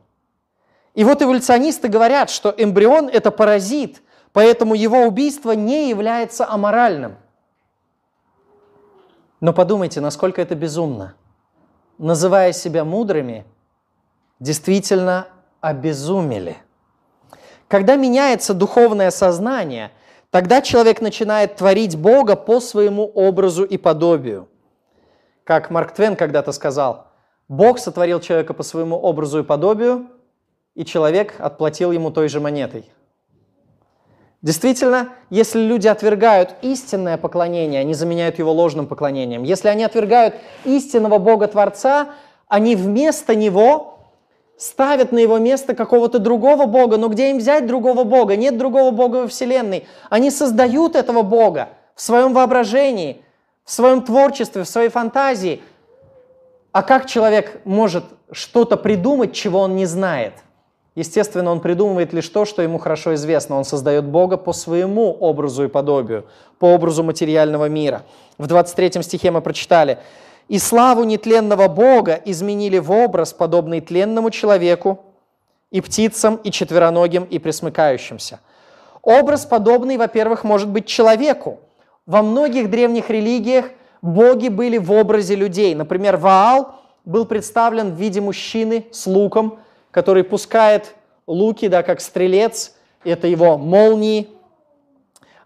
И 0.94 1.04
вот 1.04 1.22
эволюционисты 1.22 1.88
говорят, 1.88 2.28
что 2.28 2.54
эмбрион– 2.54 3.08
это 3.12 3.30
паразит, 3.30 4.02
поэтому 4.34 4.74
его 4.74 5.06
убийство 5.06 5.52
не 5.52 5.88
является 5.88 6.46
аморальным. 6.46 7.16
Но 9.40 9.54
подумайте, 9.54 10.00
насколько 10.00 10.42
это 10.42 10.54
безумно. 10.54 11.14
Называя 11.96 12.52
себя 12.52 12.84
мудрыми, 12.84 13.46
действительно 14.42 15.28
обезумели. 15.60 16.56
Когда 17.68 17.94
меняется 17.94 18.54
духовное 18.54 19.12
сознание, 19.12 19.92
тогда 20.30 20.60
человек 20.60 21.00
начинает 21.00 21.54
творить 21.56 21.96
Бога 21.96 22.34
по 22.34 22.58
своему 22.58 23.04
образу 23.06 23.62
и 23.62 23.78
подобию. 23.78 24.48
Как 25.44 25.70
Марк 25.70 25.92
Твен 25.92 26.16
когда-то 26.16 26.50
сказал, 26.50 27.06
Бог 27.46 27.78
сотворил 27.78 28.18
человека 28.18 28.52
по 28.52 28.64
своему 28.64 28.96
образу 28.96 29.38
и 29.38 29.44
подобию, 29.44 30.08
и 30.74 30.84
человек 30.84 31.34
отплатил 31.38 31.92
ему 31.92 32.10
той 32.10 32.28
же 32.28 32.40
монетой– 32.40 32.90
Действительно, 34.42 35.10
если 35.30 35.60
люди 35.60 35.86
отвергают 35.86 36.56
истинное 36.62 37.16
поклонение, 37.16 37.80
они 37.80 37.94
заменяют 37.94 38.40
его 38.40 38.50
ложным 38.50 38.88
поклонением. 38.88 39.44
Если 39.44 39.68
они 39.68 39.84
отвергают 39.84 40.34
истинного 40.64 41.18
Бога-творца, 41.18 42.08
они 42.48 42.74
вместо 42.74 43.36
него 43.36 43.91
ставят 44.62 45.10
на 45.12 45.18
его 45.18 45.38
место 45.38 45.74
какого-то 45.74 46.18
другого 46.18 46.66
Бога. 46.66 46.96
Но 46.96 47.08
где 47.08 47.30
им 47.30 47.38
взять 47.38 47.66
другого 47.66 48.04
Бога? 48.04 48.36
Нет 48.36 48.56
другого 48.56 48.90
Бога 48.90 49.16
во 49.16 49.28
Вселенной. 49.28 49.86
Они 50.08 50.30
создают 50.30 50.94
этого 50.94 51.22
Бога 51.22 51.70
в 51.94 52.02
своем 52.02 52.32
воображении, 52.32 53.22
в 53.64 53.72
своем 53.72 54.02
творчестве, 54.02 54.62
в 54.62 54.68
своей 54.68 54.88
фантазии. 54.88 55.60
А 56.70 56.82
как 56.82 57.06
человек 57.06 57.60
может 57.64 58.04
что-то 58.30 58.76
придумать, 58.76 59.32
чего 59.32 59.60
он 59.60 59.76
не 59.76 59.86
знает– 59.86 60.34
Естественно, 60.94 61.50
он 61.50 61.60
придумывает 61.60 62.12
лишь 62.12 62.28
то, 62.28 62.44
что 62.44 62.60
ему 62.60 62.78
хорошо 62.78 63.14
известно. 63.14 63.56
Он 63.56 63.64
создает 63.64 64.04
Бога 64.04 64.36
по 64.36 64.52
своему 64.52 65.12
образу 65.12 65.64
и 65.64 65.68
подобию, 65.68 66.26
по 66.58 66.66
образу 66.66 67.02
материального 67.02 67.68
мира. 67.68 68.02
В 68.36 68.46
23 68.46 69.02
стихе 69.02 69.30
мы 69.30 69.40
прочитали, 69.40 69.98
«И 70.48 70.58
славу 70.58 71.04
нетленного 71.04 71.68
Бога 71.68 72.20
изменили 72.24 72.78
в 72.78 72.90
образ, 72.90 73.32
подобный 73.32 73.80
тленному 73.80 74.30
человеку, 74.30 75.04
и 75.70 75.80
птицам, 75.80 76.36
и 76.36 76.50
четвероногим, 76.50 77.24
и 77.24 77.38
пресмыкающимся». 77.38 78.40
Образ 79.02 79.46
подобный, 79.46 79.96
во-первых, 79.96 80.44
может 80.44 80.68
быть 80.68 80.86
человеку. 80.86 81.60
Во 82.06 82.22
многих 82.22 82.70
древних 82.70 83.10
религиях 83.10 83.66
боги 84.00 84.48
были 84.48 84.78
в 84.78 84.92
образе 84.92 85.34
людей. 85.34 85.74
Например, 85.74 86.16
Ваал 86.16 86.76
был 87.04 87.24
представлен 87.24 87.94
в 87.94 87.96
виде 87.98 88.20
мужчины 88.20 88.86
с 88.92 89.06
луком– 89.06 89.58
который 89.92 90.24
пускает 90.24 90.96
луки, 91.28 91.68
да, 91.68 91.84
как 91.84 92.00
стрелец, 92.00 92.74
это 93.04 93.28
его 93.28 93.56
молнии. 93.58 94.28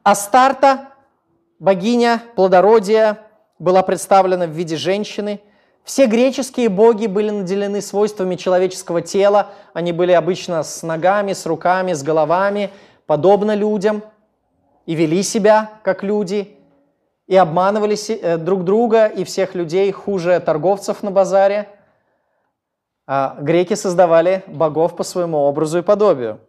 Астарта, 0.02 0.88
богиня 1.58 2.22
плодородия, 2.36 3.18
была 3.58 3.82
представлена 3.82 4.46
в 4.46 4.50
виде 4.50 4.76
женщины. 4.76 5.40
Все 5.84 6.06
греческие 6.06 6.68
боги 6.68 7.06
были 7.06 7.30
наделены 7.30 7.80
свойствами 7.80 8.36
человеческого 8.36 9.02
тела. 9.02 9.52
Они 9.72 9.92
были 9.92 10.12
обычно 10.12 10.62
с 10.62 10.82
ногами, 10.82 11.32
с 11.32 11.46
руками, 11.46 11.92
с 11.92 12.02
головами, 12.02 12.70
подобно 13.06 13.54
людям, 13.54 14.02
и 14.84 14.94
вели 14.94 15.22
себя 15.22 15.70
как 15.82 16.02
люди, 16.02 16.56
и 17.26 17.36
обманывали 17.36 17.96
э, 18.08 18.36
друг 18.36 18.64
друга 18.64 19.06
и 19.06 19.24
всех 19.24 19.54
людей 19.54 19.90
хуже 19.92 20.40
торговцев 20.40 21.02
на 21.02 21.10
базаре– 21.10 21.68
а, 23.08 23.36
греки 23.40 23.74
создавали 23.74 24.42
богов 24.48 24.96
по 24.96 25.04
своему 25.04 25.38
образу 25.38 25.78
и 25.78 25.82
подобию. 25.82 26.40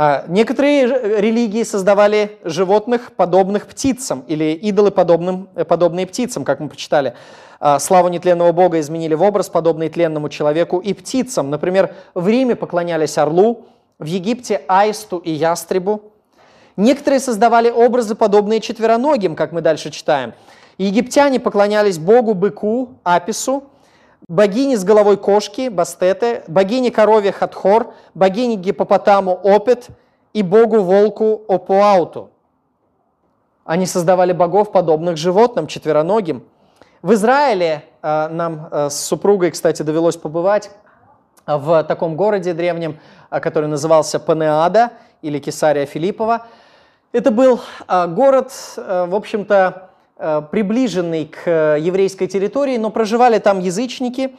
А, 0.00 0.26
некоторые 0.28 0.86
религии 1.20 1.64
создавали 1.64 2.38
животных, 2.44 3.10
подобных 3.16 3.66
птицам, 3.66 4.20
или 4.28 4.52
идолы, 4.52 4.92
подобным, 4.92 5.48
э, 5.56 5.64
подобные 5.64 6.06
птицам, 6.06 6.44
как 6.44 6.60
мы 6.60 6.68
прочитали. 6.68 7.14
А, 7.58 7.80
славу 7.80 8.06
нетленного 8.06 8.52
бога 8.52 8.78
изменили 8.78 9.14
в 9.14 9.22
образ, 9.22 9.48
подобный 9.48 9.88
тленному 9.88 10.28
человеку 10.28 10.78
и 10.78 10.94
птицам. 10.94 11.50
Например, 11.50 11.96
в 12.14 12.28
Риме 12.28 12.54
поклонялись 12.54 13.18
орлу, 13.18 13.66
в 13.98 14.04
Египте– 14.04 14.62
аисту 14.68 15.18
и 15.18 15.32
ястребу. 15.32 16.12
Некоторые 16.76 17.18
создавали 17.18 17.68
образы, 17.68 18.14
подобные 18.14 18.60
четвероногим, 18.60 19.34
как 19.34 19.50
мы 19.50 19.62
дальше 19.62 19.90
читаем. 19.90 20.32
Египтяне 20.78 21.40
поклонялись 21.40 21.98
богу 21.98 22.34
быку, 22.34 22.90
апису, 23.02 23.64
богини 24.26 24.76
с 24.76 24.84
головой 24.84 25.16
кошки, 25.16 25.68
Бастете, 25.68 26.42
богини 26.48 26.90
корове 26.90 27.32
Хатхор, 27.32 27.92
богини 28.14 28.56
гипопотаму 28.56 29.40
Опет 29.44 29.88
и 30.32 30.42
богу 30.42 30.80
волку 30.80 31.42
Опуауту. 31.48 32.30
Они 33.64 33.86
создавали 33.86 34.32
богов, 34.32 34.72
подобных 34.72 35.16
животным, 35.16 35.66
четвероногим. 35.66 36.42
В 37.02 37.12
Израиле 37.12 37.84
э, 38.02 38.28
нам 38.28 38.68
э, 38.70 38.90
с 38.90 39.00
супругой, 39.00 39.50
кстати, 39.50 39.82
довелось 39.82 40.16
побывать 40.16 40.70
в 41.46 41.84
таком 41.84 42.16
городе 42.16 42.54
древнем, 42.54 42.98
э, 43.30 43.40
который 43.40 43.68
назывался 43.68 44.18
Панеада 44.18 44.92
или 45.22 45.38
Кесария 45.38 45.86
Филиппова. 45.86 46.46
Это 47.12 47.30
был 47.30 47.60
город, 47.88 48.52
в 48.76 49.14
общем-то, 49.14 49.87
Э, 49.87 49.87
приближенный 50.50 51.26
к 51.26 51.46
э, 51.46 51.76
еврейской 51.80 52.26
территории, 52.26 52.76
но 52.76 52.90
проживали 52.90 53.38
там 53.38 53.60
язычники. 53.60 54.34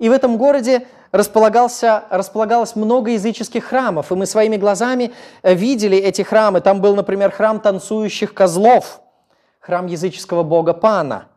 И 0.00 0.08
в 0.08 0.12
этом 0.12 0.36
городе 0.36 0.88
располагался, 1.12 2.02
располагалось 2.10 2.74
много 2.74 3.12
языческих 3.12 3.64
храмов, 3.64 4.10
и 4.10 4.16
мы 4.16 4.26
своими 4.26 4.56
глазами 4.56 5.12
э, 5.42 5.54
видели 5.54 5.96
эти 5.96 6.22
храмы. 6.22 6.60
Там 6.60 6.80
был, 6.80 6.96
например, 6.96 7.30
храм 7.30 7.60
танцующих 7.60 8.34
козлов, 8.34 9.00
храм 9.60 9.86
языческого 9.86 10.42
бога 10.42 10.72
Пана. 10.72 11.28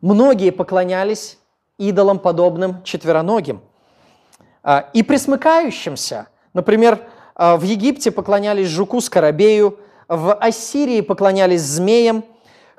Многие 0.00 0.50
поклонялись 0.50 1.38
идолам, 1.78 2.18
подобным 2.18 2.82
четвероногим. 2.82 3.60
А, 4.64 4.88
и 4.92 5.04
присмыкающимся. 5.04 6.26
Например, 6.52 6.98
в 7.36 7.62
Египте 7.62 8.10
поклонялись 8.10 8.66
жуку-скоробею, 8.66 9.78
в 10.08 10.34
Ассирии 10.34 11.00
поклонялись 11.00 11.62
змеям– 11.62 12.24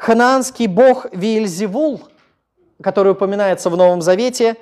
Ханаанский 0.04 0.68
бог 0.68 1.06
Виельзевул, 1.14 2.02
который 2.84 3.14
упоминается 3.14 3.70
в 3.70 3.78
Новом 3.78 4.02
Завете, 4.02 4.58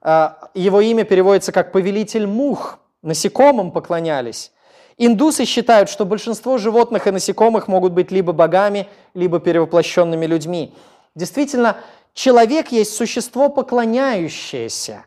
а, 0.00 0.50
его 0.54 0.80
имя 0.80 1.02
переводится 1.02 1.50
как 1.50 1.72
«повелитель 1.72 2.28
мух», 2.28 2.78
насекомым 3.02 3.72
поклонялись. 3.72 4.52
Индусы 4.96 5.46
считают, 5.46 5.88
что 5.88 6.04
большинство 6.04 6.58
животных 6.58 7.08
и 7.08 7.10
насекомых 7.10 7.66
могут 7.66 7.92
быть 7.92 8.12
либо 8.12 8.32
богами, 8.32 8.86
либо 9.14 9.40
перевоплощенными 9.40 10.26
людьми. 10.26 10.72
Действительно, 11.16 11.78
человек 12.12 12.68
есть 12.68 12.94
существо 12.94 13.48
поклоняющееся. 13.48 15.06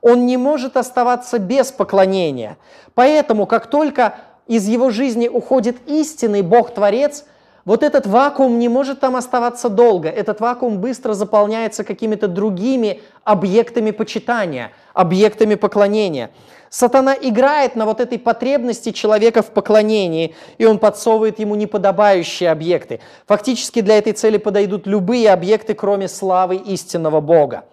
Он 0.00 0.26
не 0.26 0.36
может 0.36 0.76
оставаться 0.76 1.38
без 1.38 1.70
поклонения. 1.70 2.58
Поэтому, 2.94 3.46
как 3.46 3.70
только 3.70 4.16
из 4.48 4.66
его 4.66 4.90
жизни 4.90 5.28
уходит 5.28 5.76
истинный 5.86 6.42
Бог-творец– 6.42 7.24
вот 7.68 7.82
этот 7.82 8.06
вакуум 8.06 8.58
не 8.58 8.70
может 8.70 8.98
там 9.00 9.14
оставаться 9.14 9.68
долго. 9.68 10.08
Этот 10.08 10.40
вакуум 10.40 10.78
быстро 10.80 11.12
заполняется 11.12 11.84
какими-то 11.84 12.26
другими 12.26 13.02
объектами 13.24 13.90
почитания, 13.90 14.72
объектами 14.94 15.54
поклонения. 15.54 16.30
Сатана 16.70 17.14
играет 17.20 17.76
на 17.76 17.84
вот 17.84 18.00
этой 18.00 18.18
потребности 18.18 18.90
человека 18.90 19.42
в 19.42 19.50
поклонении, 19.50 20.34
и 20.56 20.64
он 20.64 20.78
подсовывает 20.78 21.40
ему 21.40 21.56
неподобающие 21.56 22.50
объекты. 22.50 23.00
Фактически 23.26 23.82
для 23.82 23.98
этой 23.98 24.14
цели 24.14 24.38
подойдут 24.38 24.86
любые 24.86 25.30
объекты, 25.30 25.74
кроме 25.74 26.08
славы 26.08 26.56
истинного 26.56 27.20
Бога. 27.20 27.66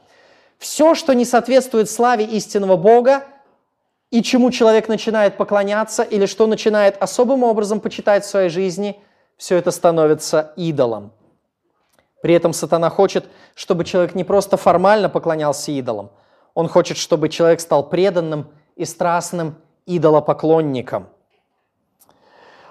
Все, 0.57 0.93
что 0.93 1.13
не 1.13 1.23
соответствует 1.23 1.89
славе 1.89 2.25
истинного 2.25 2.75
Бога, 2.75 3.23
и 4.11 4.21
чему 4.21 4.51
человек 4.51 4.89
начинает 4.89 5.37
поклоняться, 5.37 6.03
или 6.03 6.25
что 6.25 6.47
начинает 6.47 7.01
особым 7.01 7.43
образом 7.43 7.79
почитать 7.79 8.25
в 8.25 8.27
своей 8.27 8.49
жизни– 8.49 8.99
все 9.37 9.57
это 9.57 9.71
становится 9.71 10.53
идолом. 10.55 11.11
При 12.21 12.33
этом 12.33 12.53
сатана 12.53 12.89
хочет, 12.89 13.25
чтобы 13.53 13.85
человек 13.85 14.15
не 14.15 14.23
просто 14.23 14.57
формально 14.57 15.09
поклонялся 15.09 15.71
идолам, 15.71 16.09
он 16.53 16.67
хочет, 16.67 16.97
чтобы 16.97 17.29
человек 17.29 17.59
стал 17.59 17.87
преданным 17.89 18.47
и 18.75 18.85
страстным 18.85 19.55
идолопоклонником. 19.85 21.07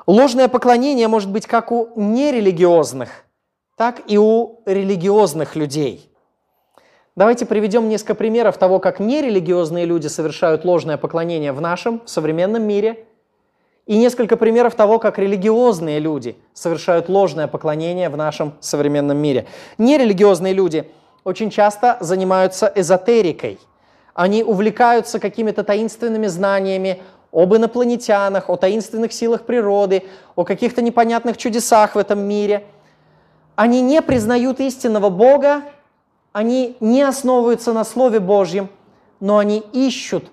Ложное 0.06 0.48
поклонение 0.48 1.08
может 1.08 1.30
быть 1.30 1.46
как 1.46 1.70
у 1.70 1.90
нерелигиозных, 1.96 3.24
так 3.76 4.02
и 4.06 4.18
у 4.18 4.60
религиозных 4.66 5.56
людей. 5.56 6.10
Давайте 7.16 7.46
приведем 7.46 7.88
несколько 7.88 8.16
примеров 8.16 8.58
того, 8.58 8.80
как 8.80 8.98
нерелигиозные 8.98 9.84
люди 9.84 10.08
совершают 10.08 10.64
ложное 10.64 10.96
поклонение 10.96 11.52
в 11.52 11.60
нашем 11.60 12.02
современном 12.06 12.64
мире, 12.64 13.06
и 13.86 13.96
несколько 13.98 14.36
примеров 14.36 14.74
того, 14.74 14.98
как 14.98 15.18
религиозные 15.18 15.98
люди 15.98 16.36
совершают 16.52 17.08
ложное 17.08 17.46
поклонение 17.46 18.08
в 18.08 18.16
нашем 18.16 18.54
современном 18.60 19.18
мире. 19.18 19.46
Нерелигиозные 19.78 20.54
люди 20.54 20.90
очень 21.24 21.50
часто 21.50 21.96
занимаются 22.00 22.72
эзотерикой. 22.74 23.58
Они 24.14 24.42
увлекаются 24.42 25.18
какими-то 25.18 25.64
таинственными 25.64 26.28
знаниями 26.28 27.02
об 27.32 27.54
инопланетянах, 27.54 28.48
о 28.48 28.56
таинственных 28.56 29.12
силах 29.12 29.42
природы, 29.42 30.04
о 30.36 30.44
каких-то 30.44 30.82
непонятных 30.82 31.36
чудесах 31.36 31.94
в 31.94 31.98
этом 31.98 32.20
мире– 32.20 32.64
они 33.56 33.80
не 33.82 34.02
признают 34.02 34.60
истинного 34.60 35.10
Бога, 35.10 35.62
они 36.32 36.76
не 36.80 37.02
основываются 37.02 37.72
на 37.72 37.84
Слове 37.84 38.18
Божьем, 38.18 38.68
но 39.20 39.38
они 39.38 39.62
ищут 39.72 40.24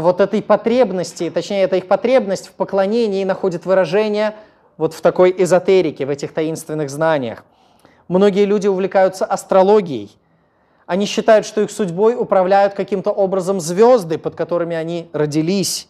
вот 0.00 0.20
этой 0.20 0.42
потребности, 0.42 1.30
точнее, 1.30 1.62
это 1.62 1.76
их 1.76 1.88
потребность 1.88 2.48
в 2.48 2.52
поклонении 2.52 3.24
находит 3.24 3.66
выражение 3.66 4.34
вот 4.76 4.94
в 4.94 5.00
такой 5.00 5.34
эзотерике, 5.36 6.06
в 6.06 6.10
этих 6.10 6.32
таинственных 6.32 6.90
знаниях. 6.90 7.44
Многие 8.08 8.44
люди 8.44 8.66
увлекаются 8.66 9.24
астрологией. 9.24 10.16
Они 10.86 11.06
считают, 11.06 11.46
что 11.46 11.62
их 11.62 11.70
судьбой 11.70 12.14
управляют 12.14 12.74
каким-то 12.74 13.10
образом 13.10 13.60
звезды, 13.60 14.18
под 14.18 14.34
которыми 14.34 14.76
они 14.76 15.08
родились. 15.12 15.88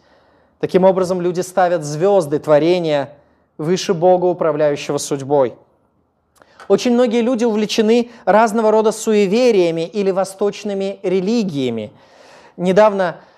Таким 0.61 0.85
образом, 0.85 1.21
люди 1.21 1.41
ставят 1.41 1.85
звезды, 1.85 2.39
творения, 2.39 3.17
выше 3.59 3.95
Бога, 3.95 4.27
управляющего 4.27 4.99
судьбой. 4.99 5.55
Очень 6.69 6.93
многие 6.93 7.21
люди 7.21 7.45
увлечены 7.45 8.11
разного 8.25 8.71
рода 8.71 8.93
суевериями 8.93 9.83
или 9.83 10.11
восточными 10.11 10.99
религиями. 11.03 11.93
Недавно, 12.57 13.17
а, 13.17 13.34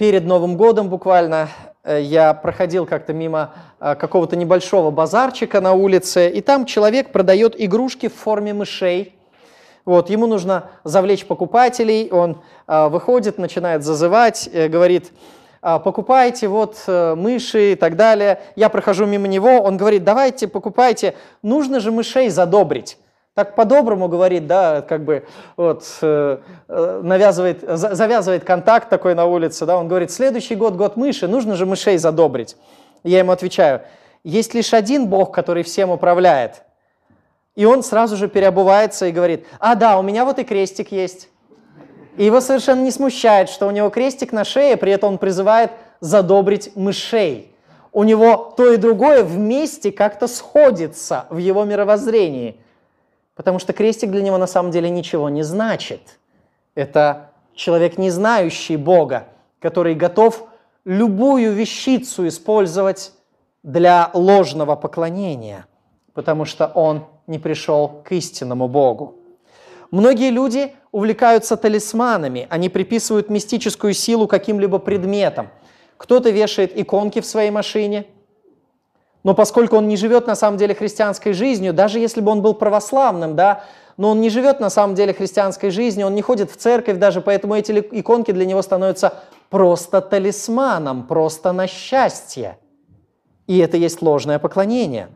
перед 0.00 0.24
Новым 0.24 0.56
годом 0.56 0.88
буквально, 0.88 1.48
э, 1.84 2.00
я 2.00 2.32
проходил 2.32 2.86
как-то 2.86 3.12
мимо 3.12 3.52
а, 3.78 3.94
какого-то 3.94 4.36
небольшого 4.36 4.90
базарчика 4.90 5.60
на 5.60 5.72
улице, 5.72 6.28
и 6.28 6.40
там 6.40 6.66
человек 6.66 7.12
продает 7.12 7.54
игрушки 7.58 8.08
в 8.08 8.14
форме 8.14 8.54
мышей. 8.54 9.14
Вот, 9.84 10.10
ему 10.10 10.26
нужно 10.26 10.70
завлечь 10.84 11.26
покупателей, 11.26 12.10
он 12.10 12.42
а, 12.66 12.88
выходит, 12.88 13.38
начинает 13.38 13.82
зазывать, 13.82 14.48
э, 14.52 14.68
говорит, 14.68 15.12
а, 15.62 15.78
покупайте 15.78 16.48
вот 16.48 16.76
э, 16.86 17.14
мыши 17.14 17.72
и 17.72 17.74
так 17.74 17.96
далее. 17.96 18.40
Я 18.56 18.68
прохожу 18.68 19.06
мимо 19.06 19.28
него, 19.28 19.60
он 19.60 19.76
говорит, 19.76 20.04
давайте 20.04 20.48
покупайте, 20.48 21.14
нужно 21.42 21.80
же 21.80 21.92
мышей 21.92 22.28
задобрить. 22.28 22.98
Так 23.40 23.54
по-доброму 23.54 24.06
говорит, 24.06 24.46
да, 24.46 24.82
как 24.82 25.02
бы 25.02 25.24
вот 25.56 25.82
э, 26.02 26.40
э, 26.68 27.00
навязывает, 27.02 27.62
завязывает 27.66 28.44
контакт 28.44 28.90
такой 28.90 29.14
на 29.14 29.24
улице, 29.24 29.64
да, 29.64 29.78
он 29.78 29.88
говорит, 29.88 30.10
следующий 30.10 30.56
год 30.56 30.74
год 30.74 30.98
мыши, 30.98 31.26
нужно 31.26 31.54
же 31.54 31.64
мышей 31.64 31.96
задобрить. 31.96 32.58
Я 33.02 33.20
ему 33.20 33.32
отвечаю, 33.32 33.80
есть 34.24 34.52
лишь 34.52 34.74
один 34.74 35.06
Бог, 35.06 35.32
который 35.32 35.62
всем 35.62 35.88
управляет. 35.88 36.64
И 37.56 37.64
он 37.64 37.82
сразу 37.82 38.14
же 38.14 38.28
переобувается 38.28 39.06
и 39.06 39.10
говорит, 39.10 39.46
а 39.58 39.74
да, 39.74 39.98
у 39.98 40.02
меня 40.02 40.26
вот 40.26 40.38
и 40.38 40.44
крестик 40.44 40.92
есть. 40.92 41.30
И 42.18 42.24
его 42.26 42.42
совершенно 42.42 42.82
не 42.82 42.90
смущает, 42.90 43.48
что 43.48 43.66
у 43.66 43.70
него 43.70 43.88
крестик 43.88 44.32
на 44.32 44.44
шее, 44.44 44.76
при 44.76 44.92
этом 44.92 45.12
он 45.12 45.18
призывает 45.18 45.70
задобрить 46.00 46.76
мышей. 46.76 47.56
У 47.90 48.04
него 48.04 48.52
то 48.54 48.70
и 48.70 48.76
другое 48.76 49.24
вместе 49.24 49.92
как-то 49.92 50.26
сходится 50.28 51.24
в 51.30 51.38
его 51.38 51.64
мировоззрении. 51.64 52.60
Потому 53.40 53.58
что 53.58 53.72
крестик 53.72 54.10
для 54.10 54.20
него 54.20 54.36
на 54.36 54.46
самом 54.46 54.70
деле 54.70 54.90
ничего 54.90 55.30
не 55.30 55.42
значит. 55.42 56.18
Это 56.74 57.30
человек, 57.54 57.96
не 57.96 58.10
знающий 58.10 58.76
Бога, 58.76 59.28
который 59.60 59.94
готов 59.94 60.46
любую 60.84 61.54
вещицу 61.54 62.28
использовать 62.28 63.14
для 63.62 64.10
ложного 64.12 64.76
поклонения, 64.76 65.64
потому 66.12 66.44
что 66.44 66.66
он 66.66 67.06
не 67.26 67.38
пришел 67.38 68.02
к 68.04 68.12
истинному 68.12 68.68
Богу. 68.68 69.14
Многие 69.90 70.28
люди 70.28 70.74
увлекаются 70.92 71.56
талисманами, 71.56 72.46
они 72.50 72.68
приписывают 72.68 73.30
мистическую 73.30 73.94
силу 73.94 74.26
каким-либо 74.26 74.78
предметам. 74.78 75.48
Кто-то 75.96 76.28
вешает 76.28 76.78
иконки 76.78 77.22
в 77.22 77.24
своей 77.24 77.50
машине, 77.50 78.04
но 79.22 79.34
поскольку 79.34 79.76
он 79.76 79.88
не 79.88 79.96
живет 79.96 80.26
на 80.26 80.34
самом 80.34 80.56
деле 80.56 80.74
христианской 80.74 81.32
жизнью, 81.32 81.72
даже 81.72 81.98
если 81.98 82.20
бы 82.20 82.30
он 82.30 82.42
был 82.42 82.54
православным, 82.54 83.36
да, 83.36 83.64
но 83.96 84.10
он 84.10 84.20
не 84.20 84.30
живет 84.30 84.60
на 84.60 84.70
самом 84.70 84.94
деле 84.94 85.12
христианской 85.12 85.70
жизнью, 85.70 86.06
он 86.06 86.14
не 86.14 86.22
ходит 86.22 86.50
в 86.50 86.56
церковь 86.56 86.96
даже, 86.96 87.20
поэтому 87.20 87.54
эти 87.54 87.72
иконки 87.72 88.30
для 88.30 88.46
него 88.46 88.62
становятся 88.62 89.14
просто 89.50 90.00
талисманом, 90.00 91.06
просто 91.06 91.52
на 91.52 91.66
счастье. 91.66 92.58
И 93.46 93.58
это 93.58 93.76
есть 93.76 94.00
ложное 94.00 94.38
поклонение. 94.38 95.08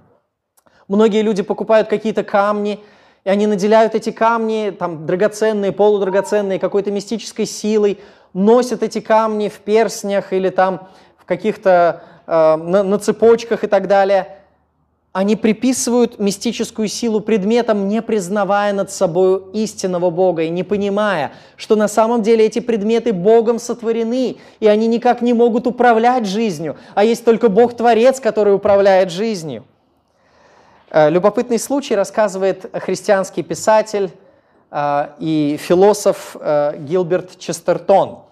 Многие 0.88 1.22
люди 1.22 1.42
покупают 1.42 1.88
какие-то 1.88 2.24
камни, 2.24 2.84
и 3.24 3.30
они 3.30 3.46
наделяют 3.46 3.94
эти 3.94 4.10
камни, 4.10 4.74
там, 4.78 5.06
драгоценные, 5.06 5.72
полудрагоценные, 5.72 6.58
какой-то 6.58 6.90
мистической 6.90 7.46
силой, 7.46 8.00
носят 8.34 8.82
эти 8.82 9.00
камни 9.00 9.48
в 9.48 9.60
перстнях 9.60 10.32
или 10.32 10.50
там 10.50 10.88
в 11.16 11.24
каких-то, 11.24 12.02
э, 12.26 12.56
на, 12.56 12.82
на 12.82 12.98
цепочках 12.98 13.64
и 13.64 13.66
так 13.66 13.88
далее. 13.88 14.38
Они 15.12 15.36
приписывают 15.36 16.18
мистическую 16.18 16.88
силу 16.88 17.20
предметам, 17.20 17.86
не 17.86 18.02
признавая 18.02 18.72
над 18.72 18.90
собой 18.90 19.44
истинного 19.52 20.10
Бога 20.10 20.42
и 20.42 20.48
не 20.48 20.64
понимая, 20.64 21.32
что 21.56 21.76
на 21.76 21.86
самом 21.86 22.22
деле 22.22 22.44
эти 22.44 22.58
предметы 22.58 23.12
Богом 23.12 23.60
сотворены, 23.60 24.38
и 24.58 24.66
они 24.66 24.88
никак 24.88 25.22
не 25.22 25.32
могут 25.32 25.68
управлять 25.68 26.26
жизнью, 26.26 26.76
а 26.96 27.04
есть 27.04 27.24
только 27.24 27.48
Бог-творец, 27.48 28.18
который 28.18 28.54
управляет 28.54 29.12
жизнью. 29.12 29.64
Э, 30.90 31.10
любопытный 31.10 31.60
случай 31.60 31.94
рассказывает 31.94 32.68
христианский 32.72 33.44
писатель 33.44 34.10
э, 34.72 35.08
и 35.20 35.56
философ 35.60 36.36
Гилберт 36.78 37.38
Честертон. 37.38 38.24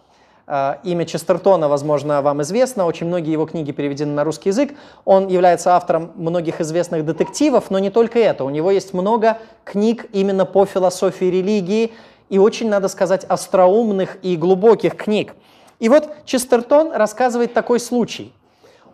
Имя 0.46 1.04
Честертона, 1.06 1.68
возможно, 1.68 2.20
вам 2.20 2.42
известно, 2.42 2.84
очень 2.84 3.06
многие 3.06 3.30
его 3.30 3.46
книги 3.46 3.70
переведены 3.70 4.12
на 4.12 4.24
русский 4.24 4.48
язык. 4.48 4.74
Он 5.04 5.28
является 5.28 5.76
автором 5.76 6.12
многих 6.16 6.60
известных 6.60 7.04
детективов, 7.04 7.70
но 7.70 7.78
не 7.78 7.90
только 7.90 8.18
это. 8.18 8.44
У 8.44 8.50
него 8.50 8.70
есть 8.70 8.92
много 8.92 9.38
книг 9.64 10.06
именно 10.12 10.44
по 10.44 10.66
философии 10.66 11.26
религии 11.26 11.92
и 12.28 12.38
очень, 12.38 12.68
надо 12.68 12.88
сказать, 12.88 13.24
остроумных 13.24 14.18
и 14.22 14.36
глубоких 14.36 14.96
книг. 14.96 15.34
И 15.78 15.88
вот 15.88 16.08
Честертон 16.24 16.92
рассказывает 16.92 17.54
такой 17.54 17.78
случай. 17.78 18.32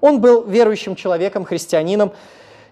Он 0.01 0.21
был 0.21 0.45
верующим 0.45 0.97
человеком, 0.97 1.45
христианином, 1.45 2.13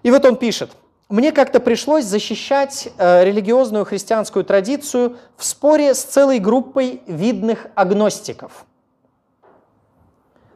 и 0.03 0.11
вот 0.11 0.23
он 0.23 0.35
пишет– 0.35 0.71
мне 1.09 1.31
как-то 1.31 1.59
пришлось 1.59 2.03
защищать 2.03 2.89
э, 2.97 3.23
религиозную 3.23 3.85
христианскую 3.85 4.43
традицию 4.43 5.17
в 5.37 5.45
споре 5.45 5.93
с 5.93 6.03
целой 6.03 6.39
группой 6.39 7.01
видных 7.07 7.67
агностиков. 7.75 8.65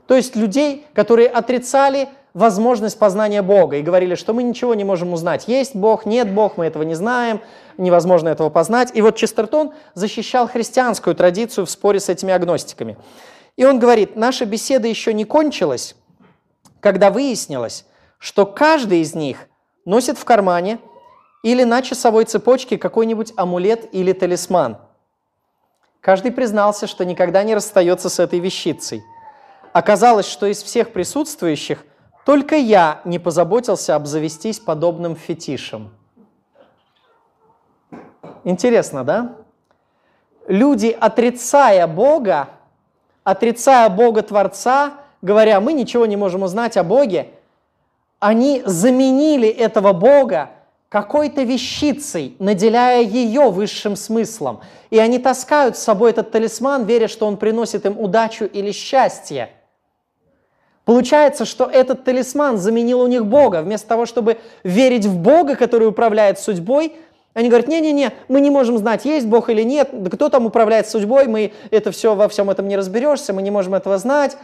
То 0.08 0.16
есть 0.16 0.36
людей, 0.36 0.86
которые 0.94 1.30
отрицали 1.30 2.10
возможность 2.34 3.00
познания 3.00 3.42
Бога 3.42 3.78
и 3.78 3.82
говорили, 3.82 4.16
что 4.16 4.34
мы 4.34 4.44
ничего 4.44 4.74
не 4.74 4.84
можем 4.84 5.14
узнать. 5.14 5.48
Есть 5.48 5.74
Бог, 5.74 6.06
нет 6.06 6.34
Бог, 6.34 6.58
мы 6.58 6.66
этого 6.66 6.84
не 6.84 6.96
знаем, 6.96 7.42
невозможно 7.78 8.28
этого 8.28 8.50
познать. 8.50 8.92
И 8.94 9.02
вот 9.02 9.16
Честертон 9.16 9.74
защищал 9.94 10.50
христианскую 10.50 11.16
традицию 11.16 11.66
в 11.66 11.70
споре 11.70 12.02
с 12.02 12.10
этими 12.10 12.34
агностиками. 12.34 12.98
И 13.56 13.64
он 13.64 13.80
говорит, 13.80 14.18
наша 14.18 14.46
беседа 14.46 14.88
еще 14.88 15.14
не 15.14 15.24
кончилась, 15.24 15.96
когда 16.82 17.10
выяснилось, 17.10 17.86
что 18.18 18.46
каждый 18.46 19.02
из 19.02 19.16
них 19.16 19.48
носит 19.86 20.18
в 20.18 20.26
кармане 20.26 20.80
или 21.44 21.64
на 21.64 21.82
часовой 21.82 22.26
цепочке 22.26 22.78
какой-нибудь 22.78 23.34
амулет 23.36 23.94
или 23.94 24.14
талисман. 24.14 24.78
Каждый 26.00 26.32
признался, 26.32 26.88
что 26.88 27.06
никогда 27.06 27.44
не 27.44 27.54
расстается 27.54 28.10
с 28.10 28.20
этой 28.20 28.40
вещицей. 28.40 29.04
Оказалось, 29.74 30.28
что 30.28 30.48
из 30.48 30.62
всех 30.64 30.92
присутствующих 30.94 31.86
только 32.26 32.56
я 32.56 33.02
не 33.06 33.20
позаботился 33.20 33.96
обзавестись 33.96 34.60
подобным 34.60 35.16
фетишем. 35.16 35.92
Интересно, 38.44 39.04
да? 39.04 39.36
Люди, 40.48 40.96
отрицая 41.00 41.86
Бога, 41.88 42.50
отрицая 43.24 43.90
Бога 43.90 44.24
Творца, 44.24 44.94
говоря, 45.22 45.62
мы 45.62 45.74
ничего 45.74 46.06
не 46.08 46.16
можем 46.16 46.44
узнать 46.44 46.78
о 46.78 46.84
Боге, 46.84 47.30
они 48.22 48.62
заменили 48.66 49.50
этого 49.50 49.94
Бога 49.94 50.52
какой-то 50.90 51.42
вещицей, 51.42 52.36
наделяя 52.38 53.02
ее 53.02 53.50
высшим 53.50 53.96
смыслом. 53.96 54.62
И 54.92 55.00
они 55.00 55.18
таскают 55.18 55.76
с 55.76 55.82
собой 55.82 56.12
этот 56.12 56.32
талисман, 56.32 56.86
веря, 56.86 57.08
что 57.08 57.26
он 57.26 57.38
приносит 57.38 57.86
им 57.86 58.00
удачу 58.00 58.46
или 58.46 58.72
счастье. 58.72 59.50
Получается, 60.86 61.46
что 61.46 61.66
этот 61.66 62.04
талисман 62.04 62.58
заменил 62.58 63.02
у 63.02 63.08
них 63.08 63.26
Бога. 63.26 63.64
Вместо 63.64 63.88
того, 63.88 64.06
чтобы 64.06 64.38
верить 64.64 65.06
в 65.06 65.18
Бога, 65.18 65.56
который 65.56 65.88
управляет 65.88 66.38
судьбой, 66.38 66.94
они 67.34 67.48
говорят, 67.48 67.70
не-не-не, 67.70 68.12
мы 68.28 68.42
не 68.42 68.50
можем 68.50 68.78
знать, 68.78 69.06
есть 69.06 69.26
Бог 69.26 69.50
или 69.50 69.64
нет, 69.64 69.90
кто 70.12 70.30
там 70.30 70.46
управляет 70.46 70.88
судьбой, 70.88 71.28
мы 71.28 71.54
это 71.72 71.92
все, 71.92 72.14
во 72.14 72.28
всем 72.28 72.50
этом 72.50 72.68
не 72.68 72.76
разберешься, 72.76 73.34
мы 73.34 73.42
не 73.42 73.52
можем 73.52 73.74
этого 73.74 73.98
знать. 73.98 74.38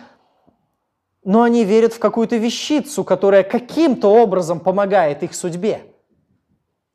Но 1.27 1.43
они 1.43 1.65
верят 1.65 1.91
в 1.91 1.99
какую-то 1.99 2.37
вещицу, 2.37 3.03
которая 3.03 3.43
каким-то 3.43 4.07
образом 4.07 4.61
помогает 4.61 5.21
их 5.21 5.35
судьбе. 5.35 5.81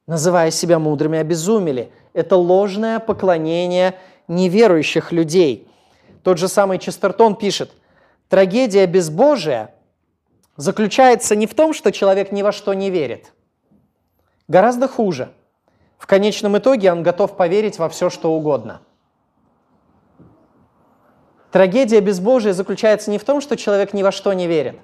Называя 0.07 0.51
себя 0.51 0.79
мудрыми, 0.79 1.19
обезумели. 1.19 1.93
Это 2.15 2.37
ложное 2.37 2.99
поклонение 2.99 3.99
неверующих 4.29 5.13
людей. 5.13 5.69
Тот 6.25 6.39
же 6.39 6.49
самый 6.49 6.79
Честертон 6.79 7.37
пишет, 7.37 7.73
трагедия 8.29 8.87
безбожия 8.87 9.75
заключается 10.57 11.37
не 11.37 11.47
в 11.47 11.55
том, 11.55 11.75
что 11.75 11.93
человек 11.93 12.33
ни 12.33 12.43
во 12.43 12.53
что 12.53 12.73
не 12.73 12.91
верит. 12.91 13.33
Гораздо 14.49 14.89
хуже– 14.89 15.31
в 16.03 16.09
конечном 16.09 16.59
итоге 16.59 16.91
он 16.91 17.05
готов 17.05 17.37
поверить 17.37 17.79
во 17.79 17.89
все, 17.89 18.11
что 18.11 18.33
угодно. 18.33 18.81
Трагедия 21.53 22.01
безбожия 22.01 22.53
заключается 22.53 23.11
не 23.11 23.19
в 23.19 23.25
том, 23.25 23.41
что 23.41 23.57
человек 23.57 23.93
ни 23.93 24.03
во 24.03 24.11
что 24.11 24.33
не 24.33 24.47
верит. 24.47 24.77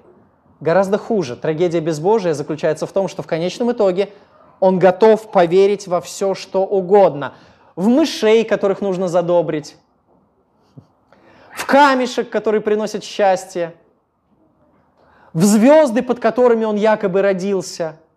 Гораздо 0.61 0.97
хуже. 0.97 1.35
Трагедия 1.35 1.79
безбожия 1.79 2.33
заключается 2.33 2.85
в 2.85 2.91
том, 2.91 3.07
что 3.07 3.23
в 3.23 3.27
конечном 3.27 3.71
итоге 3.71 4.09
он 4.59 4.79
готов 4.79 5.31
поверить 5.31 5.87
во 5.87 5.99
все, 5.99 6.35
что 6.35 6.65
угодно. 6.65 7.33
В 7.75 7.87
мышей, 7.87 8.43
которых 8.43 8.81
нужно 8.81 9.07
задобрить, 9.07 9.77
в 11.53 11.65
камешек, 11.65 12.29
который 12.29 12.61
приносит 12.61 13.03
счастье, 13.03 13.73
в 15.33 15.43
звезды, 15.43 16.03
под 16.03 16.19
которыми 16.19 16.65
он 16.65 16.75
якобы 16.75 17.21
родился– 17.21 17.97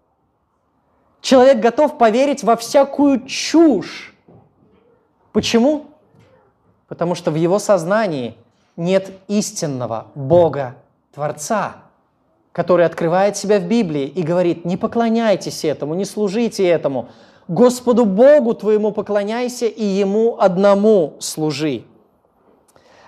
Человек 1.23 1.61
готов 1.61 1.99
поверить 1.99 2.43
во 2.43 2.57
всякую 2.57 3.25
чушь. 3.27 4.13
Почему? 5.33 5.87
Потому 6.89 7.15
что 7.15 7.31
в 7.31 7.37
его 7.37 7.61
сознании 7.61 8.37
нет 8.77 9.11
истинного 9.29 10.07
Бога, 10.15 10.77
Творца, 11.15 11.77
который 12.53 12.87
открывает 12.87 13.37
себя 13.37 13.59
в 13.59 13.65
Библии 13.65 14.07
и 14.07 14.23
говорит, 14.23 14.65
не 14.65 14.77
поклоняйтесь 14.77 15.65
этому, 15.65 15.95
не 15.95 16.05
служите 16.05 16.67
этому. 16.67 17.09
Господу 17.49 18.05
Богу 18.05 18.55
твоему 18.55 18.93
поклоняйся 18.93 19.67
и 19.67 19.85
Ему 19.85 20.39
одному 20.39 21.17
служи. 21.19 21.85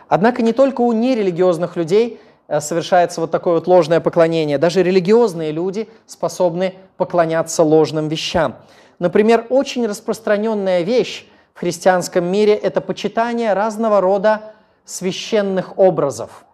Однако 0.09 0.43
не 0.43 0.53
только 0.53 0.81
у 0.83 0.93
нерелигиозных 0.93 1.77
людей– 1.77 2.21
Э, 2.47 2.61
совершается 2.61 3.21
вот 3.21 3.31
такое 3.31 3.55
вот 3.55 3.67
ложное 3.67 4.01
поклонение. 4.01 4.59
Даже 4.59 4.83
религиозные 4.83 5.51
люди 5.51 5.89
способны 6.07 6.75
поклоняться 6.97 7.63
ложным 7.63 8.09
вещам. 8.09 8.57
Например, 8.99 9.47
очень 9.49 9.87
распространенная 9.87 10.83
вещь 10.83 11.27
в 11.55 11.61
христианском 11.61 12.25
мире– 12.25 12.55
это 12.55 12.81
почитание 12.81 13.55
разного 13.55 14.01
рода 14.01 14.54
священных 14.85 15.79
образов. 15.79 16.45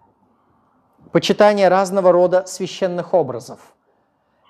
Почитание 1.13 1.69
разного 1.69 2.13
рода 2.13 2.45
священных 2.47 3.15
образов. 3.15 3.59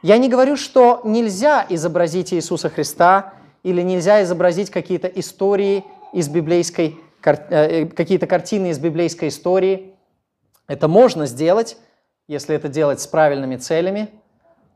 Я 0.03 0.19
не 0.19 0.29
говорю, 0.29 0.57
что 0.57 1.01
нельзя 1.05 1.65
изобразить 1.69 2.33
Иисуса 2.33 2.71
Христа 2.71 3.35
или 3.63 3.83
нельзя 3.83 4.23
изобразить 4.23 4.71
какие-то 4.71 5.09
истории 5.09 5.85
из 6.13 6.29
библейской, 6.29 6.99
э, 7.25 7.87
какие-то 7.87 8.27
картины 8.27 8.71
из 8.71 8.79
библейской 8.79 9.29
истории– 9.29 9.95
это 10.71 10.87
можно 10.87 11.27
сделать, 11.27 11.77
если 12.29 12.55
это 12.55 12.69
делать 12.69 13.01
с 13.01 13.07
правильными 13.09 13.57
целями, 13.57 14.09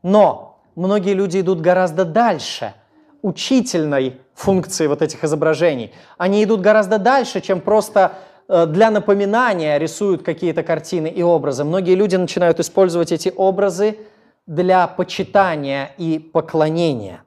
но 0.03 0.59
многие 0.75 1.13
люди 1.13 1.39
идут 1.39 1.61
гораздо 1.61 2.03
дальше 2.03 2.73
учительной 3.21 4.19
функции 4.33 4.87
вот 4.87 5.01
этих 5.01 5.23
изображений. 5.23 5.93
Они 6.17 6.43
идут 6.43 6.59
гораздо 6.59 6.99
дальше, 6.99 7.39
чем 7.39 7.61
просто 7.61 8.11
э, 8.11 8.34
для 8.47 8.91
напоминания 8.91 9.77
рисуют 9.77 10.23
какие-то 10.23 10.63
картины 10.63 11.07
и 11.07 11.23
образы. 11.23 11.63
Многие 11.63 11.95
люди 11.95 12.15
начинают 12.15 12.59
использовать 12.59 13.11
эти 13.11 13.33
образы 13.35 13.97
для 14.45 14.87
почитания 14.87 15.91
и 15.97 16.19
поклонения. 16.19 17.23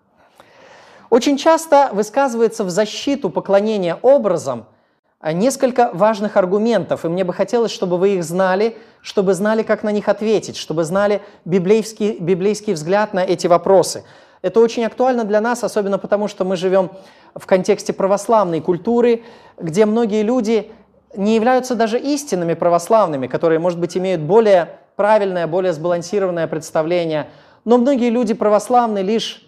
Очень 1.11 1.37
часто 1.37 1.91
высказывается 1.93 2.64
в 2.64 2.71
защиту 2.71 3.31
поклонения 3.31 3.99
образом– 4.03 4.66
а 5.21 5.33
несколько 5.33 5.91
важных 5.93 6.37
аргументов, 6.37 7.05
и 7.05 7.09
мне 7.09 7.25
бы 7.25 7.33
хотелось, 7.33 7.73
чтобы 7.73 7.99
вы 7.99 8.11
их 8.14 8.25
знали, 8.25 8.77
чтобы 9.03 9.35
знали, 9.35 9.64
как 9.64 9.83
на 9.83 9.91
них 9.91 10.09
ответить, 10.09 10.57
чтобы 10.57 10.85
знали 10.85 11.23
библейский, 11.45 12.19
библейский 12.19 12.73
взгляд 12.73 13.14
на 13.14 13.25
эти 13.25 13.49
вопросы. 13.49 14.05
Это 14.43 14.61
очень 14.61 14.85
актуально 14.85 15.25
для 15.25 15.41
нас, 15.41 15.64
особенно 15.64 15.99
потому, 15.99 16.29
что 16.29 16.45
мы 16.45 16.55
живем 16.55 16.91
в 17.35 17.47
контексте 17.47 17.93
православной 17.93 18.61
культуры, 18.61 19.25
где 19.59 19.87
многие 19.87 20.23
люди 20.23 20.71
не 21.15 21.35
являются 21.35 21.75
даже 21.75 21.99
истинными 21.99 22.55
православными, 22.55 23.27
которые, 23.27 23.59
может 23.59 23.79
быть, 23.79 23.97
имеют 23.97 24.21
более 24.23 24.79
правильное, 24.97 25.47
более 25.47 25.73
сбалансированное 25.73 26.47
представление. 26.47 27.29
Но 27.65 27.79
многие 27.79 28.11
люди 28.11 28.35
православны 28.35 29.01
лишь 29.01 29.47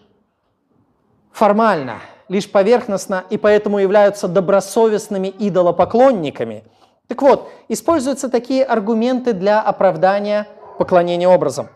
формально– 1.33 2.01
лишь 2.31 2.49
поверхностно 2.51 3.25
и 3.29 3.37
поэтому 3.37 3.81
являются 3.81 4.29
добросовестными 4.29 5.35
идолопоклонниками. 5.37 6.63
Так 7.09 7.23
вот, 7.23 7.51
используются 7.69 8.29
такие 8.29 8.65
аргументы 8.65 9.33
для 9.33 9.61
оправдания 9.61 10.47
поклонения 10.79 11.29
образом. 11.29 11.69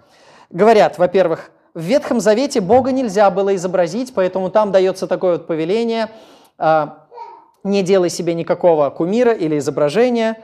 Говорят, 0.51 0.97
во-первых, 0.97 1.51
в 1.75 1.81
Ветхом 1.81 2.21
Завете 2.21 2.61
Бога 2.61 2.93
нельзя 2.93 3.29
было 3.31 3.57
изобразить, 3.57 4.15
поэтому 4.15 4.49
там 4.49 4.71
дается 4.71 5.09
такое 5.09 5.33
вот 5.33 5.49
повеление 5.49 6.11
а, 6.57 7.04
«не 7.65 7.83
делай 7.83 8.11
себе 8.11 8.35
никакого 8.35 8.89
кумира 8.91 9.33
или 9.33 9.59
изображения». 9.59 10.39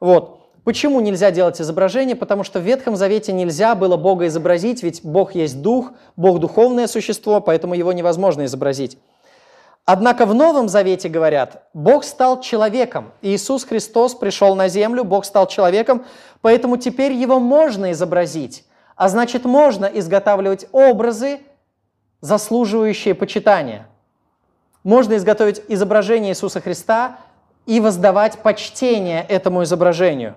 Вот. 0.00 0.40
Почему 0.64 1.00
нельзя 1.00 1.30
делать 1.32 1.60
изображение? 1.60 2.14
Потому 2.14 2.44
что 2.44 2.60
в 2.60 2.62
Ветхом 2.62 2.94
Завете 2.94 3.32
нельзя 3.32 3.74
было 3.74 3.96
Бога 3.96 4.26
изобразить, 4.28 4.82
ведь 4.82 5.00
Бог 5.02 5.34
есть 5.34 5.60
Дух, 5.60 5.92
Бог– 6.16 6.38
духовное 6.40 6.86
существо, 6.86 7.40
поэтому 7.40 7.74
его 7.74 7.92
невозможно 7.92 8.44
изобразить. 8.44 8.98
Однако 9.84 10.24
в 10.26 10.34
Новом 10.34 10.68
Завете 10.68 11.08
говорят, 11.08 11.64
Бог 11.74 12.04
стал 12.04 12.40
человеком. 12.40 13.12
Иисус 13.20 13.64
Христос 13.64 14.14
пришел 14.14 14.54
на 14.54 14.68
землю, 14.68 15.02
Бог 15.02 15.24
стал 15.24 15.48
человеком, 15.48 16.04
поэтому 16.40 16.76
теперь 16.76 17.12
его 17.12 17.40
можно 17.40 17.90
изобразить. 17.90 18.64
А 18.94 19.08
значит, 19.08 19.44
можно 19.44 19.86
изготавливать 19.86 20.68
образы, 20.70 21.40
заслуживающие 22.20 23.16
почитания. 23.16 23.88
Можно 24.84 25.16
изготовить 25.16 25.62
изображение 25.68 26.32
Иисуса 26.32 26.60
Христа 26.60 27.18
и 27.66 27.80
воздавать 27.80 28.38
почтение 28.38 29.24
этому 29.24 29.62
изображению. 29.62 30.34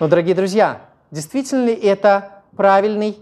Но, 0.00 0.08
дорогие 0.08 0.34
друзья, 0.34 0.80
действительно 1.10 1.66
ли 1.66 1.74
это 1.74 2.42
правильный 2.56 3.18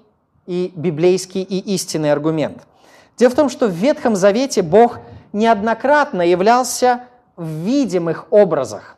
и 0.47 0.73
библейский 0.75 1.43
и 1.43 1.59
истинный 1.75 2.13
аргумент– 2.13 2.63
Дело 3.17 3.31
в 3.31 3.35
том, 3.35 3.49
что 3.49 3.67
в 3.67 3.71
Ветхом 3.71 4.15
Завете 4.15 4.63
Бог 4.63 4.99
неоднократно 5.33 6.23
являлся 6.23 7.05
в 7.37 7.47
видимых 7.47 8.27
образах. 8.31 8.97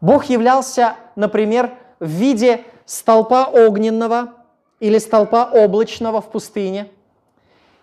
Бог 0.00 0.26
являлся, 0.26 0.96
например, 1.16 1.74
в 2.00 2.08
виде 2.08 2.64
столпа 2.86 3.46
огненного 3.46 4.34
или 4.80 4.98
столпа 4.98 5.44
облачного 5.44 6.20
в 6.20 6.30
пустыне, 6.30 6.90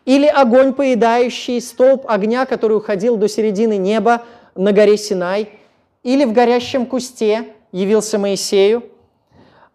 или 0.05 0.27
огонь 0.27 0.73
поедающий, 0.73 1.59
столб 1.59 2.05
огня, 2.07 2.45
который 2.45 2.77
уходил 2.77 3.17
до 3.17 3.27
середины 3.27 3.77
неба 3.77 4.23
на 4.55 4.71
горе 4.71 4.97
Синай, 4.97 5.49
или 6.03 6.23
в 6.23 6.31
горящем 6.31 6.85
кусте 6.85 7.47
явился 7.71 8.17
Моисею. 8.17 8.83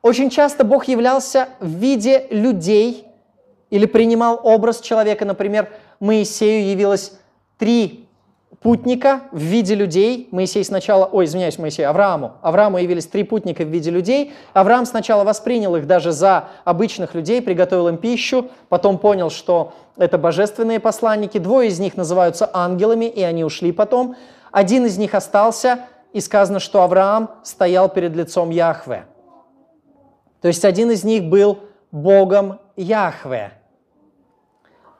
Очень 0.02 0.30
часто 0.30 0.64
Бог 0.64 0.86
являлся 0.86 1.48
в 1.60 1.68
виде 1.68 2.26
людей– 2.30 3.04
или 3.70 3.86
принимал 3.86 4.40
образ 4.42 4.80
человека, 4.80 5.24
например, 5.24 5.70
Моисею 6.00 6.68
явилось 6.68 7.12
три 7.56 8.08
путника 8.58 9.22
в 9.32 9.38
виде 9.38 9.74
людей. 9.74 10.28
Моисей 10.32 10.64
сначала, 10.64 11.06
ой, 11.06 11.24
извиняюсь, 11.24 11.58
Моисей, 11.58 11.86
Аврааму. 11.86 12.32
Аврааму 12.42 12.78
явились 12.78 13.06
три 13.06 13.22
путника 13.22 13.64
в 13.64 13.68
виде 13.68 13.90
людей. 13.90 14.32
Авраам 14.52 14.84
сначала 14.86 15.24
воспринял 15.24 15.76
их 15.76 15.86
даже 15.86 16.12
за 16.12 16.48
обычных 16.64 17.14
людей, 17.14 17.40
приготовил 17.40 17.88
им 17.88 17.96
пищу, 17.96 18.48
потом 18.68 18.98
понял, 18.98 19.30
что 19.30 19.72
это 19.96 20.18
божественные 20.18 20.80
посланники. 20.80 21.38
Двое 21.38 21.68
из 21.68 21.78
них 21.78 21.96
называются 21.96 22.50
ангелами, 22.52 23.04
и 23.06 23.22
они 23.22 23.44
ушли 23.44 23.72
потом. 23.72 24.16
Один 24.50 24.84
из 24.84 24.98
них 24.98 25.14
остался, 25.14 25.80
и 26.12 26.20
сказано, 26.20 26.58
что 26.58 26.82
Авраам 26.82 27.30
стоял 27.44 27.88
перед 27.88 28.16
лицом 28.16 28.50
Яхве. 28.50 29.06
То 30.40 30.48
есть 30.48 30.64
один 30.64 30.90
из 30.90 31.04
них 31.04 31.24
был 31.24 31.60
Богом 31.92 32.58
Яхве 32.76 33.52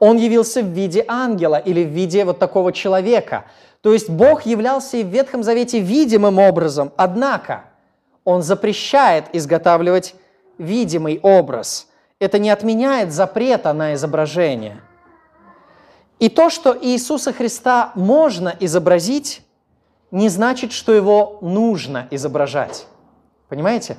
он 0.00 0.16
явился 0.16 0.62
в 0.62 0.66
виде 0.66 1.04
ангела 1.06 1.56
или 1.56 1.84
в 1.84 1.88
виде 1.88 2.24
вот 2.24 2.38
такого 2.38 2.72
человека. 2.72 3.44
То 3.82 3.92
есть 3.92 4.08
Бог 4.08 4.46
являлся 4.46 4.96
и 4.96 5.04
в 5.04 5.08
Ветхом 5.08 5.42
Завете 5.42 5.78
видимым 5.78 6.38
образом, 6.38 6.90
однако 6.96 7.64
Он 8.24 8.42
запрещает 8.42 9.26
изготавливать 9.32 10.14
видимый 10.58 11.20
образ. 11.22 11.88
Это 12.18 12.38
не 12.38 12.50
отменяет 12.50 13.12
запрета 13.12 13.72
на 13.72 13.94
изображение. 13.94 14.80
И 16.18 16.28
то, 16.28 16.50
что 16.50 16.76
Иисуса 16.78 17.32
Христа 17.32 17.92
можно 17.94 18.54
изобразить, 18.60 19.42
не 20.10 20.28
значит, 20.28 20.72
что 20.72 20.92
его 20.92 21.38
нужно 21.40 22.08
изображать. 22.10 22.86
Понимаете? 23.48 23.96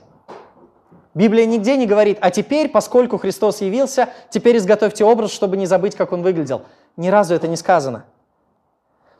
Библия 1.13 1.45
нигде 1.45 1.75
не 1.75 1.85
говорит, 1.85 2.17
а 2.21 2.31
теперь, 2.31 2.69
поскольку 2.69 3.17
Христос 3.17 3.61
явился, 3.61 4.09
теперь 4.29 4.57
изготовьте 4.57 5.03
образ, 5.03 5.31
чтобы 5.31 5.57
не 5.57 5.65
забыть, 5.65 5.95
как 5.95 6.13
он 6.13 6.21
выглядел. 6.21 6.63
Ни 6.95 7.09
разу 7.09 7.33
это 7.33 7.47
не 7.47 7.57
сказано. 7.57 8.05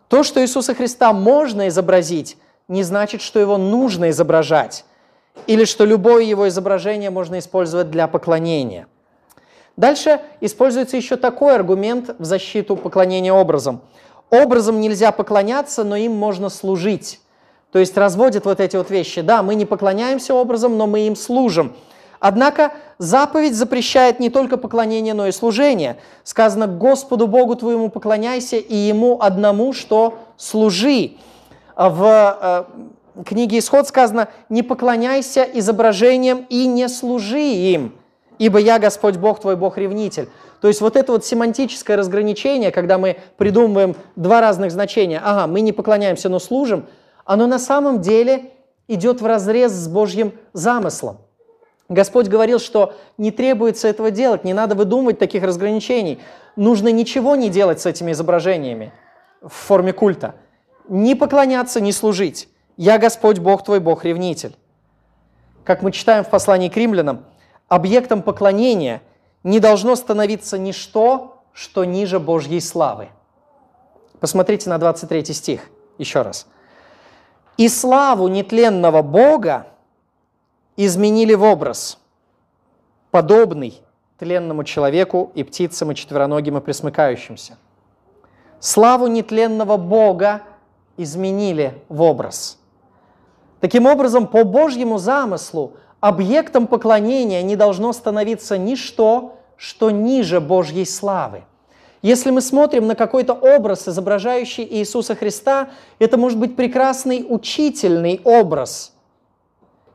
То, 0.08 0.24
что 0.24 0.42
Иисуса 0.42 0.74
Христа 0.74 1.12
можно 1.14 1.68
изобразить, 1.68 2.38
не 2.68 2.84
значит, 2.84 3.22
что 3.22 3.40
его 3.40 3.58
нужно 3.58 4.10
изображать, 4.10 4.86
или 5.48 5.66
что 5.66 5.86
любое 5.86 6.24
его 6.24 6.48
изображение 6.48 7.10
можно 7.10 7.40
использовать 7.40 7.92
для 7.92 8.08
поклонения. 8.08 8.88
Дальше 9.78 10.22
используется 10.42 10.98
еще 10.98 11.18
такой 11.18 11.56
аргумент 11.56 12.16
в 12.20 12.26
защиту 12.26 12.76
поклонения 12.76 13.34
образом. 13.34 13.82
Образом 14.30 14.80
нельзя 14.80 15.12
поклоняться, 15.12 15.84
но 15.84 15.96
им 15.96 16.14
можно 16.14 16.50
служить. 16.50 17.20
То 17.72 17.80
есть 17.80 17.98
разводят 17.98 18.46
вот 18.46 18.60
эти 18.60 18.76
вот 18.76 18.90
вещи. 18.90 19.22
Да, 19.22 19.44
мы 19.44 19.56
не 19.56 19.66
поклоняемся 19.66 20.34
образом, 20.34 20.78
но 20.78 20.88
мы 20.88 21.08
им 21.08 21.16
служим. 21.16 21.74
Однако 22.20 22.74
заповедь 23.00 23.56
запрещает 23.56 24.20
не 24.20 24.30
только 24.30 24.58
поклонение, 24.58 25.14
но 25.14 25.28
и 25.28 25.32
служение. 25.32 25.98
Сказано, 26.24 26.68
Господу 26.68 27.28
Богу 27.28 27.56
твоему 27.56 27.90
поклоняйся 27.90 28.58
и 28.58 28.76
Ему 28.76 29.18
одному, 29.20 29.74
что 29.74 30.20
служи. 30.38 31.14
В 31.76 32.68
э, 33.18 33.24
книге 33.24 33.58
Исход 33.58 33.88
сказано, 33.88 34.28
не 34.50 34.62
поклоняйся 34.62 35.44
изображениям 35.44 36.46
и 36.50 36.68
не 36.68 36.88
служи 36.90 37.42
им, 37.42 37.96
ибо 38.38 38.60
я 38.60 38.78
Господь 38.78 39.18
Бог 39.18 39.40
твой, 39.40 39.56
Бог-ревнитель. 39.56 40.30
То 40.62 40.68
есть 40.68 40.80
вот 40.82 40.96
это 40.96 41.14
вот 41.14 41.26
семантическое 41.26 41.98
разграничение, 41.98 42.72
когда 42.72 43.00
мы 43.00 43.18
придумываем 43.38 43.96
два 44.16 44.42
разных 44.42 44.72
значения, 44.72 45.20
ага, 45.24 45.48
мы 45.48 45.62
не 45.62 45.72
поклоняемся, 45.72 46.30
но 46.30 46.38
служим, 46.38 46.86
оно 47.32 47.48
на 47.48 47.60
самом 47.60 48.02
деле 48.02 48.52
идет 48.90 49.22
в 49.22 49.26
разрез 49.26 49.72
с 49.72 49.88
Божьим 49.88 50.34
замыслом. 50.52 51.20
Господь 51.88 52.28
говорил, 52.28 52.60
что 52.60 52.94
не 53.18 53.32
требуется 53.32 53.88
этого 53.88 54.12
делать, 54.12 54.44
не 54.44 54.54
надо 54.54 54.76
выдумывать 54.76 55.18
таких 55.18 55.42
разграничений. 55.42 56.20
Нужно 56.58 56.92
ничего 56.92 57.38
не 57.38 57.48
делать 57.48 57.80
с 57.80 57.86
этими 57.86 58.12
изображениями 58.12 58.92
в 59.42 59.54
форме 59.54 59.94
культа. 59.94 60.36
Не 60.90 61.16
поклоняться, 61.16 61.80
не 61.80 61.94
служить. 61.94 62.50
«Я 62.76 62.98
Господь 62.98 63.40
Бог 63.40 63.64
твой, 63.64 63.80
Бог-ревнитель». 63.80 64.58
Как 65.64 65.84
мы 65.84 65.94
читаем 65.94 66.26
в 66.26 66.30
послании 66.30 66.68
к 66.68 66.76
римлянам, 66.76 67.24
объектом 67.70 68.24
поклонения 68.24 69.02
не 69.44 69.62
должно 69.62 69.96
становиться 69.96 70.58
ничто, 70.58 71.42
что 71.54 71.86
ниже 71.86 72.20
Божьей 72.20 72.60
славы. 72.60 73.08
Посмотрите 74.20 74.70
на 74.70 74.78
23 74.80 75.34
стих 75.34 75.70
еще 75.98 76.24
раз. 76.24 76.46
«И 77.62 77.70
славу 77.70 78.28
нетленного 78.28 79.04
Бога 79.04 79.68
изменили 80.78 81.36
в 81.36 81.44
образ, 81.44 82.00
подобный 83.12 83.84
тленному 84.18 84.64
человеку 84.64 85.32
и 85.36 85.44
птицам, 85.44 85.92
и 85.92 85.96
четвероногим, 85.96 86.58
и 86.58 86.62
пресмыкающимся. 86.62 87.60
Славу 88.60 89.06
нетленного 89.06 89.78
Бога 89.78 90.42
изменили 90.98 91.80
в 91.88 92.02
образ. 92.02 92.58
Таким 93.60 93.86
образом, 93.86 94.26
по 94.26 94.44
Божьему 94.44 94.98
замыслу 94.98 95.74
объектом 96.00 96.66
поклонения 96.66 97.44
не 97.44 97.56
должно 97.56 97.94
становиться 97.94 98.58
ничто, 98.58 99.36
что 99.56 99.92
ниже 99.92 100.42
Божьей 100.42 100.88
славы. 100.88 101.44
Если 102.02 102.32
мы 102.32 102.42
смотрим 102.42 102.88
на 102.88 102.96
какой-то 102.96 103.34
образ, 103.34 103.88
изображающий 103.88 104.68
Иисуса 104.70 105.16
Христа, 105.16 105.70
это 106.00 106.18
может 106.18 106.40
быть 106.40 106.56
прекрасный 106.56 107.26
учительный 107.28 108.22
образ– 108.24 108.94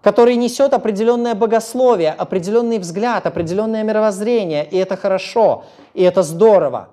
который 0.06 0.36
несет 0.36 0.72
определенное 0.72 1.34
богословие, 1.34 2.12
определенный 2.12 2.78
взгляд, 2.78 3.26
определенное 3.26 3.82
мировоззрение, 3.82 4.64
и 4.64 4.76
это 4.76 4.96
хорошо, 4.96 5.64
и 5.94 6.02
это 6.04 6.22
здорово. 6.22 6.90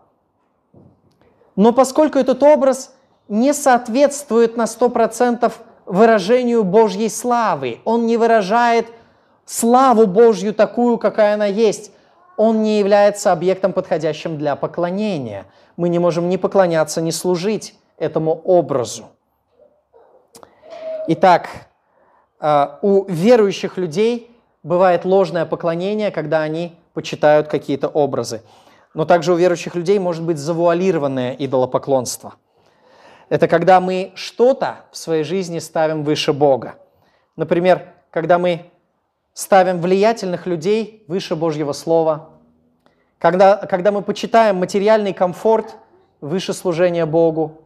Но 1.56 1.74
поскольку 1.74 2.18
этот 2.18 2.42
образ 2.42 2.96
не 3.28 3.54
соответствует 3.54 4.58
на 4.58 4.64
100% 4.64 5.52
выражению 5.86 6.64
Божьей 6.64 7.08
славы, 7.08 7.82
он 7.86 8.08
не 8.08 8.18
выражает 8.18 8.88
славу 9.46 10.08
Божью 10.08 10.52
такую, 10.52 10.98
какая 10.98 11.36
она 11.36 11.46
есть, 11.46 11.92
он 12.38 12.64
не 12.64 12.80
является 12.80 13.32
объектом, 13.32 13.74
подходящим 13.74 14.38
для 14.38 14.56
поклонения. 14.56 15.46
Мы 15.78 15.90
не 15.90 16.00
можем 16.00 16.30
ни 16.30 16.38
поклоняться, 16.38 17.02
ни 17.02 17.12
служить 17.12 17.76
этому 17.98 18.34
образу. 18.44 19.06
Итак, 21.08 21.50
а, 22.40 22.80
у 22.82 23.06
верующих 23.06 23.78
людей 23.78 24.32
бывает 24.64 25.06
ложное 25.06 25.46
поклонение, 25.46 26.12
когда 26.12 26.42
они 26.42 26.76
почитают 26.94 27.48
какие-то 27.48 27.88
образы. 27.88 28.42
Но 28.94 29.06
также 29.06 29.34
у 29.34 29.36
верующих 29.36 29.76
людей 29.76 30.00
может 30.00 30.24
быть 30.24 30.38
завуалированное 30.38 31.34
идолопоклонство. 31.34 32.36
Это 33.30 33.48
когда 33.48 33.80
мы 33.80 34.12
что-то 34.16 34.82
в 34.92 34.98
своей 34.98 35.24
жизни 35.24 35.60
ставим 35.60 36.04
выше 36.04 36.34
Бога. 36.34 36.76
Например, 37.36 37.94
когда 38.12 38.38
мы 38.38 38.66
ставим 39.34 39.82
влиятельных 39.82 40.46
людей 40.46 41.04
выше 41.08 41.36
Божьего 41.36 41.74
Слова, 41.74 42.30
когда, 43.20 43.58
когда 43.58 43.92
мы 43.92 44.02
почитаем 44.02 44.58
материальный 44.58 45.14
комфорт 45.14 45.76
выше 46.22 46.54
служения 46.54 47.06
Богу, 47.06 47.62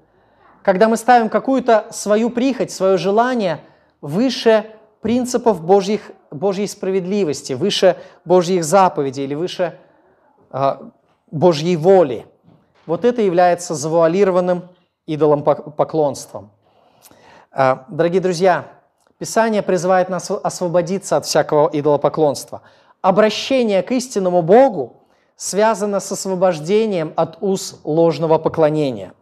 когда 0.63 0.88
мы 0.89 0.97
ставим 0.97 1.30
какую-то 1.30 1.88
свою 1.91 2.30
прихоть, 2.30 2.72
свое 2.72 2.97
желание– 2.97 3.61
выше 4.01 4.65
принципов 5.01 5.63
Божьих, 5.63 6.11
Божьей 6.32 6.68
справедливости, 6.68 7.53
выше 7.53 7.97
Божьих 8.26 8.63
заповедей 8.63 9.24
или 9.24 9.36
выше 9.36 9.78
э, 10.51 10.78
Божьей 11.32 11.78
воли. 11.78 12.26
Вот 12.86 13.05
это 13.05 13.22
является 13.22 13.76
завуалированным 13.76 14.70
идолом 15.05 15.43
поклонством. 15.43 16.51
Э, 17.51 17.78
дорогие 17.89 18.22
друзья, 18.22 18.65
Писание 19.18 19.61
призывает 19.61 20.09
нас 20.09 20.30
освободиться 20.30 21.18
от 21.18 21.26
всякого 21.26 21.70
идолопоклонства. 21.74 22.61
Обращение 23.01 23.82
к 23.82 23.91
истинному 23.91 24.41
Богу 24.41 24.97
связано 25.36 25.99
с 25.99 26.11
освобождением 26.11 27.13
от 27.15 27.38
уз 27.41 27.80
ложного 27.84 28.38
поклонения. 28.38 29.13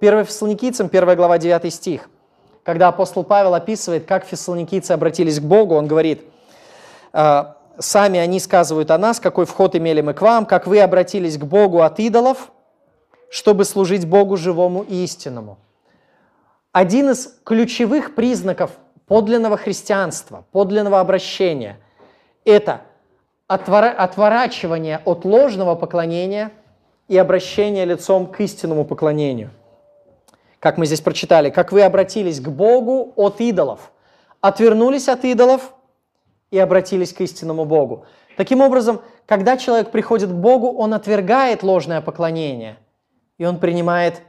1 0.00 0.24
Фессалоникийцам, 0.24 0.88
1 0.92 1.16
глава, 1.16 1.38
9 1.38 1.72
стих– 1.72 2.10
когда 2.68 2.88
апостол 2.88 3.24
Павел 3.24 3.54
описывает, 3.54 4.04
как 4.04 4.26
фессалоникийцы 4.26 4.92
обратились 4.92 5.40
к 5.40 5.42
Богу, 5.42 5.74
он 5.74 5.86
говорит, 5.86 6.24
«А, 7.14 7.56
«Сами 7.78 8.18
они 8.18 8.38
сказывают 8.40 8.90
о 8.90 8.98
нас, 8.98 9.20
какой 9.20 9.46
вход 9.46 9.74
имели 9.74 10.02
мы 10.02 10.12
к 10.12 10.20
вам, 10.20 10.44
как 10.44 10.66
вы 10.66 10.78
обратились 10.80 11.38
к 11.38 11.44
Богу 11.44 11.80
от 11.80 11.98
идолов, 11.98 12.52
чтобы 13.30 13.64
служить 13.64 14.06
Богу 14.06 14.36
живому 14.36 14.82
и 14.82 15.02
истинному». 15.02 15.56
Один 16.70 17.08
из 17.08 17.38
ключевых 17.42 18.14
признаков 18.14 18.72
подлинного 19.08 19.56
христианства, 19.56 20.44
подлинного 20.52 21.00
обращения– 21.00 21.78
это 22.44 22.82
отворачивание 23.46 25.00
от 25.04 25.24
ложного 25.24 25.74
поклонения 25.74 26.52
и 27.08 27.16
обращение 27.16 27.84
лицом 27.84 28.26
к 28.26 28.40
истинному 28.40 28.84
поклонению 28.84 29.50
как 30.60 30.76
мы 30.76 30.86
здесь 30.86 31.00
прочитали, 31.00 31.50
как 31.50 31.72
вы 31.72 31.82
обратились 31.82 32.40
к 32.40 32.48
Богу 32.48 33.12
от 33.16 33.40
идолов, 33.40 33.92
отвернулись 34.40 35.08
от 35.08 35.24
идолов 35.24 35.72
и 36.50 36.58
обратились 36.58 37.12
к 37.12 37.20
истинному 37.20 37.64
Богу. 37.64 38.06
Таким 38.36 38.60
образом, 38.60 39.00
когда 39.26 39.56
человек 39.56 39.90
приходит 39.90 40.30
к 40.30 40.34
Богу, 40.34 40.72
он 40.72 40.94
отвергает 40.94 41.62
ложное 41.62 42.00
поклонение, 42.00 42.76
и 43.36 43.44
он 43.44 43.58
принимает 43.58 44.22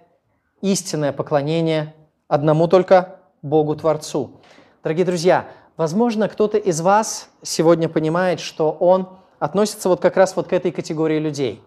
истинное 0.61 1.13
поклонение 1.13 1.93
одному 2.27 2.67
только 2.67 3.19
Богу 3.41 3.75
Творцу. 3.75 4.38
Дорогие 4.81 5.05
друзья, 5.05 5.47
возможно, 5.75 6.29
кто-то 6.29 6.57
из 6.57 6.79
вас 6.79 7.29
сегодня 7.41 7.89
понимает, 7.89 8.39
что 8.39 8.71
он 8.71 9.09
относится 9.37 9.89
вот 9.89 9.99
как 9.99 10.15
раз 10.15 10.37
вот 10.37 10.47
к 10.47 10.53
этой 10.53 10.71
категории 10.71 11.19
людей. 11.19 11.61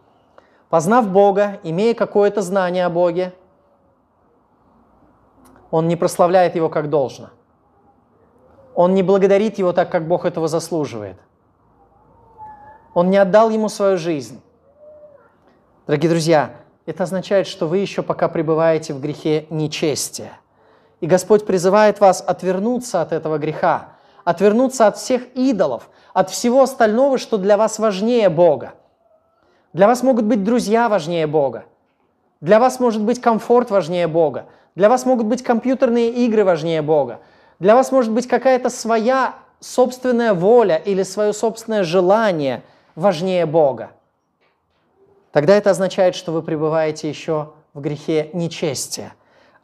Познав 0.70 1.08
Бога, 1.08 1.60
имея 1.62 1.92
какое-то 1.92 2.40
знание 2.40 2.86
о 2.86 2.90
Боге, 2.90 3.34
он 5.70 5.88
не 5.88 5.96
прославляет 5.96 6.56
его 6.56 6.70
как 6.70 6.88
должно. 6.88 7.30
Он 8.74 8.94
не 8.94 9.02
благодарит 9.02 9.58
его 9.58 9.74
так, 9.74 9.90
как 9.90 10.08
Бог 10.08 10.24
этого 10.24 10.48
заслуживает. 10.48 11.18
Он 12.94 13.10
не 13.10 13.18
отдал 13.18 13.50
ему 13.50 13.68
свою 13.68 13.98
жизнь. 13.98 14.40
Дорогие 15.86 16.08
друзья, 16.08 16.56
это 16.86 17.02
означает, 17.02 17.46
что 17.46 17.68
вы 17.68 17.78
еще 17.78 18.02
пока 18.02 18.28
пребываете 18.28 18.94
в 18.94 19.00
грехе 19.00 19.46
нечестия. 19.50 20.41
И 21.02 21.06
Господь 21.08 21.44
призывает 21.44 21.98
вас 21.98 22.22
отвернуться 22.24 23.02
от 23.02 23.10
этого 23.10 23.36
греха, 23.36 23.88
отвернуться 24.22 24.86
от 24.86 24.96
всех 24.96 25.34
идолов, 25.34 25.90
от 26.14 26.30
всего 26.30 26.62
остального, 26.62 27.18
что 27.18 27.38
для 27.38 27.56
вас 27.56 27.80
важнее 27.80 28.28
Бога. 28.28 28.74
Для 29.72 29.88
вас 29.88 30.04
могут 30.04 30.26
быть 30.26 30.44
друзья 30.44 30.88
важнее 30.88 31.26
Бога. 31.26 31.64
Для 32.40 32.60
вас 32.60 32.78
может 32.78 33.02
быть 33.02 33.20
комфорт 33.20 33.68
важнее 33.68 34.06
Бога. 34.06 34.46
Для 34.76 34.88
вас 34.88 35.04
могут 35.04 35.26
быть 35.26 35.42
компьютерные 35.42 36.08
игры 36.08 36.44
важнее 36.44 36.82
Бога. 36.82 37.18
Для 37.58 37.74
вас 37.74 37.90
может 37.90 38.12
быть 38.12 38.28
какая-то 38.28 38.70
своя 38.70 39.34
собственная 39.58 40.34
воля 40.34 40.76
или 40.76 41.02
свое 41.02 41.32
собственное 41.32 41.82
желание 41.82 42.62
важнее 42.94 43.44
Бога. 43.46 43.90
Тогда 45.32 45.56
это 45.56 45.70
означает, 45.70 46.14
что 46.14 46.30
вы 46.30 46.42
пребываете 46.42 47.08
еще 47.08 47.54
в 47.74 47.80
грехе 47.80 48.30
нечестия. 48.34 49.14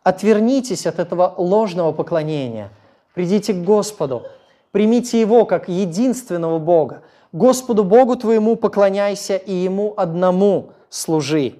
Отвернитесь 0.08 0.86
от 0.86 1.00
этого 1.00 1.34
ложного 1.36 1.92
поклонения. 1.92 2.70
Придите 3.12 3.52
к 3.52 3.62
Господу. 3.62 4.22
Примите 4.70 5.20
Его 5.20 5.44
как 5.44 5.68
единственного 5.68 6.58
Бога. 6.58 7.02
Господу 7.32 7.84
Богу 7.84 8.16
твоему 8.16 8.56
поклоняйся 8.56 9.36
и 9.36 9.52
Ему 9.52 9.92
одному 9.98 10.72
служи. 10.88 11.56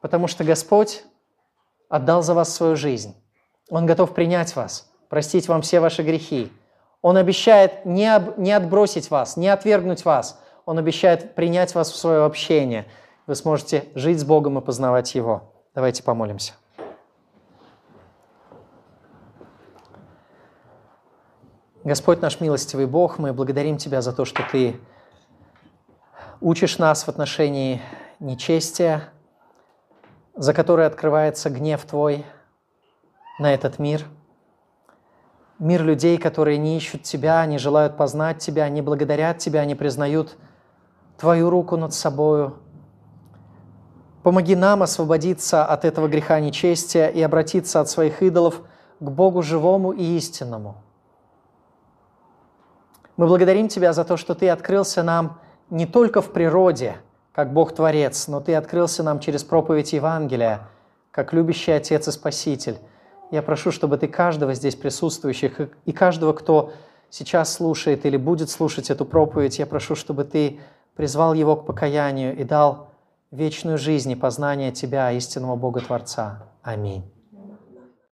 Потому 0.00 0.28
что 0.28 0.44
Господь 0.44 1.04
отдал 1.90 2.22
за 2.22 2.32
вас 2.32 2.54
свою 2.54 2.74
жизнь. 2.74 3.14
Он 3.68 3.84
готов 3.84 4.14
принять 4.14 4.56
вас, 4.56 4.90
простить 5.10 5.46
вам 5.46 5.60
все 5.60 5.80
ваши 5.80 6.02
грехи. 6.02 6.50
Он 7.02 7.18
обещает 7.18 7.84
не, 7.84 8.06
об, 8.06 8.38
не 8.38 8.52
отбросить 8.52 9.10
вас, 9.10 9.36
не 9.36 9.48
отвергнуть 9.48 10.06
вас. 10.06 10.40
Он 10.64 10.78
обещает 10.78 11.34
принять 11.34 11.74
вас 11.74 11.90
в 11.90 11.96
свое 11.96 12.24
общение. 12.24 12.86
Вы 13.26 13.34
сможете 13.34 13.84
жить 13.94 14.20
с 14.20 14.24
Богом 14.24 14.58
и 14.58 14.62
познавать 14.62 15.14
Его. 15.14 15.52
Давайте 15.74 16.02
помолимся. 16.02 16.54
Господь 21.84 22.22
наш 22.22 22.38
милостивый 22.38 22.86
Бог, 22.86 23.18
мы 23.18 23.32
благодарим 23.32 23.76
Тебя 23.76 24.02
за 24.02 24.12
то, 24.12 24.24
что 24.24 24.44
Ты 24.52 24.76
учишь 26.40 26.78
нас 26.78 27.02
в 27.02 27.08
отношении 27.08 27.82
нечестия, 28.20 29.08
за 30.36 30.54
которое 30.54 30.86
открывается 30.86 31.50
гнев 31.50 31.82
Твой 31.84 32.24
на 33.40 33.52
этот 33.52 33.80
мир. 33.80 34.04
Мир 35.58 35.82
людей, 35.82 36.18
которые 36.18 36.56
не 36.56 36.76
ищут 36.76 37.02
Тебя, 37.02 37.44
не 37.46 37.58
желают 37.58 37.96
познать 37.96 38.38
Тебя, 38.38 38.68
не 38.68 38.80
благодарят 38.80 39.38
Тебя, 39.38 39.64
не 39.64 39.74
признают 39.74 40.36
Твою 41.18 41.50
руку 41.50 41.76
над 41.76 41.92
собою. 41.92 42.58
Помоги 44.22 44.54
нам 44.54 44.84
освободиться 44.84 45.64
от 45.64 45.84
этого 45.84 46.06
греха 46.06 46.38
нечестия 46.38 47.08
и 47.08 47.20
обратиться 47.20 47.80
от 47.80 47.90
своих 47.90 48.22
идолов 48.22 48.60
к 49.00 49.10
Богу 49.10 49.42
живому 49.42 49.90
и 49.90 50.16
истинному– 50.16 50.76
мы 53.22 53.28
благодарим 53.28 53.68
Тебя 53.68 53.92
за 53.92 54.04
то, 54.04 54.16
что 54.16 54.34
Ты 54.34 54.48
открылся 54.48 55.04
нам 55.04 55.38
не 55.70 55.86
только 55.86 56.20
в 56.20 56.32
природе, 56.32 56.96
как 57.30 57.52
Бог-творец, 57.52 58.26
но 58.26 58.40
Ты 58.40 58.56
открылся 58.56 59.04
нам 59.04 59.20
через 59.20 59.44
проповедь 59.44 59.92
Евангелия, 59.92 60.66
как 61.12 61.32
любящий 61.32 61.70
Отец 61.70 62.08
и 62.08 62.10
Спаситель. 62.10 62.78
Я 63.30 63.42
прошу, 63.42 63.70
чтобы 63.70 63.96
Ты 63.96 64.08
каждого 64.08 64.54
здесь 64.54 64.74
присутствующих 64.74 65.70
и 65.84 65.92
каждого, 65.92 66.32
кто 66.32 66.72
сейчас 67.10 67.52
слушает 67.52 68.04
или 68.06 68.16
будет 68.16 68.50
слушать 68.50 68.90
эту 68.90 69.04
проповедь, 69.04 69.60
я 69.60 69.66
прошу, 69.66 69.94
чтобы 69.94 70.24
Ты 70.24 70.58
призвал 70.96 71.32
его 71.32 71.54
к 71.54 71.64
покаянию 71.64 72.36
и 72.36 72.42
дал 72.42 72.88
вечную 73.30 73.78
жизнь 73.78 74.10
и 74.10 74.16
познание 74.16 74.72
Тебя, 74.72 75.12
истинного 75.12 75.54
Бога-творца. 75.54 76.48
Аминь. 76.64 77.04